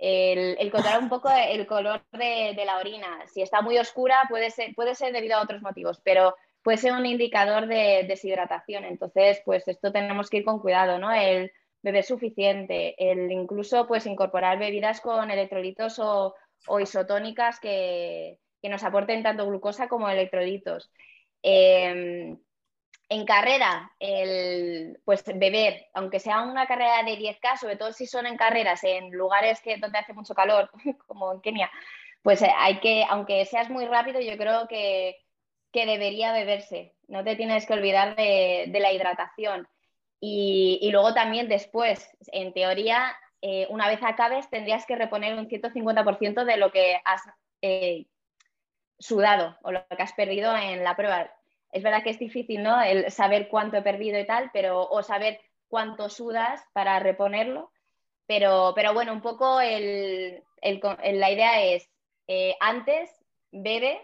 el, 0.01 0.69
controlar 0.73 1.01
un 1.01 1.09
poco 1.09 1.31
el 1.31 1.65
color 1.65 2.03
de, 2.11 2.61
la 2.67 2.79
orina. 2.79 3.25
Si 3.29 3.41
está 3.41 3.63
muy 3.63 3.79
oscura 3.79 4.27
puede 4.29 4.51
ser, 4.51 4.75
puede 4.75 4.97
ser 4.97 5.13
debido 5.13 5.37
a 5.37 5.43
otros 5.43 5.63
motivos, 5.63 6.01
pero 6.03 6.35
puede 6.63 6.79
ser 6.79 6.93
un 6.93 7.07
indicador 7.07 7.69
de 7.69 8.05
deshidratación. 8.09 8.85
Entonces, 8.85 9.41
pues 9.45 9.69
esto 9.69 9.93
tenemos 9.93 10.29
que 10.29 10.39
ir 10.39 10.45
con 10.45 10.59
cuidado, 10.59 10.99
¿no? 10.99 11.13
El 11.13 11.53
beber 11.83 12.03
suficiente, 12.03 12.97
el 12.99 13.31
incluso 13.31 13.87
pues 13.87 14.05
incorporar 14.05 14.59
bebidas 14.59 15.01
con 15.01 15.31
electrolitos 15.31 16.01
o, 16.01 16.35
isotónicas 16.81 17.61
que, 17.61 18.41
nos 18.65 18.83
aporten 18.83 19.23
tanto 19.23 19.47
glucosa 19.47 19.87
como 19.87 20.09
electrolitos. 20.09 20.91
Em, 21.43 22.37
en 23.09 23.25
carrera, 23.25 23.93
el, 24.01 24.99
pues 25.05 25.25
beber, 25.25 25.87
aunque 25.95 26.19
sea 26.19 26.43
una 26.43 26.67
carrera 26.67 27.03
de 27.05 27.17
10K, 27.17 27.59
sobre 27.59 27.77
todo 27.77 27.93
si 27.93 28.07
son 28.07 28.27
en 28.27 28.37
carreras 28.37 28.83
en 28.85 29.11
lugares 29.13 29.61
que, 29.61 29.77
donde 29.77 29.99
hace 29.99 30.13
mucho 30.13 30.35
calor, 30.35 30.71
como 31.07 31.33
en 31.33 31.41
Kenia, 31.41 31.71
pues 32.23 32.43
eh, 32.43 32.51
hay 32.57 32.81
que, 32.81 33.05
aunque 33.09 33.45
seas 33.45 33.71
muy 33.71 33.87
rápido, 33.87 34.21
yo 34.21 34.37
creo 34.37 34.67
que, 34.69 35.17
debería 35.73 36.33
beberse. 36.33 36.95
No 37.07 37.23
te 37.23 37.37
tienes 37.37 37.67
que 37.67 37.75
olvidar 37.75 38.17
de, 38.17 38.67
la 38.81 38.93
hidratación. 38.93 39.69
Y, 40.19 40.89
luego 40.91 41.13
también 41.13 41.49
después, 41.49 42.09
en 42.33 42.55
teoría, 42.55 43.15
eh, 43.43 43.67
una 43.69 43.87
vez 43.87 44.03
acabes 44.03 44.49
tendrías 44.49 44.87
que 44.87 44.97
reponer 44.97 45.35
un 45.35 45.49
150% 45.49 46.45
de 46.47 46.57
lo 46.57 46.73
que 46.73 46.99
has 47.05 47.21
eh, 47.61 48.07
sudado 48.99 49.59
o 49.63 49.71
lo 49.71 49.87
que 49.87 50.03
has 50.03 50.15
perdido 50.15 50.57
en 50.57 50.83
la 50.83 50.97
prueba. 50.97 51.31
Es 51.73 51.83
verdad 51.83 52.03
que 52.03 52.11
es 52.11 52.19
difícil, 52.19 52.63
¿no? 52.63 52.81
El 52.83 53.11
saber 53.11 53.49
cuánto 53.49 53.77
he 53.77 53.83
perdido 53.83 54.19
y 54.19 54.27
tal, 54.27 54.51
pero 54.53 54.89
o 54.89 55.03
saber 55.03 55.41
cuánto 55.69 56.09
sudas 56.09 56.63
para 56.73 56.99
reponerlo. 57.01 57.71
Pero, 58.27 58.73
pero 58.75 58.93
bueno, 58.95 59.13
un 59.13 59.21
poco 59.23 59.61
el, 59.61 60.43
la 60.63 61.31
idea 61.31 61.63
es 61.63 61.89
eh, 62.27 62.57
antes 62.61 63.11
bebe, 63.53 64.01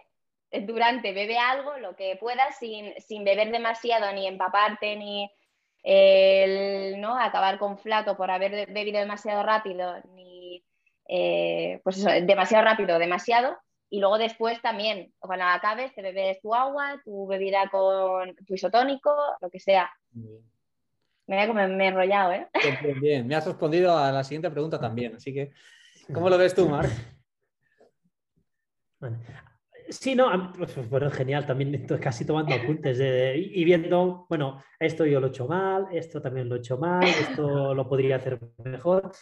durante 0.51 1.13
bebe 1.13 1.39
algo, 1.39 1.79
lo 1.79 1.97
que 1.97 2.17
puedas, 2.17 2.59
sin, 2.59 2.95
sin 3.01 3.25
beber 3.25 3.51
demasiado, 3.51 4.13
ni 4.13 4.27
empaparte, 4.27 4.97
ni 4.97 5.31
el, 5.83 7.01
¿no? 7.01 7.19
acabar 7.19 7.59
con 7.59 7.79
flato 7.79 8.17
por 8.17 8.31
haber 8.31 8.71
bebido 8.71 9.01
demasiado 9.01 9.43
rápido, 9.43 9.97
ni 10.15 10.65
eh, 11.09 11.81
pues 11.83 11.99
eso, 11.99 12.09
demasiado 12.25 12.65
rápido, 12.65 12.99
demasiado. 12.99 13.57
Y 13.93 14.01
luego 14.01 14.16
después 14.16 14.59
también, 14.62 15.12
cuando 15.18 15.45
acabes, 15.45 15.95
te 15.95 16.01
bebes 16.01 16.40
tu 16.40 16.55
agua, 16.55 16.99
tu 17.05 17.26
bebida 17.26 17.68
con 17.70 18.34
tu 18.36 18.55
isotónico, 18.55 19.14
lo 19.38 19.51
que 19.51 19.61
sea. 19.61 19.93
Mira 21.26 21.47
cómo 21.47 21.68
me 21.68 21.84
he 21.84 21.88
enrollado, 21.88 22.32
¿eh? 22.32 22.49
Bien, 22.82 23.01
bien, 23.03 23.26
me 23.26 23.34
has 23.34 23.45
respondido 23.45 23.95
a 23.95 24.11
la 24.11 24.24
siguiente 24.24 24.51
pregunta 24.51 24.80
también, 24.80 25.16
así 25.16 25.34
que, 25.34 25.53
¿cómo 26.11 26.30
lo 26.30 26.38
ves 26.38 26.55
tú, 26.55 26.68
Marc? 26.68 26.90
Bueno, 28.99 29.18
Sí, 29.93 30.14
no, 30.14 30.53
pues, 30.57 30.72
pues, 30.72 30.88
bueno, 30.88 31.11
genial, 31.11 31.45
también 31.45 31.74
estoy 31.74 31.99
casi 31.99 32.24
tomando 32.24 32.55
apuntes 32.55 32.99
y 33.36 33.62
viendo, 33.64 34.26
bueno, 34.28 34.62
esto 34.78 35.05
yo 35.05 35.20
lo 35.20 35.26
he 35.26 35.30
hecho 35.30 35.47
mal, 35.47 35.86
esto 35.93 36.22
también 36.22 36.49
lo 36.49 36.57
he 36.57 36.59
hecho 36.59 36.78
mal, 36.78 37.05
esto 37.05 37.74
lo 37.74 37.86
podría 37.86 38.16
hacer 38.16 38.40
mejor, 38.64 39.12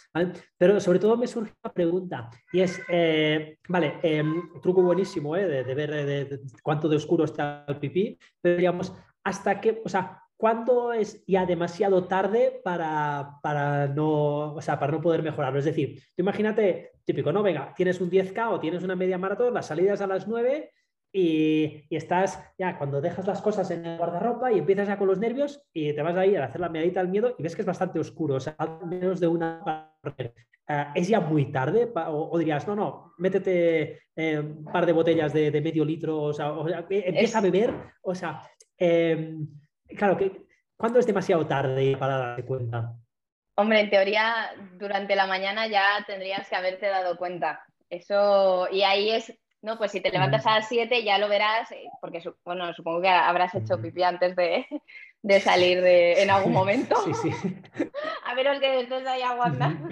Pero 0.57 0.79
sobre 0.79 0.99
todo 0.99 1.17
me 1.17 1.27
surge 1.27 1.53
una 1.61 1.73
pregunta 1.73 2.29
y 2.53 2.61
es, 2.61 2.81
eh, 2.87 3.57
vale, 3.67 3.99
em, 4.01 4.61
truco 4.61 4.81
buenísimo 4.81 5.35
¿eh? 5.35 5.45
de, 5.45 5.75
ver 5.75 5.91
de, 5.91 6.39
cuánto 6.63 6.87
de 6.87 6.95
oscuro 6.95 7.25
está 7.25 7.65
el 7.67 7.77
pipí, 7.77 8.17
pero 8.39 8.57
digamos, 8.57 8.93
hasta 9.25 9.59
qué, 9.59 9.81
o 9.83 9.89
sea, 9.89 10.20
¿cuándo 10.41 10.91
es 10.91 11.23
ya 11.27 11.45
demasiado 11.45 12.05
tarde 12.05 12.61
para, 12.63 13.37
para, 13.43 13.85
no, 13.85 14.55
o 14.55 14.61
sea, 14.61 14.79
para 14.79 14.91
no 14.91 14.99
poder 14.99 15.21
mejorarlo? 15.21 15.59
Es 15.59 15.65
decir, 15.65 16.01
imagínate 16.17 16.93
típico, 17.05 17.31
¿no? 17.31 17.43
Venga, 17.43 17.75
tienes 17.77 18.01
un 18.01 18.09
10K 18.09 18.49
o 18.49 18.59
tienes 18.59 18.81
una 18.81 18.95
media 18.95 19.19
maratón, 19.19 19.53
las 19.53 19.67
salidas 19.67 20.01
a 20.01 20.07
las 20.07 20.27
9 20.27 20.71
y, 21.13 21.83
estás 21.91 22.43
ya 22.57 22.75
cuando 22.79 23.01
dejas 23.01 23.27
las 23.27 23.39
cosas 23.39 23.69
en 23.69 23.85
el 23.85 23.99
guardarropa 23.99 24.51
y 24.51 24.57
empiezas 24.57 24.87
ya 24.87 24.97
con 24.97 25.09
los 25.09 25.19
nervios 25.19 25.61
y 25.73 25.93
te 25.93 26.01
vas 26.01 26.17
a 26.17 26.25
ir 26.25 26.39
a 26.39 26.45
hacer 26.45 26.59
la 26.59 26.69
medita 26.69 27.01
al 27.01 27.09
miedo 27.09 27.35
y 27.37 27.43
ves 27.43 27.55
que 27.55 27.61
es 27.61 27.67
bastante 27.67 27.99
oscuro, 27.99 28.35
o 28.35 28.39
sea, 28.39 28.55
menos 28.83 29.19
de 29.19 29.27
una... 29.27 29.93
Uh, 30.03 30.73
¿Es 30.95 31.07
ya 31.07 31.19
muy 31.19 31.51
tarde? 31.51 31.91
O, 32.07 32.35
dirías, 32.39 32.65
no, 32.67 32.75
no, 32.75 33.13
métete 33.19 33.99
eh, 34.15 34.39
un 34.39 34.65
par 34.65 34.87
de 34.87 34.93
botellas 34.93 35.33
de, 35.33 35.61
medio 35.61 35.85
litro, 35.85 36.19
o 36.19 36.33
sea, 36.33 36.51
empieza 36.89 37.37
a 37.37 37.41
beber, 37.41 37.73
o 38.01 38.15
sea, 38.15 38.41
em, 38.77 39.47
claro, 39.95 40.17
que, 40.17 40.45
¿cuándo 40.77 40.99
es 40.99 41.05
demasiado 41.05 41.45
tarde 41.45 41.95
para 41.97 42.17
darte 42.17 42.45
cuenta? 42.45 42.95
Hombre, 43.55 43.81
en 43.81 43.89
teoría, 43.89 44.51
durante 44.73 45.15
la 45.15 45.27
mañana 45.27 45.67
ya 45.67 46.03
tendrías 46.07 46.47
que 46.47 46.55
haberte 46.55 46.87
dado 46.87 47.17
cuenta. 47.17 47.63
Eso, 47.89 48.67
y 48.71 48.83
ahí 48.83 49.11
es, 49.11 49.37
no, 49.61 49.77
pues 49.77 49.91
si 49.91 50.01
te 50.01 50.09
levantas 50.09 50.47
a 50.47 50.55
las 50.55 50.67
7 50.67 51.03
ya 51.03 51.17
lo 51.17 51.27
verás, 51.27 51.71
eh, 51.71 51.89
porque 51.99 52.23
bueno, 52.45 52.73
supongo 52.73 53.01
que 53.01 53.09
habrás 53.09 53.53
hecho 53.53 53.81
pipí 53.81 54.01
antes 54.01 54.35
de, 54.35 54.65
salir 55.41 55.81
de, 55.81 56.23
en 56.23 56.29
algún 56.29 56.53
momento. 56.53 56.95
Sí, 57.03 57.13
sí. 57.13 57.55
a 58.25 58.33
menos 58.33 58.59
que 58.59 58.79
estés 58.81 59.05
ahí 59.05 59.21
aguantando. 59.21 59.89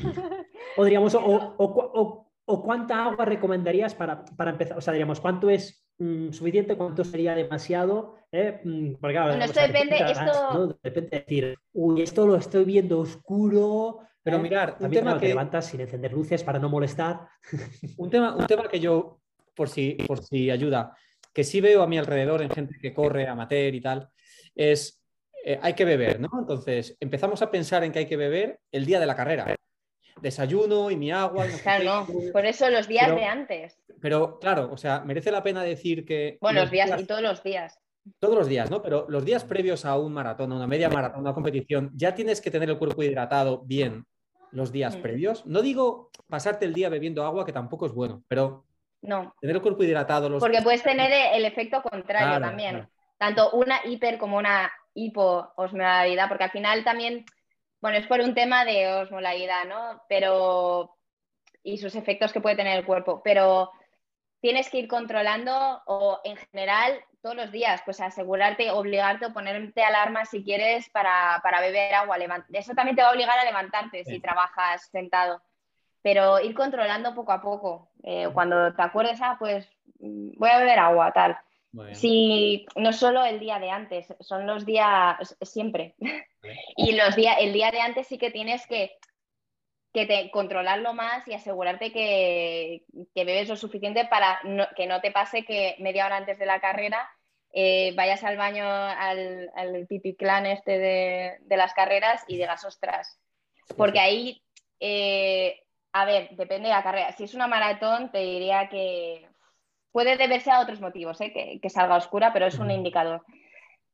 Podríamos, 0.76 1.14
o, 1.16 2.26
o, 2.46 2.64
cuánta 2.64 3.04
agua 3.04 3.26
recomendarías 3.26 3.94
para, 3.94 4.24
para 4.26 4.52
empezar? 4.52 4.78
O 4.78 4.82
sea, 4.82 4.94
diríamos, 4.94 5.20
¿cuánto 5.20 5.50
es 5.50 5.89
Mm, 6.00 6.32
suficiente, 6.32 6.78
cuánto 6.78 7.04
sería 7.04 7.36
demasiado. 7.36 8.16
¿eh? 8.32 8.62
Mm, 8.64 8.94
porque, 9.02 9.20
bueno, 9.20 9.44
esto 9.44 9.60
depende, 9.60 9.98
esto... 10.10 10.80
depende 10.82 11.10
de 11.10 11.20
decir, 11.20 11.60
uy, 11.74 12.02
esto 12.02 12.26
lo 12.26 12.38
estoy 12.38 12.64
viendo 12.64 13.00
oscuro. 13.00 14.00
Pero 14.24 14.38
¿eh? 14.38 14.40
mirar, 14.40 14.78
un 14.80 14.90
tema 14.92 15.20
que 15.20 15.28
levantas 15.28 15.66
sin 15.66 15.82
encender 15.82 16.14
luces 16.14 16.44
para 16.44 16.58
no 16.58 16.70
molestar. 16.70 17.28
Un 17.98 18.10
tema, 18.10 18.34
un 18.34 18.48
tema 18.48 18.70
que 18.70 18.80
yo, 18.80 19.20
por 19.54 19.68
si, 19.68 19.96
por 20.08 20.24
si 20.24 20.50
ayuda, 20.50 20.96
que 21.34 21.44
sí 21.44 21.60
veo 21.60 21.82
a 21.82 21.88
mi 21.88 21.98
alrededor 21.98 22.42
en 22.42 22.50
gente 22.50 22.78
que 22.82 22.94
corre, 22.94 23.28
amateur 23.28 23.76
y 23.76 23.82
tal, 23.82 24.10
es 24.56 25.04
eh, 25.44 25.60
hay 25.62 25.74
que 25.74 25.86
beber, 25.86 26.22
¿no? 26.22 26.30
Entonces 26.40 26.96
empezamos 27.00 27.42
a 27.42 27.52
pensar 27.52 27.84
en 27.84 27.92
que 27.92 28.00
hay 28.00 28.06
que 28.06 28.18
beber 28.18 28.60
el 28.72 28.86
día 28.86 29.00
de 29.02 29.06
la 29.06 29.16
carrera 29.16 29.56
desayuno 30.22 30.92
y 30.92 30.96
mi 30.96 31.12
agua. 31.12 31.46
claro, 31.64 32.08
por 32.32 32.46
eso 32.46 32.70
los 32.70 32.88
días 32.88 33.14
de 33.16 33.26
antes. 33.26 33.80
Pero 34.02 34.40
claro, 34.40 34.70
o 34.72 34.78
sea, 34.78 35.02
merece 35.02 35.32
la 35.32 35.44
pena 35.44 35.64
decir 35.64 36.06
que... 36.06 36.38
Bueno, 36.42 36.62
los 36.62 36.72
días, 36.72 37.00
y 37.00 37.06
todos 37.06 37.22
los 37.22 37.44
días. 37.44 37.80
Todos 38.20 38.36
los 38.36 38.48
días, 38.48 38.72
¿no? 38.72 38.82
Pero 38.82 39.06
los 39.10 39.26
días 39.26 39.44
previos 39.44 39.86
a 39.86 39.98
un 39.98 40.14
maratón, 40.14 40.52
a 40.52 40.56
una 40.56 40.68
media 40.68 40.90
maratón, 40.90 41.20
a 41.20 41.22
una 41.22 41.34
competición, 41.34 41.92
ya 41.94 42.16
tienes 42.16 42.42
que 42.42 42.50
tener 42.50 42.70
el 42.70 42.78
cuerpo 42.78 43.04
hidratado 43.04 43.62
bien 43.66 44.06
los 44.52 44.72
días 44.72 44.98
mm. 44.98 45.02
previos. 45.02 45.46
No 45.46 45.62
digo 45.62 46.12
pasarte 46.28 46.66
el 46.66 46.74
día 46.74 46.90
bebiendo 46.90 47.26
agua, 47.26 47.46
que 47.46 47.54
tampoco 47.54 47.86
es 47.86 47.94
bueno, 47.94 48.24
pero 48.28 48.66
no. 49.02 49.36
tener 49.42 49.58
el 49.58 49.62
cuerpo 49.62 49.84
hidratado. 49.84 50.30
Los... 50.30 50.40
Porque 50.40 50.62
puedes 50.62 50.84
tener 50.84 51.12
el 51.34 51.46
efecto 51.46 51.82
contrario 51.82 52.40
también. 52.40 52.88
Tanto 53.18 53.52
una 53.52 53.82
hiper 53.86 54.18
como 54.18 54.38
una 54.38 54.72
hipoosmolaridad, 54.94 56.30
porque 56.30 56.46
al 56.46 56.52
final 56.52 56.84
también 56.84 57.26
bueno, 57.82 57.98
es 57.98 58.08
por 58.08 58.20
un 58.22 58.34
tema 58.34 58.66
de 58.66 58.88
osmolaridad, 58.88 59.66
¿no? 59.66 60.02
Pero. 60.08 60.96
y 61.64 61.78
sus 61.78 61.96
efectos 61.96 62.34
que 62.34 62.42
puede 62.42 62.56
tener 62.56 62.78
el 62.78 62.86
cuerpo. 62.86 63.22
Pero 63.24 63.72
tienes 64.42 64.70
que 64.70 64.80
ir 64.80 64.88
controlando 64.88 65.82
o 65.86 66.20
en 66.24 66.38
general 66.38 67.00
todos 67.22 67.36
los 67.36 67.52
días, 67.52 67.82
pues 67.84 68.00
asegurarte, 68.00 68.72
obligarte 68.72 69.26
o 69.26 69.34
ponerte 69.34 69.84
alarma 69.84 70.26
si 70.26 70.44
quieres 70.44 70.90
para, 70.90 71.42
beber 71.60 71.94
agua. 71.94 72.18
Eso 72.54 72.74
también 72.74 72.96
te 72.96 73.02
va 73.02 73.10
a 73.10 73.12
obligar 73.12 73.38
a 73.38 73.46
levantarte 73.46 74.06
si 74.06 74.20
trabajas 74.20 74.88
sentado. 74.92 75.42
Pero 76.02 76.40
ir 76.40 76.56
controlando 76.56 77.14
poco 77.14 77.34
a 77.34 77.42
poco. 77.42 77.90
Eh, 78.04 78.30
cuando 78.34 78.74
te 78.74 78.82
acuerdes, 78.82 79.20
ah, 79.22 79.36
pues 79.38 79.70
mm, 80.00 80.38
voy 80.38 80.50
a 80.50 80.60
beber 80.60 80.80
agua, 80.80 81.12
tal. 81.12 81.38
Si 81.94 82.66
no 82.76 82.94
solo 82.94 83.24
el 83.24 83.40
día 83.40 83.60
de 83.60 83.70
antes, 83.70 84.08
son 84.22 84.48
los 84.48 84.66
días 84.66 85.36
siempre. 85.42 85.96
y 86.78 86.94
los 86.94 87.16
días, 87.16 87.38
el 87.40 87.54
día 87.54 87.72
de 87.72 87.80
antes 87.82 88.08
sí 88.08 88.18
que 88.18 88.32
tienes 88.32 88.66
que, 88.66 88.98
que 89.94 90.30
controlarlo 90.32 90.94
más 90.94 91.28
y 91.28 91.34
asegurarte 91.34 91.92
que, 91.92 92.84
bebes 93.14 93.50
lo 93.50 93.56
suficiente 93.56 94.06
para 94.06 94.42
que 94.76 94.88
no 94.88 95.00
te 95.02 95.12
pase 95.12 95.46
que 95.46 95.76
media 95.80 96.06
hora 96.06 96.18
antes 96.18 96.40
de 96.40 96.46
la 96.46 96.60
carrera 96.60 97.08
eh, 97.52 97.94
vayas 97.96 98.24
al 98.24 98.38
baño 98.38 98.66
al, 98.66 99.52
al 99.56 99.88
pipi 99.88 100.16
clan 100.16 100.46
este 100.46 100.78
de, 100.78 101.58
las 101.58 101.74
carreras 101.74 102.24
y 102.28 102.38
digas, 102.38 102.64
ostras. 102.66 103.20
Porque 103.78 104.00
ahí, 104.00 104.42
eh, 104.80 105.62
a 105.94 106.06
ver, 106.06 106.30
depende 106.32 106.70
de 106.70 106.76
la 106.76 106.84
carrera. 106.84 107.12
Si 107.14 107.24
es 107.24 107.34
una 107.36 107.48
maratón, 107.48 108.12
te 108.12 108.20
diría 108.20 108.70
que 108.70 109.29
Puede 109.92 110.18
deberse 110.18 110.52
a 110.52 110.60
otros 110.60 110.82
motivos, 110.82 111.20
¿eh? 111.22 111.60
que, 111.62 111.70
salga 111.70 111.98
oscura, 111.98 112.32
pero 112.32 112.46
es 112.46 112.60
un 112.60 112.72
indicador. 112.72 113.26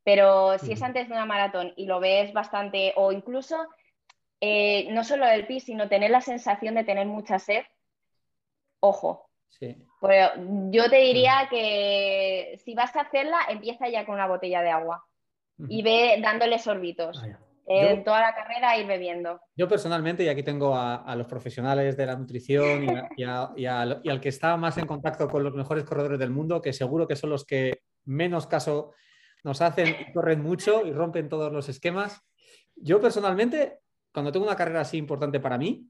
Pero 0.04 0.58
si 0.58 0.72
es 0.72 0.82
antes 0.82 1.08
de 1.08 1.14
una 1.14 1.24
maratón 1.24 1.72
y 1.76 1.86
lo 1.86 2.00
ves 2.00 2.32
bastante, 2.32 2.92
o 2.96 3.12
incluso 3.12 3.56
eh, 4.40 4.88
no 4.92 5.04
solo 5.04 5.26
el 5.26 5.46
pis, 5.46 5.64
sino 5.64 5.88
tener 5.88 6.10
la 6.10 6.20
sensación 6.20 6.74
de 6.74 6.84
tener 6.84 7.06
mucha 7.06 7.38
sed, 7.38 7.64
ojo. 8.80 9.30
Pues, 10.00 10.30
yo 10.70 10.90
te 10.90 10.96
diría 10.96 11.48
que 11.50 12.60
si 12.64 12.74
vas 12.74 12.94
a 12.94 13.00
hacerla, 13.00 13.38
empieza 13.48 13.88
ya 13.88 14.04
con 14.04 14.16
una 14.16 14.26
botella 14.26 14.60
de 14.62 14.70
agua 14.70 15.04
y 15.68 15.82
ve 15.82 16.18
dándole 16.22 16.58
sorbitos. 16.58 17.22
En 17.68 18.04
toda 18.04 18.20
la 18.20 18.34
carrera 18.34 18.78
ir 18.78 18.86
bebiendo. 18.86 19.40
Yo 19.56 19.66
personalmente, 19.68 20.22
y 20.22 20.28
aquí 20.28 20.44
tengo 20.44 20.76
a, 20.76 21.14
los 21.16 21.26
profesionales 21.26 21.96
de 21.96 22.06
la 22.06 22.16
nutrición 22.16 22.86
y, 23.16 23.24
al 23.24 24.20
que 24.20 24.28
está 24.28 24.56
más 24.56 24.78
en 24.78 24.86
contacto 24.86 25.28
con 25.28 25.42
los 25.42 25.54
mejores 25.54 25.84
corredores 25.84 26.18
del 26.18 26.30
mundo, 26.30 26.62
que 26.62 26.72
seguro 26.72 27.08
que 27.08 27.16
son 27.16 27.30
los 27.30 27.44
que 27.44 27.80
menos 28.04 28.46
caso 28.46 28.92
nos 29.42 29.60
hacen 29.60 29.96
y 30.00 30.12
corren 30.12 30.42
mucho 30.42 30.86
y 30.86 30.92
rompen 30.92 31.28
todos 31.28 31.52
los 31.52 31.68
esquemas. 31.68 32.20
Yo 32.76 33.00
personalmente, 33.00 33.80
cuando 34.12 34.30
tengo 34.30 34.46
una 34.46 34.56
carrera 34.56 34.82
así 34.82 34.96
importante 34.96 35.40
para 35.40 35.58
mí, 35.58 35.88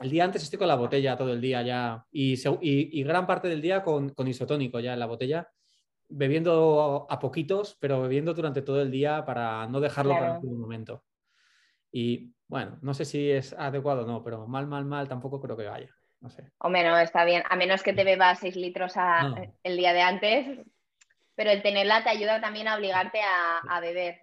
el 0.00 0.10
día 0.10 0.24
antes 0.24 0.42
estoy 0.42 0.58
con 0.58 0.68
la 0.68 0.76
botella 0.76 1.16
todo 1.16 1.32
el 1.32 1.40
día 1.40 1.62
ya 1.62 2.04
y, 2.12 3.02
gran 3.02 3.26
parte 3.26 3.48
del 3.48 3.62
día 3.62 3.82
con, 3.82 4.10
con 4.10 4.28
isotónico 4.28 4.78
ya 4.78 4.92
en 4.92 5.00
la 5.00 5.06
botella 5.06 5.48
bebiendo 6.08 7.06
a 7.08 7.18
poquitos, 7.18 7.76
pero 7.80 8.00
bebiendo 8.02 8.34
durante 8.34 8.62
todo 8.62 8.80
el 8.82 8.90
día 8.90 9.24
para 9.24 9.66
no 9.66 9.80
dejarlo 9.80 10.12
para 10.12 10.38
un 10.38 10.60
momento. 10.60 11.04
Y 11.90 12.32
bueno, 12.48 12.78
no 12.82 12.94
sé 12.94 13.04
si 13.04 13.30
es 13.30 13.52
adecuado 13.52 14.04
o 14.04 14.06
no, 14.06 14.22
pero 14.22 14.46
mal, 14.46 14.66
mal, 14.66 14.84
mal 14.84 15.08
tampoco 15.08 15.40
creo 15.40 15.56
que 15.56 15.66
vaya. 15.66 15.88
No 16.20 16.30
sé. 16.30 16.50
O 16.58 16.68
menos, 16.68 16.98
está 17.00 17.24
bien. 17.24 17.42
A 17.48 17.56
menos 17.56 17.82
que 17.82 17.92
te 17.92 18.04
bebas 18.04 18.40
6 18.40 18.56
litros 18.56 18.94
el 19.62 19.76
día 19.76 19.92
de 19.92 20.00
antes, 20.02 20.66
pero 21.34 21.50
el 21.50 21.62
tenerla 21.62 22.02
te 22.02 22.10
ayuda 22.10 22.40
también 22.40 22.68
a 22.68 22.76
obligarte 22.76 23.20
a, 23.68 23.80
beber. 23.80 24.20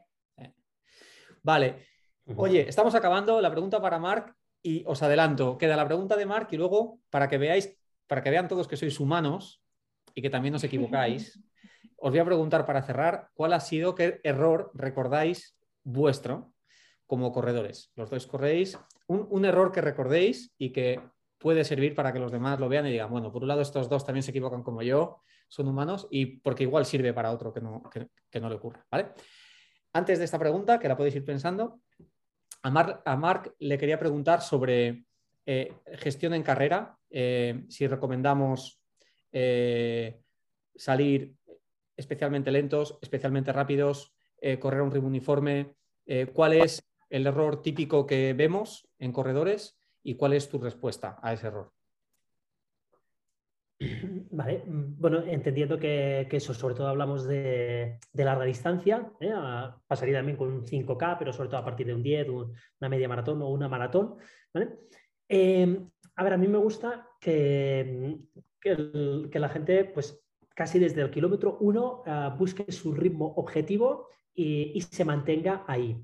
Vale. 1.44 1.88
Oye, 2.36 2.68
estamos 2.68 2.96
acabando. 2.96 3.42
La 3.42 3.52
pregunta 3.52 3.82
para 3.82 4.00
Marc 4.00 4.36
y 4.62 4.84
os 4.88 5.04
adelanto, 5.04 5.58
queda 5.58 5.76
la 5.76 5.86
pregunta 5.86 6.16
de 6.16 6.26
Mark 6.26 6.48
y 6.52 6.58
luego, 6.58 7.00
para 7.10 7.28
que 7.28 7.38
veáis, 7.38 7.78
para 8.08 8.24
que 8.24 8.30
vean 8.30 8.48
todos 8.48 8.68
que 8.68 8.78
sois 8.78 9.00
humanos 9.00 9.62
y 10.16 10.22
que 10.22 10.30
también 10.30 10.56
os 10.56 10.64
equivocáis, 10.64 11.40
os 12.06 12.12
voy 12.12 12.20
a 12.20 12.26
preguntar 12.26 12.66
para 12.66 12.84
cerrar, 12.84 13.30
¿cuál 13.34 13.54
ha 13.54 13.62
sido, 13.62 13.96
qué 13.96 14.20
error 14.26 14.72
recordáis 14.74 15.56
vuestro 15.86 16.52
como 17.08 17.32
corredores? 17.32 17.94
Los 17.96 18.10
dos 18.10 18.28
corréis, 18.28 18.78
un, 19.08 19.46
error 19.46 19.72
que 19.72 19.80
recordéis 19.80 20.54
y 20.58 20.72
que 20.72 21.00
puede 21.38 21.64
servir 21.64 21.96
para 21.96 22.12
que 22.12 22.20
los 22.20 22.34
demás 22.34 22.60
lo 22.60 22.68
vean 22.68 22.88
y 22.88 22.92
digan, 22.92 23.10
bueno, 23.10 23.32
por 23.32 23.44
un 23.44 23.48
lado 23.48 23.62
estos 23.62 23.88
dos 23.88 24.06
también 24.06 24.22
se 24.22 24.32
equivocan 24.32 24.64
como 24.64 24.82
yo, 24.82 25.22
son 25.48 25.70
humanos, 25.70 26.06
y 26.12 26.26
porque 26.26 26.64
igual 26.64 26.86
sirve 26.86 27.14
para 27.14 27.32
otro 27.32 27.54
que 27.54 27.62
no, 27.62 27.82
que, 27.90 28.40
no 28.42 28.50
le 28.50 28.56
ocurra, 28.56 28.86
¿vale? 28.92 29.14
Antes 29.94 30.20
de 30.20 30.26
esta 30.26 30.38
pregunta, 30.38 30.80
que 30.80 30.90
la 30.90 30.98
podéis 30.98 31.16
ir 31.16 31.24
pensando, 31.24 31.80
a 32.64 33.16
Marc, 33.16 33.54
le 33.60 33.78
quería 33.78 33.98
preguntar 33.98 34.42
sobre 34.42 35.06
eh, 35.46 35.74
gestión 35.94 36.34
en 36.34 36.44
carrera, 36.44 36.98
eh, 37.10 37.64
si 37.70 37.88
recomendamos 37.88 38.82
eh, 39.32 40.20
salir 40.76 41.36
especialmente 41.98 42.52
lentos, 42.52 42.98
especialmente 43.02 43.52
rápidos, 43.52 44.14
correr 44.60 44.82
a 44.82 44.84
un 44.84 44.92
ritmo 44.92 45.08
uniforme, 45.08 45.76
cuál 46.34 46.54
es 46.54 46.84
el 47.10 47.28
error 47.28 47.62
típico 47.62 48.06
que 48.06 48.34
vemos 48.34 48.90
en 49.00 49.12
corredores 49.12 49.78
y 50.04 50.16
cuál 50.16 50.34
es 50.34 50.50
tu 50.50 50.60
respuesta 50.60 51.18
a 51.22 51.34
ese 51.34 51.48
error. 51.48 51.72
Vale, 54.32 54.64
mm, 54.66 55.00
bueno, 55.00 55.24
entendiendo 55.24 55.78
que, 55.78 56.28
eso, 56.32 56.54
sobre 56.54 56.76
todo 56.76 56.88
hablamos 56.88 57.28
de, 57.28 58.00
larga 58.14 58.46
distancia, 58.46 59.12
¿eh? 59.20 59.32
pasaría 59.88 60.18
también 60.18 60.38
con 60.38 60.52
un 60.52 60.64
5K, 60.64 61.18
pero 61.18 61.34
sobre 61.34 61.50
todo 61.50 61.60
a 61.60 61.66
partir 61.66 61.88
de 61.88 61.94
un 61.94 62.04
10, 62.04 62.30
una 62.30 62.90
media 62.90 63.08
maratón 63.08 63.42
o 63.42 63.50
una 63.50 63.68
maratón. 63.68 64.18
A 64.56 66.24
ver, 66.24 66.34
a 66.34 66.38
mí 66.38 66.48
me 66.48 66.58
gusta 66.58 67.08
que, 67.20 68.18
que, 68.60 69.40
la 69.40 69.50
gente, 69.50 69.86
pues 69.86 70.23
casi 70.54 70.80
desde 70.80 71.02
el 71.02 71.12
kilómetro 71.12 71.58
1, 71.60 72.04
ah, 72.06 72.36
busque 72.38 72.72
su 72.72 72.94
ritmo 72.94 73.34
objetivo 73.36 74.10
y, 74.34 74.82
se 74.82 75.06
mantenga 75.06 75.64
ahí. 75.68 75.98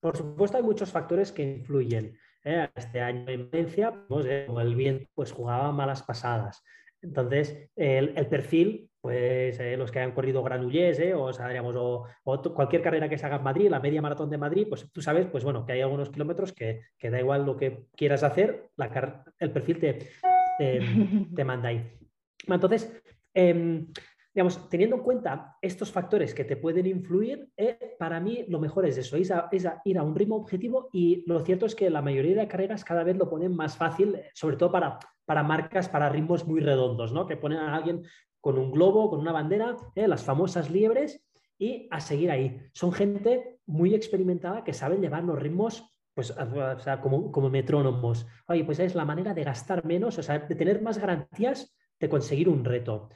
Por 0.00 0.16
supuesto, 0.16 0.56
hay 0.56 0.62
muchos 0.62 0.90
factores 0.90 1.32
que 1.32 1.42
influyen. 1.42 2.18
¿eh? 2.44 2.68
Este 2.74 3.00
año 3.00 3.28
en 3.28 3.50
Valencia, 3.50 3.92
pues, 4.08 4.26
como 4.46 4.60
el 4.60 4.74
viento, 4.74 5.08
pues 5.14 5.32
jugaba 5.32 5.72
malas 5.72 6.02
pasadas. 6.02 6.62
Entonces, 7.02 7.70
el, 7.76 8.26
perfil, 8.26 8.90
pues 9.00 9.60
eh, 9.60 9.76
los 9.76 9.92
que 9.92 10.00
han 10.00 10.12
corrido 10.12 10.42
Granollers 10.42 10.98
eh, 10.98 11.14
o, 11.14 11.30
o, 12.24 12.54
cualquier 12.54 12.82
carrera 12.82 13.08
que 13.08 13.18
se 13.18 13.26
haga 13.26 13.36
en 13.36 13.44
Madrid, 13.44 13.68
la 13.70 13.80
media 13.80 14.02
maratón 14.02 14.30
de 14.30 14.38
Madrid, 14.38 14.66
pues 14.68 14.90
tú 14.90 15.00
sabes, 15.00 15.26
pues 15.26 15.44
bueno, 15.44 15.64
que 15.64 15.72
hay 15.72 15.82
algunos 15.82 16.10
kilómetros 16.10 16.52
que, 16.52 16.82
da 17.00 17.20
igual 17.20 17.46
lo 17.46 17.56
que 17.56 17.84
quieras 17.96 18.22
hacer, 18.22 18.70
el 19.38 19.50
perfil 19.52 19.78
te, 19.78 20.08
te, 20.58 21.44
manda 21.44 21.68
ahí. 21.68 21.92
Entonces, 22.48 23.02
em, 23.36 23.86
digamos, 24.36 24.68
teniendo 24.68 24.96
en 24.96 25.02
cuenta 25.02 25.56
estos 25.62 25.90
factores 25.90 26.34
que 26.34 26.44
te 26.44 26.58
pueden 26.58 26.86
influir, 26.86 27.48
eh, 27.56 27.96
para 27.98 28.20
mí 28.20 28.44
lo 28.48 28.60
mejor 28.60 28.84
es 28.84 28.98
eso, 28.98 29.16
es, 29.16 29.32
ir 29.84 29.98
a 29.98 30.02
un 30.02 30.14
ritmo 30.14 30.36
objetivo 30.36 30.90
y 30.92 31.24
lo 31.26 31.40
cierto 31.40 31.64
es 31.64 31.74
que 31.74 31.88
la 31.88 32.02
mayoría 32.02 32.36
de 32.36 32.46
carreras 32.46 32.84
cada 32.84 33.02
vez 33.02 33.16
lo 33.16 33.30
ponen 33.30 33.56
más 33.56 33.78
fácil, 33.78 34.14
eh, 34.16 34.30
sobre 34.34 34.58
todo 34.58 34.70
para, 34.70 34.98
para 35.24 35.42
marcas, 35.42 35.88
para 35.88 36.10
ritmos 36.10 36.46
muy 36.46 36.60
redondos, 36.60 37.14
¿no? 37.14 37.26
Que 37.26 37.38
ponen 37.38 37.60
a 37.60 37.74
alguien 37.74 38.02
con 38.38 38.58
un 38.58 38.70
globo, 38.72 39.08
con 39.08 39.20
una 39.20 39.32
bandera, 39.32 39.74
eh, 39.94 40.06
las 40.06 40.22
famosas 40.22 40.70
liebres 40.70 41.24
y 41.58 41.88
a 41.90 42.00
seguir 42.00 42.30
ahí. 42.30 42.60
Son 42.74 42.92
gente 42.92 43.60
muy 43.64 43.94
experimentada 43.94 44.64
que 44.64 44.74
saben 44.74 45.00
llevar 45.00 45.24
los 45.24 45.38
ritmos 45.38 45.82
pues, 46.12 46.34
como, 47.02 47.32
como 47.32 47.48
metrónomos. 47.48 48.26
Oye, 48.48 48.64
pues 48.64 48.80
es 48.80 48.94
la 48.94 49.06
manera 49.06 49.32
de 49.32 49.44
gastar 49.44 49.82
menos, 49.86 50.18
o 50.18 50.22
sea, 50.22 50.40
de 50.40 50.54
tener 50.54 50.82
más 50.82 50.98
garantías 50.98 51.74
de 51.98 52.08
conseguir 52.08 52.48
un 52.48 52.64
reto 52.64 53.08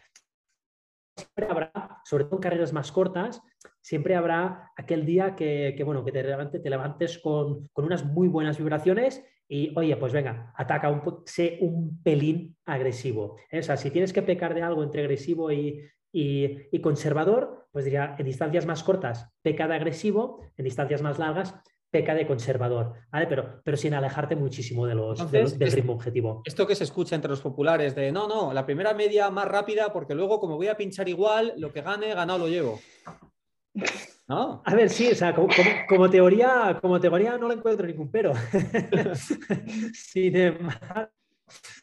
siempre 1.20 1.46
habrá, 1.48 2.00
sobre 2.04 2.24
todo 2.24 2.36
en 2.36 2.42
carreras 2.42 2.72
más 2.72 2.92
cortas, 2.92 3.42
siempre 3.80 4.14
habrá 4.14 4.70
aquel 4.76 5.04
día 5.04 5.36
que, 5.36 5.80
bueno, 5.84 6.04
que 6.04 6.12
te, 6.12 6.22
levantes, 6.22 6.62
te 6.62 6.70
levantes 6.70 7.18
con, 7.18 7.68
unas 7.74 8.04
muy 8.04 8.28
buenas 8.28 8.58
vibraciones 8.58 9.24
y, 9.48 9.72
oye, 9.76 9.96
pues 9.96 10.12
venga, 10.12 10.52
ataca 10.56 10.90
un, 10.90 11.02
sé 11.26 11.58
un 11.60 12.02
pelín 12.02 12.56
agresivo. 12.64 13.36
¿eh? 13.50 13.60
O 13.60 13.76
si 13.76 13.90
tienes 13.90 14.12
que 14.12 14.22
pecar 14.22 14.54
de 14.54 14.62
algo 14.62 14.82
entre 14.82 15.02
agresivo 15.02 15.50
y, 15.50 15.82
y, 16.12 16.80
conservador, 16.80 17.68
pues 17.72 17.84
diría, 17.84 18.16
en 18.18 18.26
distancias 18.26 18.66
más 18.66 18.82
cortas, 18.82 19.28
peca 19.42 19.68
de 19.68 19.74
agresivo, 19.74 20.40
en 20.56 20.64
distancias 20.64 21.02
más 21.02 21.18
largas, 21.18 21.54
peca 21.90 22.14
de 22.14 22.26
conservador, 22.26 22.94
¿vale? 23.10 23.26
Pero, 23.26 23.60
pero 23.64 23.76
sin 23.76 23.94
alejarte 23.94 24.36
muchísimo 24.36 24.86
de 24.86 24.94
los, 24.94 25.30
del 25.30 25.72
ritmo 25.72 25.94
objetivo. 25.94 26.42
Esto 26.44 26.66
que 26.66 26.74
se 26.74 26.84
escucha 26.84 27.16
entre 27.16 27.30
los 27.30 27.40
populares 27.40 27.94
de 27.94 28.12
no, 28.12 28.28
no, 28.28 28.52
la 28.52 28.64
primera 28.64 28.94
media 28.94 29.30
más 29.30 29.48
rápida 29.48 29.92
porque 29.92 30.14
luego 30.14 30.38
como 30.38 30.56
voy 30.56 30.68
a 30.68 30.76
pinchar 30.76 31.08
igual, 31.08 31.54
lo 31.56 31.72
que 31.72 31.82
gane, 31.82 32.14
ganado 32.14 32.38
lo 32.38 32.48
llevo. 32.48 32.78
¿No? 34.28 34.62
A 34.64 34.74
ver, 34.76 34.88
sí, 34.90 35.10
o 35.10 35.14
sea, 35.14 35.34
como, 35.34 36.08
teoría, 36.08 36.78
como 36.80 37.00
teoría 37.00 37.36
no 37.36 37.48
le 37.48 37.54
encuentro 37.54 37.84
ningún 37.86 38.12
pero. 38.12 38.32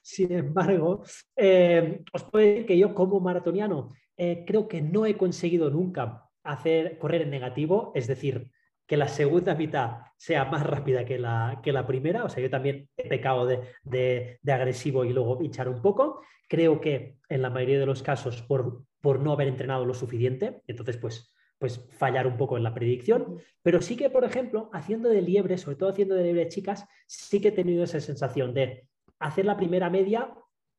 sin 0.01 0.31
embargo, 0.31 1.03
eh, 1.35 2.01
os 2.13 2.23
puedo 2.23 2.45
decir 2.45 2.65
que 2.65 2.77
yo 2.77 2.95
como 2.95 3.19
maratoniano 3.19 3.89
eh, 4.15 4.45
creo 4.47 4.69
que 4.69 4.81
no 4.81 5.05
he 5.05 5.17
conseguido 5.17 5.69
nunca 5.69 6.23
hacer 6.43 6.97
correr 6.97 7.23
en 7.23 7.31
negativo, 7.31 7.91
es 7.93 8.07
decir, 8.07 8.49
que 8.87 8.97
la 8.97 9.09
segunda 9.09 9.53
mitad 9.53 9.97
sea 10.15 10.45
más 10.45 10.65
rápida 10.65 11.05
que 11.05 11.19
la, 11.19 11.59
que 11.61 11.73
la 11.73 11.85
primera. 11.85 12.23
O 12.23 12.29
sea, 12.29 12.41
yo 12.41 12.49
también 12.49 12.89
he 12.95 13.07
pecado 13.07 13.45
de, 13.45 14.39
agresivo 14.47 15.03
y 15.03 15.13
luego 15.13 15.43
hinchar 15.43 15.67
un 15.67 15.81
poco. 15.81 16.21
Creo 16.47 16.79
que 16.79 17.17
en 17.27 17.41
la 17.41 17.49
mayoría 17.49 17.79
de 17.79 17.85
los 17.85 18.01
casos 18.01 18.41
por, 18.41 18.85
por 19.01 19.19
no 19.19 19.33
haber 19.33 19.49
entrenado 19.49 19.85
lo 19.85 19.93
suficiente, 19.93 20.61
entonces 20.67 20.95
pues, 20.97 21.33
pues 21.59 21.85
fallar 21.91 22.25
un 22.25 22.37
poco 22.37 22.55
en 22.55 22.63
la 22.63 22.73
predicción. 22.73 23.37
Pero 23.61 23.81
sí 23.81 23.97
que, 23.97 24.09
por 24.09 24.23
ejemplo, 24.23 24.69
haciendo 24.71 25.09
de 25.09 25.21
liebre, 25.21 25.57
sobre 25.57 25.75
todo 25.75 25.89
haciendo 25.89 26.15
de 26.15 26.23
liebre 26.23 26.45
de 26.45 26.49
chicas, 26.49 26.85
sí 27.07 27.41
que 27.41 27.49
he 27.49 27.51
tenido 27.51 27.83
esa 27.83 27.99
sensación 27.99 28.53
de 28.53 28.87
hacer 29.19 29.45
la 29.45 29.57
primera 29.57 29.89
media 29.89 30.33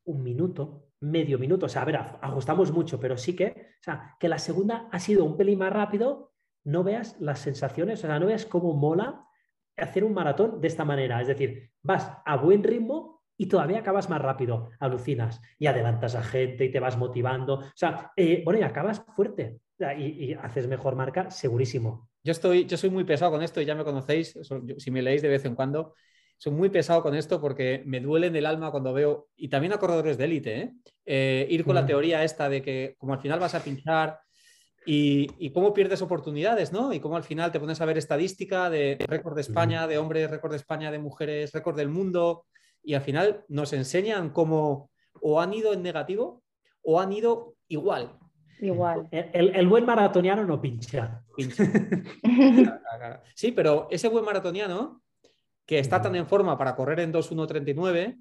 un 0.04 0.22
minuto, 0.22 0.86
medio 1.00 1.38
minuto. 1.38 1.66
O 1.66 1.68
sea, 1.68 1.82
a 1.82 1.84
ver, 1.84 1.96
ajustamos 1.96 2.72
mucho, 2.72 2.98
pero 2.98 3.18
sí 3.18 3.36
que, 3.36 3.74
o 3.80 3.82
sea, 3.82 4.16
que 4.18 4.30
la 4.30 4.38
segunda 4.38 4.88
ha 4.90 4.98
sido 4.98 5.26
un 5.26 5.36
pelín 5.36 5.58
más 5.58 5.72
rápido 5.74 6.27
no 6.68 6.84
veas 6.84 7.16
las 7.18 7.38
sensaciones, 7.38 8.04
o 8.04 8.06
sea, 8.06 8.18
no 8.18 8.26
veas 8.26 8.44
cómo 8.44 8.74
mola 8.74 9.24
hacer 9.76 10.04
un 10.04 10.12
maratón 10.12 10.60
de 10.60 10.68
esta 10.68 10.84
manera. 10.84 11.20
Es 11.20 11.28
decir, 11.28 11.70
vas 11.82 12.12
a 12.26 12.36
buen 12.36 12.62
ritmo 12.62 13.22
y 13.38 13.46
todavía 13.46 13.78
acabas 13.78 14.10
más 14.10 14.20
rápido, 14.20 14.68
alucinas 14.78 15.40
y 15.58 15.66
adelantas 15.66 16.14
a 16.14 16.22
gente 16.22 16.66
y 16.66 16.70
te 16.70 16.78
vas 16.78 16.98
motivando. 16.98 17.60
O 17.60 17.72
sea, 17.74 18.12
eh, 18.16 18.42
bueno, 18.44 18.60
y 18.60 18.64
acabas 18.64 19.02
fuerte 19.16 19.60
y, 19.96 20.34
haces 20.34 20.68
mejor 20.68 20.94
marca, 20.94 21.30
segurísimo. 21.30 22.10
Yo, 22.22 22.32
estoy, 22.32 22.66
yo 22.66 22.76
soy 22.76 22.90
muy 22.90 23.04
pesado 23.04 23.30
con 23.30 23.42
esto 23.42 23.62
y 23.62 23.64
ya 23.64 23.74
me 23.74 23.84
conocéis, 23.84 24.38
si 24.76 24.90
me 24.90 25.00
leéis 25.00 25.22
de 25.22 25.28
vez 25.28 25.46
en 25.46 25.54
cuando, 25.54 25.94
soy 26.36 26.52
muy 26.52 26.68
pesado 26.68 27.02
con 27.02 27.14
esto 27.14 27.40
porque 27.40 27.82
me 27.86 28.00
duele 28.00 28.26
en 28.26 28.36
el 28.36 28.44
alma 28.44 28.70
cuando 28.70 28.92
veo, 28.92 29.28
y 29.36 29.48
también 29.48 29.72
a 29.72 29.78
corredores 29.78 30.18
de 30.18 30.24
élite, 30.24 30.60
¿eh? 30.60 30.72
Eh, 31.06 31.46
ir 31.48 31.64
con 31.64 31.74
la 31.74 31.82
mm. 31.82 31.86
teoría 31.86 32.24
esta 32.24 32.50
de 32.50 32.60
que 32.60 32.94
como 32.98 33.14
al 33.14 33.20
final 33.20 33.40
vas 33.40 33.54
a 33.54 33.62
pinchar 33.62 34.20
y, 34.90 35.50
cómo 35.50 35.74
pierdes 35.74 36.00
oportunidades, 36.00 36.72
¿no? 36.72 36.94
Y 36.94 37.00
cómo 37.00 37.16
al 37.16 37.22
final 37.22 37.52
te 37.52 37.60
pones 37.60 37.78
a 37.78 37.84
ver 37.84 37.98
estadística 37.98 38.70
de 38.70 38.96
récord 39.06 39.34
de 39.34 39.42
España, 39.42 39.86
de 39.86 39.98
hombres, 39.98 40.30
récord 40.30 40.52
de 40.52 40.56
España, 40.56 40.90
de 40.90 40.98
mujeres, 40.98 41.52
récord 41.52 41.76
del 41.76 41.90
mundo, 41.90 42.46
y 42.82 42.94
al 42.94 43.02
final 43.02 43.44
nos 43.48 43.74
enseñan 43.74 44.30
cómo 44.30 44.90
o 45.20 45.42
han 45.42 45.52
ido 45.52 45.74
en 45.74 45.82
negativo 45.82 46.42
o 46.82 47.00
han 47.00 47.12
ido 47.12 47.54
igual. 47.68 48.16
Igual. 48.60 49.08
El, 49.12 49.68
buen 49.68 49.84
maratoniano 49.84 50.44
no 50.44 50.60
pincha. 50.60 51.22
Sí, 53.34 53.52
pero 53.52 53.88
ese 53.90 54.08
buen 54.08 54.24
maratoniano 54.24 55.02
que 55.66 55.78
está 55.80 56.00
tan 56.00 56.16
en 56.16 56.26
forma 56.26 56.56
para 56.56 56.74
correr 56.74 57.00
en 57.00 57.12
2.1.39, 57.12 58.16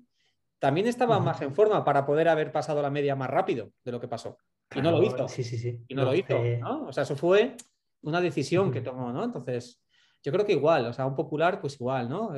también 0.59 0.85
estaba 0.85 1.17
más 1.19 1.41
en 1.41 1.55
forma 1.55 1.85
para 1.85 2.05
poder 2.05 2.27
haber 2.27 2.51
pasado 2.51 2.81
la 2.81 2.89
media 2.89 3.15
más 3.15 3.29
rápido 3.29 3.71
de 3.85 3.91
lo 3.93 4.01
que 4.01 4.09
pasó. 4.09 4.37
Y 4.75 4.81
no 4.81 4.91
lo 4.91 5.03
hizo. 5.03 5.27
Sí, 5.27 5.43
sí, 5.43 5.57
sí. 5.57 5.79
Y 5.87 5.95
no, 5.95 6.03
lo 6.05 6.13
hizo, 6.13 6.37
¿no? 6.59 6.87
O 6.87 6.93
sea, 6.93 7.03
eso 7.03 7.15
fue 7.15 7.55
una 8.01 8.21
decisión 8.21 8.71
que 8.71 8.81
tomó, 8.81 9.11
¿no? 9.11 9.23
Entonces, 9.23 9.81
yo 10.23 10.31
creo 10.31 10.45
que 10.45 10.53
igual, 10.53 10.87
o 10.87 10.93
sea, 10.93 11.05
un 11.05 11.15
popular, 11.15 11.59
pues 11.61 11.75
igual, 11.79 12.09
¿no? 12.09 12.33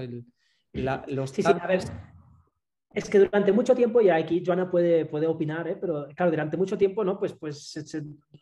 los 0.73 1.31
sí, 1.31 1.41
sí, 1.41 1.51
a 1.51 1.65
ver, 1.65 1.81
es 2.93 3.07
que 3.07 3.19
durante 3.19 3.51
mucho 3.51 3.75
tiempo, 3.75 4.01
y 4.01 4.09
aquí 4.09 4.43
Joana 4.43 4.69
puede, 4.69 5.05
puede 5.05 5.27
opinar, 5.27 5.67
¿eh? 5.67 5.77
pero 5.79 6.07
claro, 6.15 6.31
durante 6.31 6.57
mucho 6.57 6.77
tiempo, 6.77 7.03
¿no? 7.03 7.19
Pues, 7.19 7.33
pues 7.33 7.77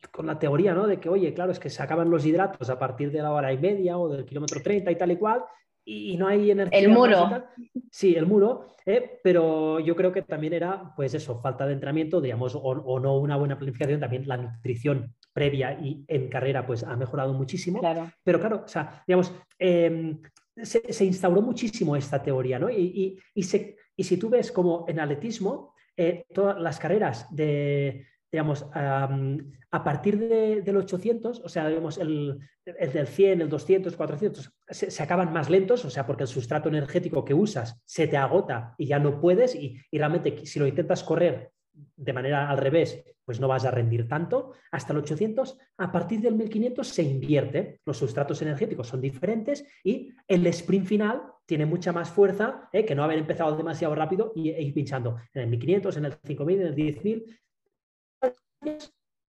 con 0.10 0.26
la 0.26 0.40
teoría, 0.40 0.74
¿no? 0.74 0.88
De 0.88 1.00
que, 1.00 1.10
oye, 1.10 1.34
claro, 1.34 1.52
es 1.52 1.60
que 1.60 1.70
se 1.70 1.84
acaban 1.84 2.10
los 2.10 2.26
hidratos 2.26 2.70
a 2.70 2.80
partir 2.80 3.12
de 3.12 3.22
la 3.22 3.32
hora 3.32 3.52
y 3.52 3.58
media 3.58 3.98
o 3.98 4.08
del 4.08 4.24
kilómetro 4.24 4.62
30 4.62 4.90
y 4.90 4.96
tal 4.96 5.12
y 5.12 5.18
cual, 5.18 5.44
y, 5.88 6.18
no 6.18 6.28
hay 6.28 6.52
energía. 6.52 6.78
El 6.78 6.90
muro. 6.90 7.46
Sí, 7.90 8.14
el 8.16 8.26
muro, 8.26 8.68
¿eh? 8.86 9.20
pero 9.24 9.80
yo 9.80 9.96
creo 9.96 10.12
que 10.12 10.22
también 10.22 10.54
era, 10.54 10.94
pues 10.96 11.14
eso, 11.14 11.40
falta 11.40 11.66
de 11.66 11.74
entrenamiento, 11.74 12.20
digamos, 12.20 12.58
o, 12.62 13.00
no 13.00 13.18
una 13.18 13.38
buena 13.38 13.58
planificación, 13.58 14.00
también 14.00 14.28
la 14.28 14.36
nutrición 14.36 15.16
previa 15.32 15.80
y 15.82 16.04
en 16.08 16.28
carrera, 16.28 16.68
pues 16.68 16.84
ha 16.84 16.96
mejorado 16.98 17.34
muchísimo. 17.34 17.80
Claro. 17.80 18.12
Pero 18.22 18.40
claro, 18.40 18.64
o 18.66 18.68
sea, 18.68 19.02
digamos, 19.08 19.34
em, 19.58 20.22
se, 20.62 21.06
instauró 21.06 21.42
muchísimo 21.42 21.96
esta 21.96 22.22
teoría, 22.22 22.60
¿no? 22.60 22.70
Y, 22.70 23.18
y, 23.34 23.44
si 23.44 24.18
tú 24.18 24.30
ves 24.30 24.52
como 24.52 24.86
en 24.90 25.00
atletismo, 25.00 25.74
eh, 25.96 26.26
todas 26.34 26.60
las 26.60 26.80
carreras 26.80 27.34
de, 27.34 28.06
digamos, 28.32 28.66
a 28.74 29.84
partir 29.84 30.18
del 30.18 30.78
800, 30.78 31.42
o 31.44 31.50
sea, 31.50 31.68
digamos, 31.68 31.98
el, 31.98 32.40
del 32.66 33.08
100, 33.08 33.42
el 33.42 33.50
200, 33.50 33.96
400, 33.96 34.52
se, 34.70 35.04
acaban 35.04 35.32
más 35.32 35.50
lentos, 35.50 35.86
o 35.86 35.90
sea, 35.90 36.06
porque 36.06 36.24
el 36.24 36.30
sustrato 36.30 36.70
energético 36.70 37.24
que 37.24 37.34
usas 37.34 37.82
se 37.86 38.08
te 38.08 38.18
agota 38.18 38.76
y 38.78 38.88
ya 38.88 39.00
no 39.00 39.20
puedes, 39.22 39.56
y, 39.56 39.80
y 39.90 39.98
realmente 39.98 40.46
si 40.46 40.60
lo 40.60 40.68
intentas 40.68 41.04
correr 41.04 41.52
de 41.96 42.14
manera 42.14 42.50
al 42.50 42.58
revés, 42.58 43.04
pues 43.28 43.42
no 43.42 43.50
vas 43.50 43.66
a 43.66 43.72
rendir 43.72 44.08
tanto. 44.08 44.54
Hasta 44.72 44.94
el 44.94 45.00
800, 45.00 45.58
a 45.78 45.92
partir 45.92 46.22
del 46.22 46.36
1500 46.36 46.88
se 46.88 47.04
invierte, 47.04 47.82
los 47.86 47.98
sustratos 47.98 48.42
energéticos 48.42 48.88
son 48.88 49.02
diferentes 49.02 49.66
y 49.84 50.14
el 50.28 50.48
sprint 50.48 50.88
final 50.88 51.24
tiene 51.46 51.66
mucha 51.66 51.92
más 51.92 52.10
fuerza 52.10 52.70
¿eh? 52.72 52.86
que 52.86 52.96
no 52.96 53.04
haber 53.04 53.20
empezado 53.20 53.56
demasiado 53.56 53.96
rápido 53.96 54.32
y, 54.34 54.52
e 54.52 54.62
ir 54.62 54.74
pinchando 54.74 55.18
en 55.34 55.44
el 55.44 55.50
1500, 55.50 55.98
en 55.98 56.06
el 56.06 56.14
5000, 56.24 56.62
en 56.62 56.68
el 56.68 56.76
10000. 56.76 57.40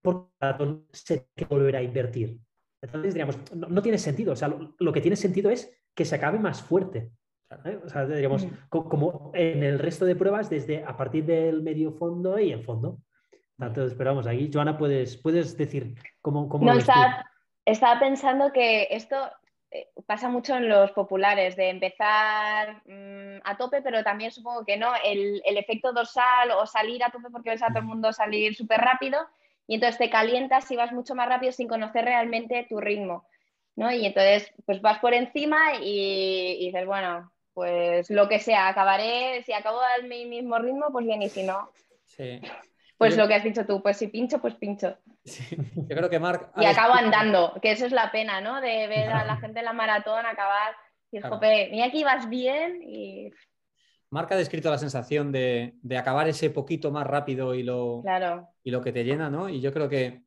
Por 0.03 0.31
se 0.93 1.19
tiene 1.19 1.27
que 1.37 1.45
volver 1.45 1.77
a 1.77 1.83
invertir. 1.83 2.39
Entonces, 2.81 3.15
diríamos, 3.15 3.39
no, 3.55 3.83
tiene 3.83 3.99
sentido. 3.99 4.33
O 4.33 4.37
sea, 4.37 4.49
lo, 4.49 4.93
que 4.93 5.01
tiene 5.01 5.17
sentido 5.17 5.51
es 5.51 5.73
que 5.95 6.05
se 6.05 6.17
acabe 6.17 6.39
más 6.39 6.63
fuerte. 6.63 7.13
¿eh? 7.65 7.79
O 7.85 7.89
sea, 7.89 8.07
diríamos, 8.07 8.47
como 8.69 9.31
en 9.35 9.63
el 9.63 9.79
resto 9.79 10.05
de 10.05 10.17
pruebas, 10.17 10.51
desde 10.51 10.83
a 10.85 10.97
partir 10.97 11.25
del 11.25 11.63
medio 11.63 11.93
fondo 11.93 12.39
y 12.39 12.51
el 12.51 12.65
fondo. 12.65 12.99
Entonces, 13.59 13.93
esperamos 13.93 14.27
aquí, 14.27 14.51
Joana, 14.53 14.77
puedes, 14.77 15.17
puedes 15.17 15.57
decir 15.57 15.95
cómo... 16.21 16.49
cómo 16.49 16.65
no, 16.65 16.79
estaba, 16.79 17.25
estaba, 17.65 18.01
pensando 18.01 18.53
que 18.53 18.89
esto 18.91 19.17
pasa 20.07 20.29
mucho 20.29 20.57
en 20.57 20.69
los 20.69 20.91
populares, 20.93 21.57
de 21.57 21.71
empezar 21.71 22.83
mm, 22.87 23.41
a 23.45 23.57
tope, 23.57 23.83
pero 23.83 24.03
también 24.05 24.31
supongo 24.31 24.65
que 24.65 24.77
no, 24.77 24.93
el, 25.05 25.43
el, 25.45 25.57
efecto 25.57 25.93
dorsal 25.93 26.51
o 26.53 26.67
salir 26.67 27.03
a 27.05 27.11
tope 27.11 27.31
porque 27.31 27.51
ves 27.51 27.63
a 27.63 27.69
todo 27.69 27.79
el 27.79 27.85
mundo 27.85 28.13
salir 28.13 28.55
súper 28.55 28.81
rápido 28.81 29.19
y 29.67 29.75
entonces 29.77 29.99
te 29.99 30.11
calientas 30.11 30.71
y 30.71 30.77
vas 30.77 30.93
mucho 30.93 31.15
más 31.15 31.29
rápido 31.29 31.53
sin 31.53 31.69
conocer 31.69 32.05
realmente 32.05 32.67
tu 32.69 32.81
ritmo. 32.81 33.27
¿no? 33.77 33.91
Y 33.91 34.05
entonces, 34.05 34.53
pues 34.67 34.81
vas 34.83 34.99
por 34.99 35.15
encima 35.15 35.75
y, 35.81 36.57
y 36.61 36.67
dices, 36.67 36.87
bueno, 36.87 37.33
pues 37.55 38.11
lo 38.11 38.29
que 38.29 38.39
sea, 38.39 38.69
acabaré, 38.69 39.43
si 39.45 39.53
acabo 39.53 39.81
al 39.81 40.09
mi 40.09 40.27
mismo 40.27 40.59
ritmo, 40.59 40.87
pues 40.91 41.07
bien, 41.07 41.23
y 41.23 41.29
si 41.29 41.43
no. 41.43 41.71
Sí. 42.07 42.41
Pues 43.03 43.17
lo 43.17 43.27
que 43.27 43.35
has 43.35 43.45
dicho 43.45 43.67
tú, 43.67 43.83
pues 43.83 43.97
si 43.97 44.09
pincho, 44.09 44.41
pues 44.41 44.55
pincho. 44.55 44.97
Yo 45.25 45.97
creo 45.97 46.09
que 46.09 46.19
Marc. 46.19 46.51
Y 46.57 46.65
acabo 46.65 46.95
andando, 46.95 47.59
que 47.61 47.73
eso 47.73 47.87
es 47.87 47.93
la 47.93 48.11
pena, 48.13 48.41
¿no? 48.41 48.61
De 48.61 48.87
ver 48.87 49.11
a 49.11 49.25
la 49.25 49.37
gente 49.41 49.59
en 49.59 49.65
la 49.65 49.73
maratón 49.73 50.25
acabar 50.25 50.75
y 51.11 51.19
el 51.19 51.25
jope, 51.25 51.69
mira 51.71 51.91
que 51.91 51.99
ibas 51.99 52.29
bien 52.29 52.81
y. 52.83 53.31
Marc 54.11 54.31
ha 54.33 54.37
descrito 54.37 54.71
la 54.71 54.79
sensación 54.79 55.33
de, 55.33 55.75
acabar 55.99 56.29
ese 56.29 56.51
poquito 56.51 56.91
más 56.91 57.07
rápido 57.07 57.55
y 57.55 57.63
lo, 57.63 58.03
y 58.63 58.71
lo 58.71 58.83
que 58.83 58.93
te 58.93 59.05
llena, 59.05 59.31
¿no? 59.31 59.49
Y 59.49 59.61
yo 59.63 59.73
creo 59.73 59.89
que 59.89 60.23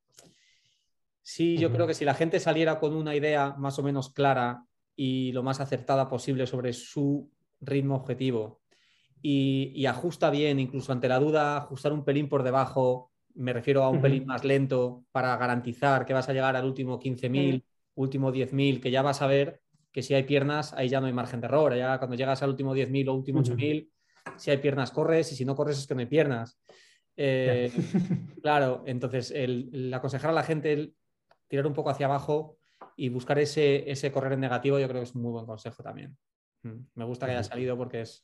sí, 1.21 1.55
yo 1.57 1.71
creo 1.71 1.85
que 1.85 1.93
si 1.93 2.03
la 2.03 2.15
gente 2.15 2.39
saliera 2.39 2.79
con 2.79 2.95
una 2.95 3.15
idea 3.15 3.53
más 3.57 3.77
o 3.77 3.83
menos 3.83 4.11
clara 4.11 4.63
y 4.95 5.31
lo 5.33 5.43
más 5.43 5.59
acertada 5.59 6.09
posible 6.09 6.47
sobre 6.47 6.73
su 6.73 7.31
ritmo 7.61 7.95
objetivo 7.95 8.64
y, 9.27 9.87
ajusta 9.87 10.29
bien, 10.29 10.59
incluso 10.59 10.91
ante 10.91 11.07
la 11.07 11.17
duda, 11.17 11.57
ajustar 11.57 11.91
un 11.91 12.05
pelín 12.05 12.29
por 12.29 12.43
debajo, 12.43 13.11
me 13.33 13.53
refiero 13.53 13.81
a 13.81 13.89
un 13.89 13.99
pelín 13.99 14.27
más 14.27 14.45
lento 14.45 15.03
para 15.11 15.35
garantizar 15.35 16.05
que 16.05 16.13
vas 16.13 16.29
a 16.29 16.33
llegar 16.33 16.55
al 16.55 16.63
último 16.63 16.99
15.000, 16.99 17.63
último 17.95 18.31
10.000, 18.31 18.79
que 18.79 18.91
ya 18.91 19.01
vas 19.01 19.23
a 19.23 19.27
ver 19.27 19.61
que 19.91 20.03
si 20.03 20.13
hay 20.13 20.23
piernas, 20.23 20.73
ahí 20.73 20.89
ya 20.89 21.01
no 21.01 21.07
hay 21.07 21.13
margen 21.13 21.41
de 21.41 21.47
error. 21.47 21.75
Ya 21.75 21.97
cuando 21.97 22.15
llegas 22.15 22.43
al 22.43 22.51
último 22.51 22.75
10.000 22.75 23.09
o 23.09 23.15
último 23.15 23.41
8.000, 23.41 23.89
si 24.37 24.51
hay 24.51 24.57
piernas, 24.57 24.91
corres 24.91 25.31
y 25.31 25.35
si 25.35 25.43
no 25.43 25.55
corres 25.55 25.79
es 25.79 25.87
que 25.87 25.95
no 25.95 26.01
hay 26.01 26.05
piernas. 26.05 26.59
Eh, 27.17 27.71
claro, 28.43 28.83
entonces 28.85 29.31
el, 29.31 29.91
aconsejar 29.91 30.29
a 30.29 30.33
la 30.33 30.43
gente 30.43 30.71
el 30.71 30.95
tirar 31.47 31.65
un 31.65 31.73
poco 31.73 31.89
hacia 31.89 32.05
abajo 32.05 32.57
y 32.95 33.09
buscar 33.09 33.39
ese, 33.39 33.89
ese 33.89 34.11
correr 34.11 34.33
en 34.33 34.41
negativo, 34.41 34.77
yo 34.77 34.87
creo 34.87 35.01
que 35.01 35.09
es 35.09 35.15
un 35.15 35.23
muy 35.23 35.31
buen 35.31 35.47
consejo 35.47 35.81
también. 35.81 36.15
Mm, 36.61 36.79
me 36.93 37.05
gusta 37.05 37.25
que 37.25 37.31
haya 37.31 37.43
salido 37.43 37.75
porque 37.75 38.01
es, 38.01 38.23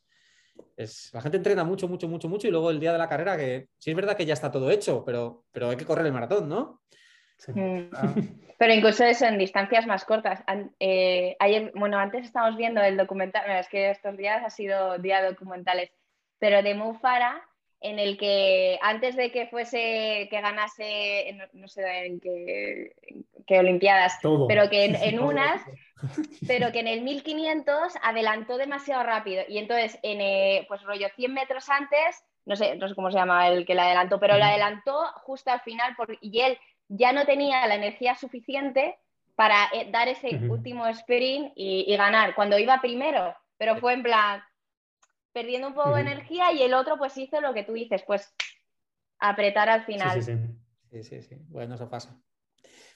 la 1.13 1.21
gente 1.21 1.37
entrena 1.37 1.63
mucho, 1.63 1.87
mucho, 1.87 2.07
mucho, 2.07 2.29
mucho 2.29 2.47
y 2.47 2.51
luego 2.51 2.69
el 2.69 2.79
día 2.79 2.91
de 2.91 2.97
la 2.97 3.09
carrera, 3.09 3.37
que 3.37 3.67
sí 3.77 3.91
es 3.91 3.95
verdad 3.95 4.15
que 4.15 4.25
ya 4.25 4.33
está 4.33 4.51
todo 4.51 4.71
hecho, 4.71 5.03
pero, 5.05 5.45
pero 5.51 5.69
hay 5.69 5.77
que 5.77 5.85
correr 5.85 6.05
el 6.05 6.13
maratón, 6.13 6.49
¿no? 6.49 6.81
Mm. 7.47 7.89
Pero 8.57 8.73
incluso 8.73 9.03
eso 9.03 9.25
en 9.25 9.39
distancias 9.39 9.87
más 9.87 10.05
cortas. 10.05 10.43
Eh, 10.79 11.35
ayer, 11.39 11.71
bueno, 11.75 11.97
antes 11.97 12.25
estábamos 12.25 12.57
viendo 12.57 12.81
el 12.81 12.95
documental, 12.95 13.43
es 13.59 13.67
que 13.67 13.89
estos 13.89 14.15
días 14.15 14.43
ha 14.45 14.51
sido 14.51 14.99
día 14.99 15.23
documentales, 15.23 15.89
pero 16.37 16.61
de 16.61 16.75
Mufara, 16.75 17.41
en 17.79 17.97
el 17.97 18.17
que 18.17 18.77
antes 18.83 19.15
de 19.15 19.31
que 19.31 19.47
fuese, 19.47 20.27
que 20.29 20.41
ganase, 20.41 21.35
no, 21.53 21.67
sé 21.67 22.05
en 22.05 22.19
qué, 22.19 22.93
Olimpiadas, 23.59 24.19
pero 24.47 24.69
que 24.69 24.85
en, 24.85 25.19
unas, 25.19 25.61
pero 26.47 26.71
que 26.71 26.79
en 26.79 26.87
el 26.87 27.01
1500 27.01 27.93
adelantó 28.01 28.57
demasiado 28.57 29.03
rápido. 29.03 29.43
Y 29.47 29.57
entonces 29.57 29.99
en, 30.03 30.21
eh, 30.21 30.65
pues 30.67 30.81
rollo 30.83 31.07
100 31.15 31.33
metros 31.33 31.69
antes, 31.69 32.23
no 32.45 32.55
sé, 32.55 32.75
no 32.75 32.87
sé 32.87 32.95
cómo 32.95 33.11
se 33.11 33.17
llama 33.17 33.47
el 33.47 33.65
que 33.65 33.75
la 33.75 33.85
adelantó, 33.85 34.19
pero 34.19 34.37
la 34.37 34.49
adelantó 34.49 35.05
justo 35.23 35.51
al 35.51 35.61
final 35.61 35.95
y 36.21 36.41
él 36.41 36.57
ya 36.87 37.13
no 37.13 37.25
tenía 37.25 37.65
la 37.67 37.75
energía 37.75 38.15
suficiente 38.15 38.97
para 39.35 39.69
eh, 39.73 39.89
dar 39.91 40.07
ese 40.07 40.35
último 40.49 40.87
sprint 40.87 41.53
y, 41.55 41.95
ganar 41.95 42.35
cuando 42.35 42.59
iba 42.59 42.81
primero, 42.81 43.35
pero 43.57 43.77
fue 43.77 43.93
en 43.93 44.03
plan, 44.03 44.41
perdiendo 45.31 45.69
un 45.69 45.73
poco 45.73 45.95
de 45.95 46.01
energía 46.01 46.51
y 46.51 46.63
el 46.63 46.73
otro 46.73 46.97
pues 46.97 47.17
hizo 47.17 47.39
lo 47.41 47.53
que 47.53 47.63
tú 47.63 47.73
dices, 47.73 48.03
pues 48.05 48.33
apretar 49.19 49.69
al 49.69 49.85
final. 49.85 50.21
Sí, 50.21 50.37
sí, 50.91 51.03
sí. 51.03 51.21
sí, 51.21 51.35
Bueno, 51.47 51.75
eso 51.75 51.89
pasa. 51.89 52.19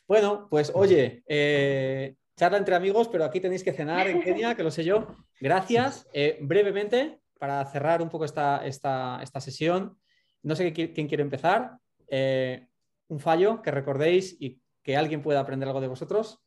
Bueno, 0.08 0.48
pues 0.50 0.72
oye, 0.76 1.24
eh, 1.28 2.16
charla 2.36 2.58
entre 2.58 2.76
amigos, 2.76 3.08
pero 3.08 3.26
aquí 3.26 3.40
tenéis 3.40 3.64
que 3.64 3.74
cenar 3.74 4.08
en 4.08 4.22
Kenia, 4.22 4.56
que 4.56 4.64
lo 4.64 4.72
sé 4.72 4.84
yo. 4.84 5.08
Gracias. 5.40 6.08
Eh, 6.14 6.38
brevemente, 6.42 7.20
para 7.40 7.64
cerrar 7.66 8.02
un 8.02 8.10
poco 8.10 8.26
esta, 8.26 8.66
esta, 8.66 9.20
esta 9.22 9.40
sesión, 9.40 9.98
no 10.44 10.56
sé 10.56 10.74
quién 10.74 11.08
quiere 11.08 11.24
empezar. 11.24 11.78
Eh, 12.08 12.68
un 13.08 13.20
fallo 13.20 13.62
que 13.62 13.72
recordéis 13.72 14.36
y 14.40 14.62
que 14.84 14.98
alguien 14.98 15.22
pueda 15.22 15.40
aprender 15.40 15.68
algo 15.68 15.82
de 15.82 15.88
vosotros. 15.88 16.44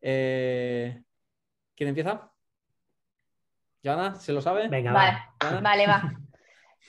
¿Quién 0.00 1.04
empieza? 1.78 2.30
Joana, 3.84 4.14
¿se 4.14 4.32
lo 4.32 4.40
sabe? 4.40 4.68
Venga, 4.68 4.92
vale, 4.92 5.18
vale, 5.62 5.86
va. 5.86 6.02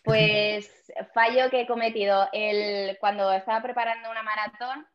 Pues 0.04 0.70
fallo 1.16 1.50
que 1.50 1.62
he 1.62 1.68
cometido 1.68 2.30
el, 2.32 2.96
cuando 3.00 3.32
estaba 3.32 3.64
preparando 3.64 4.12
una 4.12 4.22
maratón, 4.22 4.86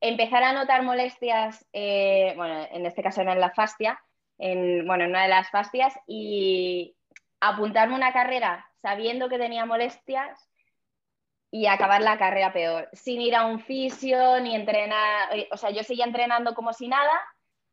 empezar 0.00 0.42
a 0.42 0.52
notar 0.52 0.82
molestias, 0.82 1.66
eh, 1.72 2.34
bueno, 2.36 2.66
en 2.70 2.86
este 2.86 3.02
caso 3.02 3.22
era 3.22 3.32
en 3.32 3.40
la 3.40 3.50
fascia, 3.50 4.00
en, 4.38 4.86
bueno, 4.86 5.04
en 5.04 5.10
una 5.10 5.22
de 5.22 5.28
las 5.28 5.50
fascias, 5.50 5.94
y 6.06 6.96
apuntarme 7.40 7.94
una 7.94 8.12
carrera 8.12 8.66
sabiendo 8.82 9.28
que 9.28 9.38
tenía 9.38 9.64
molestias 9.66 10.48
y 11.50 11.66
acabar 11.66 12.02
la 12.02 12.18
carrera 12.18 12.52
peor, 12.52 12.88
sin 12.92 13.20
ir 13.20 13.34
a 13.34 13.46
un 13.46 13.60
fisio 13.60 14.40
ni 14.40 14.54
entrenar, 14.54 15.36
eh, 15.36 15.48
o 15.50 15.56
sea, 15.56 15.70
yo 15.70 15.82
seguía 15.82 16.04
entrenando 16.04 16.54
como 16.54 16.72
si 16.72 16.88
nada 16.88 17.20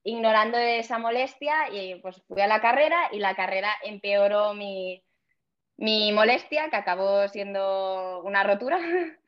ignorando 0.04 0.58
esa 0.58 1.00
molestia 1.00 1.70
y 1.72 1.96
pues 1.96 2.22
fui 2.28 2.42
a 2.42 2.48
la 2.48 2.62
carrera 2.62 3.10
y 3.12 3.20
la 3.20 3.36
carrera 3.36 3.72
empeoró 3.84 4.54
mi, 4.54 5.02
molestia, 5.78 6.70
que 6.70 6.76
acabó 6.76 7.28
siendo 7.30 8.22
una 8.24 8.44
rotura. 8.44 8.78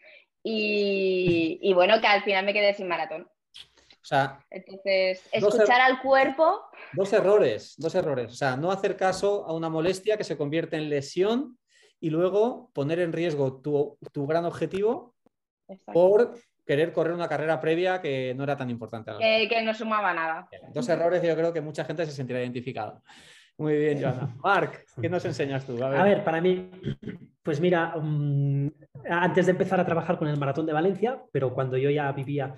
y, 0.48 1.74
bueno, 1.74 2.00
que 2.00 2.08
al 2.08 2.24
final 2.24 2.46
me 2.46 2.54
quedé 2.54 2.74
sin 2.76 2.88
maratón. 2.88 3.24
O 3.24 4.08
sea, 4.08 4.40
entonces, 4.52 5.28
escuchar 5.32 5.82
al 5.82 6.00
cuerpo. 6.02 6.62
Dos 6.94 7.12
errores, 7.14 7.74
dos 7.78 7.96
errores. 7.96 8.32
O 8.32 8.36
sea, 8.36 8.56
no 8.56 8.72
hacer 8.72 8.96
caso 8.96 9.46
a 9.48 9.54
una 9.54 9.70
molestia 9.70 10.18
que 10.18 10.24
se 10.24 10.38
convierte 10.38 10.78
en 10.78 10.90
lesión 10.90 11.58
y 12.00 12.12
luego 12.12 12.70
poner 12.74 13.00
en 13.00 13.14
riesgo 13.14 13.60
tu, 13.60 13.98
gran 14.28 14.46
objetivo 14.46 15.16
por 15.92 16.38
querer 16.64 16.94
correr 16.94 17.14
una 17.14 17.28
carrera 17.28 17.60
previa 17.60 18.00
que 18.00 18.36
no 18.36 18.44
era 18.44 18.56
tan 18.56 18.70
importante. 18.70 19.14
que 19.18 19.62
no 19.64 19.74
sumaba 19.74 20.14
nada. 20.14 20.48
Dos 20.72 20.88
errores 20.88 21.24
yo 21.24 21.36
creo 21.36 21.52
que 21.52 21.62
mucha 21.62 21.84
gente 21.86 22.06
se 22.06 22.12
sentirá 22.12 22.42
identificada. 22.42 23.02
Muy 23.58 23.76
bien, 23.78 24.00
Joana. 24.00 24.36
Marc, 24.44 24.86
¿qué 25.02 25.10
nos 25.10 25.26
enseñas 25.26 25.66
tú? 25.66 25.84
A 25.84 26.04
ver, 26.04 26.24
para 26.24 26.40
mí, 26.40 26.70
pues 27.46 27.62
mira, 27.62 27.96
mm, 27.96 28.70
antes 29.08 29.46
de 29.46 29.52
empezar 29.52 29.80
a 29.80 29.86
trabajar 29.86 30.18
con 30.18 30.28
el 30.28 30.40
Maratón 30.40 30.66
de 30.66 30.74
Valencia, 30.74 31.22
pero 31.32 31.54
cuando 31.54 31.78
yo 31.78 31.92
ya 31.92 32.12
vivía 32.12 32.56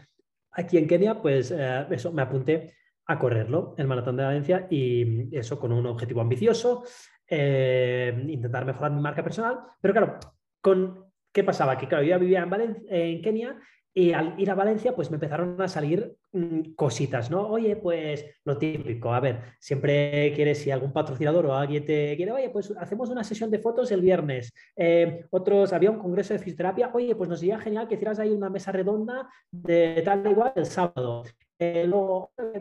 aquí 0.50 0.78
en 0.78 0.88
Kenia, 0.88 1.22
pues 1.22 1.52
eh, 1.52 1.86
eso, 1.92 2.14
me 2.14 2.22
apunté 2.22 2.74
a 3.06 3.20
correrlo, 3.20 3.76
el 3.78 3.86
Maratón 3.86 4.16
de 4.16 4.24
Valencia, 4.24 4.66
y 4.70 5.36
eso 5.38 5.60
con 5.60 5.74
un 5.74 5.86
objetivo 5.88 6.22
ambicioso, 6.22 6.86
eh, 7.28 8.18
intentar 8.30 8.64
mejorar 8.64 8.94
mi 8.94 9.02
marca 9.02 9.22
personal, 9.22 9.60
pero 9.82 9.94
claro, 9.94 10.20
con, 10.62 11.12
¿qué 11.34 11.44
pasaba? 11.44 11.78
Que 11.78 11.90
claro, 11.90 12.06
yo 12.06 12.12
ya 12.12 12.18
vivía 12.18 12.48
en, 12.50 12.86
en 12.90 13.22
Kenia 13.22 13.60
y 13.98 14.14
al 14.14 14.40
ir 14.40 14.52
a 14.52 14.54
Valencia, 14.54 14.94
pues 14.94 15.10
me 15.10 15.16
empezaron 15.16 15.60
a 15.60 15.68
salir 15.68 16.16
mm, 16.32 16.76
cositas, 16.76 17.32
¿no? 17.32 17.48
Oye, 17.48 17.76
pues 17.78 18.26
lo 18.44 18.56
típico, 18.56 19.12
a 19.12 19.20
ver, 19.20 19.40
siempre 19.60 20.32
quieres, 20.36 20.60
si 20.60 20.70
algún 20.70 20.94
patrocinador 20.94 21.48
o 21.48 21.56
alguien 21.56 21.84
te 21.84 22.16
quiere, 22.16 22.32
oye, 22.32 22.52
pues 22.52 22.72
hacemos 22.78 23.10
una 23.10 23.24
sesión 23.24 23.50
de 23.50 23.58
fotos 23.58 23.92
el 23.92 24.02
viernes. 24.02 24.54
Eh, 24.76 25.26
otros, 25.32 25.74
había 25.74 25.90
un 25.90 25.98
congreso 25.98 26.36
de 26.36 26.40
fisioterapia, 26.40 26.92
oye, 26.94 27.16
pues 27.16 27.28
nos 27.28 27.40
sería 27.40 27.58
genial 27.58 27.88
que 27.88 27.96
hicieras 27.96 28.20
ahí 28.20 28.30
una 28.30 28.52
mesa 28.52 28.72
redonda 28.72 29.28
de 29.50 30.04
tal 30.06 30.30
igual 30.30 30.54
el 30.56 30.68
sábado. 30.68 31.24
Eh, 31.58 31.90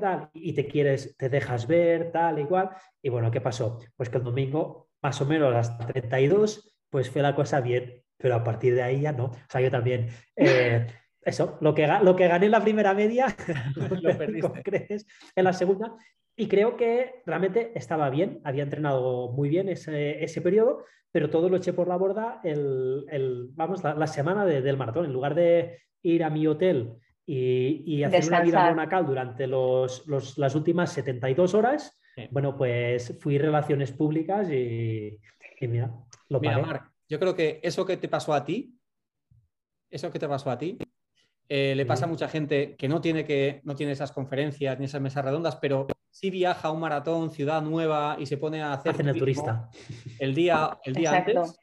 tal? 0.01 0.30
Y 0.32 0.55
te 0.55 0.66
quieres, 0.66 1.18
te 1.18 1.28
dejas 1.28 1.66
ver, 1.66 2.12
tal, 2.12 2.39
igual. 2.39 2.70
Y 3.03 3.11
bueno, 3.11 3.30
¿qué 3.30 3.43
pasó? 3.43 3.78
Pues 3.95 4.09
que 4.09 4.16
el 4.16 4.24
domingo, 4.24 4.89
más 5.03 5.20
o 5.20 5.26
menos 5.26 5.55
hasta 5.55 5.87
32, 5.87 6.78
pues 6.89 7.11
fue 7.11 7.20
la 7.20 7.34
cosa 7.34 7.61
bien, 7.61 8.03
pero 8.16 8.37
a 8.37 8.43
partir 8.43 8.74
de 8.74 8.82
ahí 8.82 9.03
ya 9.03 9.12
no. 9.12 9.26
O 9.26 9.37
sea, 9.51 9.61
yo 9.61 9.70
también. 9.70 10.09
Eh, 10.34 10.87
eso, 11.27 11.59
lo 11.61 11.74
que, 11.74 11.87
lo 12.03 12.14
que 12.14 12.29
gané 12.29 12.47
en 12.47 12.53
la 12.53 12.62
primera 12.62 12.95
media, 12.95 13.27
lo 13.74 13.89
perdiste. 14.18 14.62
crees 14.62 15.07
en 15.35 15.45
la 15.45 15.53
segunda. 15.53 15.97
Y 16.37 16.49
creo 16.49 16.77
que 16.77 17.22
realmente 17.27 17.72
estaba 17.74 18.09
bien, 18.11 18.41
había 18.45 18.62
entrenado 18.62 19.33
muy 19.33 19.49
bien 19.49 19.68
ese, 19.68 20.22
ese 20.22 20.41
periodo, 20.41 20.85
pero 21.11 21.31
todo 21.31 21.49
lo 21.49 21.57
eché 21.57 21.72
por 21.72 21.89
la 21.89 21.97
borda 21.97 22.41
el, 22.45 23.07
el 23.11 23.49
vamos, 23.55 23.83
la, 23.83 24.07
semana 24.07 24.45
del 24.45 24.77
maratón. 24.77 25.07
En 25.07 25.12
lugar 25.12 25.35
de 25.35 25.81
ir 26.03 26.22
a 26.22 26.31
mi 26.31 26.47
hotel 26.47 26.95
y, 27.24 27.83
y 27.87 28.05
hacer 28.05 28.27
una 28.27 28.43
vida 28.43 28.68
monacal 28.70 29.07
durante 29.07 29.47
los, 29.47 30.07
los, 30.07 30.37
las 30.39 30.55
últimas 30.55 30.93
72 30.93 31.55
horas, 31.55 31.99
bueno, 32.31 32.57
pues 32.57 33.18
fui 33.20 33.39
relaciones 33.39 33.93
públicas 33.93 34.49
y, 34.51 35.18
y 35.61 35.68
mira, 35.68 35.91
lo 36.29 36.39
mira, 36.39 36.59
Marc, 36.59 36.93
yo 37.09 37.18
creo 37.18 37.35
que 37.35 37.61
eso 37.62 37.85
que 37.85 37.97
te 37.97 38.09
pasó 38.09 38.33
a 38.35 38.45
ti, 38.45 38.79
eso 39.91 40.12
que 40.12 40.18
te 40.18 40.29
pasó 40.29 40.51
a 40.51 40.59
ti, 40.59 40.79
eh, 41.49 41.74
le 41.76 41.86
pasa 41.86 42.07
a 42.07 42.09
mucha 42.09 42.28
gente 42.28 42.74
que 42.76 42.88
no 42.88 43.01
tiene, 43.01 43.24
que 43.24 43.61
no 43.64 43.74
tiene 43.74 43.92
esas 43.92 44.12
conferencias 44.12 44.78
ni 44.78 44.86
esas 44.86 45.01
mesas 45.01 45.24
redondas, 45.24 45.57
pero 45.57 45.86
sí 46.11 46.30
viaja 46.30 46.68
a 46.68 46.70
un 46.70 46.80
maratón, 46.80 47.30
ciudad 47.30 47.62
nueva 47.62 48.16
y 48.18 48.26
se 48.26 48.36
pone 48.36 48.62
a 48.62 48.72
hacer 48.72 48.94
el 49.01 49.18
turista 49.18 49.68
el 50.18 50.34
día, 50.34 50.78
el 50.84 50.94
día 50.94 51.16
antes, 51.16 51.59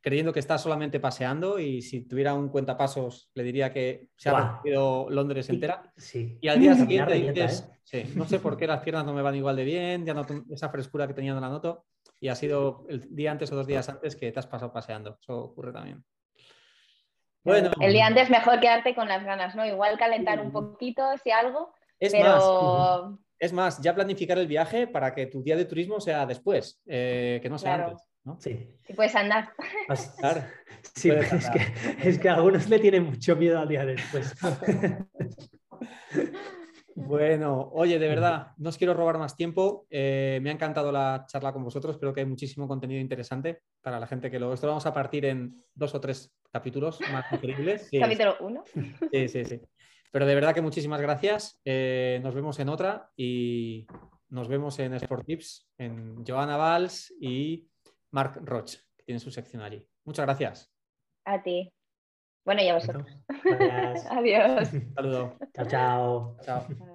creyendo 0.00 0.32
que 0.32 0.40
está 0.40 0.58
solamente 0.58 1.00
paseando 1.00 1.58
y 1.58 1.80
si 1.80 2.02
tuviera 2.02 2.34
un 2.34 2.48
cuentapasos 2.48 3.30
le 3.34 3.44
diría 3.44 3.72
que 3.72 4.08
se 4.16 4.28
ha 4.28 4.54
recorrido 4.54 5.08
Londres 5.08 5.48
entera. 5.48 5.92
Sí. 5.96 6.38
Y 6.40 6.48
al 6.48 6.60
día 6.60 6.74
siguiente 6.74 7.14
dices, 7.14 7.70
¿eh? 7.92 8.10
no 8.14 8.26
sé 8.26 8.38
por 8.38 8.56
qué 8.56 8.66
las 8.66 8.80
piernas 8.80 9.06
no 9.06 9.14
me 9.14 9.22
van 9.22 9.36
igual 9.36 9.56
de 9.56 9.64
bien, 9.64 10.04
ya 10.04 10.12
no 10.12 10.26
esa 10.50 10.68
frescura 10.68 11.06
que 11.06 11.14
tenía 11.14 11.34
no 11.34 11.40
la 11.40 11.48
noto 11.48 11.86
y 12.20 12.28
ha 12.28 12.34
sido 12.34 12.84
el 12.88 13.14
día 13.14 13.32
antes 13.32 13.50
o 13.50 13.56
dos 13.56 13.66
días 13.66 13.88
antes 13.88 14.14
que 14.14 14.30
te 14.30 14.38
has 14.38 14.46
pasado 14.46 14.72
paseando. 14.72 15.18
Eso 15.20 15.38
ocurre 15.38 15.72
también. 15.72 16.04
Bueno. 17.44 17.70
El 17.80 17.92
día 17.92 18.06
antes 18.06 18.30
mejor 18.30 18.60
quedarte 18.60 18.94
con 18.94 19.08
las 19.08 19.24
ganas, 19.24 19.54
¿no? 19.54 19.66
Igual 19.66 19.98
calentar 19.98 20.40
un 20.40 20.52
poquito, 20.52 21.02
si 21.22 21.30
algo. 21.30 21.74
Es 21.98 22.14
más, 22.14 22.44
es 23.38 23.52
más, 23.52 23.80
ya 23.80 23.94
planificar 23.94 24.38
el 24.38 24.46
viaje 24.46 24.86
para 24.86 25.14
que 25.14 25.26
tu 25.26 25.42
día 25.42 25.56
de 25.56 25.64
turismo 25.64 26.00
sea 26.00 26.26
después, 26.26 26.80
eh, 26.86 27.40
que 27.42 27.48
no 27.48 27.58
sea 27.58 27.74
antes. 27.74 28.08
¿no? 28.24 28.38
Sí. 28.40 28.68
Y 28.88 28.94
puedes 28.94 29.14
andar. 29.16 29.50
Sí, 30.94 31.10
es, 31.10 31.50
que, 31.50 32.08
es 32.08 32.18
que 32.18 32.28
algunos 32.28 32.68
le 32.68 32.78
tienen 32.78 33.04
mucho 33.04 33.36
miedo 33.36 33.58
al 33.58 33.68
día 33.68 33.84
después. 33.84 34.34
Bueno, 36.94 37.70
oye, 37.72 37.98
de 37.98 38.08
verdad, 38.08 38.48
no 38.58 38.68
os 38.68 38.78
quiero 38.78 38.94
robar 38.94 39.18
más 39.18 39.36
tiempo. 39.36 39.86
Eh, 39.90 40.40
me 40.42 40.50
ha 40.50 40.52
encantado 40.52 40.92
la 40.92 41.24
charla 41.26 41.52
con 41.52 41.64
vosotros. 41.64 41.98
Creo 41.98 42.12
que 42.12 42.20
hay 42.20 42.26
muchísimo 42.26 42.68
contenido 42.68 43.00
interesante 43.00 43.62
para 43.80 43.98
la 43.98 44.06
gente 44.06 44.30
que 44.30 44.38
lo. 44.38 44.52
Esto 44.52 44.66
lo 44.66 44.72
vamos 44.72 44.86
a 44.86 44.92
partir 44.92 45.24
en 45.24 45.64
dos 45.74 45.94
o 45.94 46.00
tres 46.00 46.34
capítulos 46.50 47.00
más 47.12 47.24
increíbles. 47.32 47.88
Capítulo 47.98 48.36
uno. 48.40 48.64
Sí, 49.10 49.28
sí, 49.28 49.44
sí. 49.44 49.60
Pero 50.10 50.26
de 50.26 50.34
verdad 50.34 50.54
que 50.54 50.60
muchísimas 50.60 51.00
gracias. 51.00 51.60
Eh, 51.64 52.20
nos 52.22 52.34
vemos 52.34 52.58
en 52.58 52.68
otra 52.68 53.10
y 53.16 53.86
nos 54.28 54.48
vemos 54.48 54.78
en 54.78 54.94
Sport 54.94 55.26
Tips, 55.26 55.68
en 55.78 56.24
Joana 56.26 56.56
Valls 56.56 57.14
y 57.18 57.68
Mark 58.10 58.40
Roch, 58.44 58.74
que 58.96 59.04
tiene 59.04 59.18
su 59.18 59.30
sección 59.30 59.62
allí. 59.62 59.86
Muchas 60.04 60.26
gracias. 60.26 60.72
A 61.24 61.42
ti. 61.42 61.72
Bueno, 62.44 62.62
y 62.62 62.68
a 62.68 62.74
vosotros. 62.74 63.06
Gracias. 63.44 64.06
Adiós. 64.10 64.68
Saludo. 64.94 65.36
Chao, 65.54 65.66
chao. 65.66 66.36
Chao. 66.44 66.91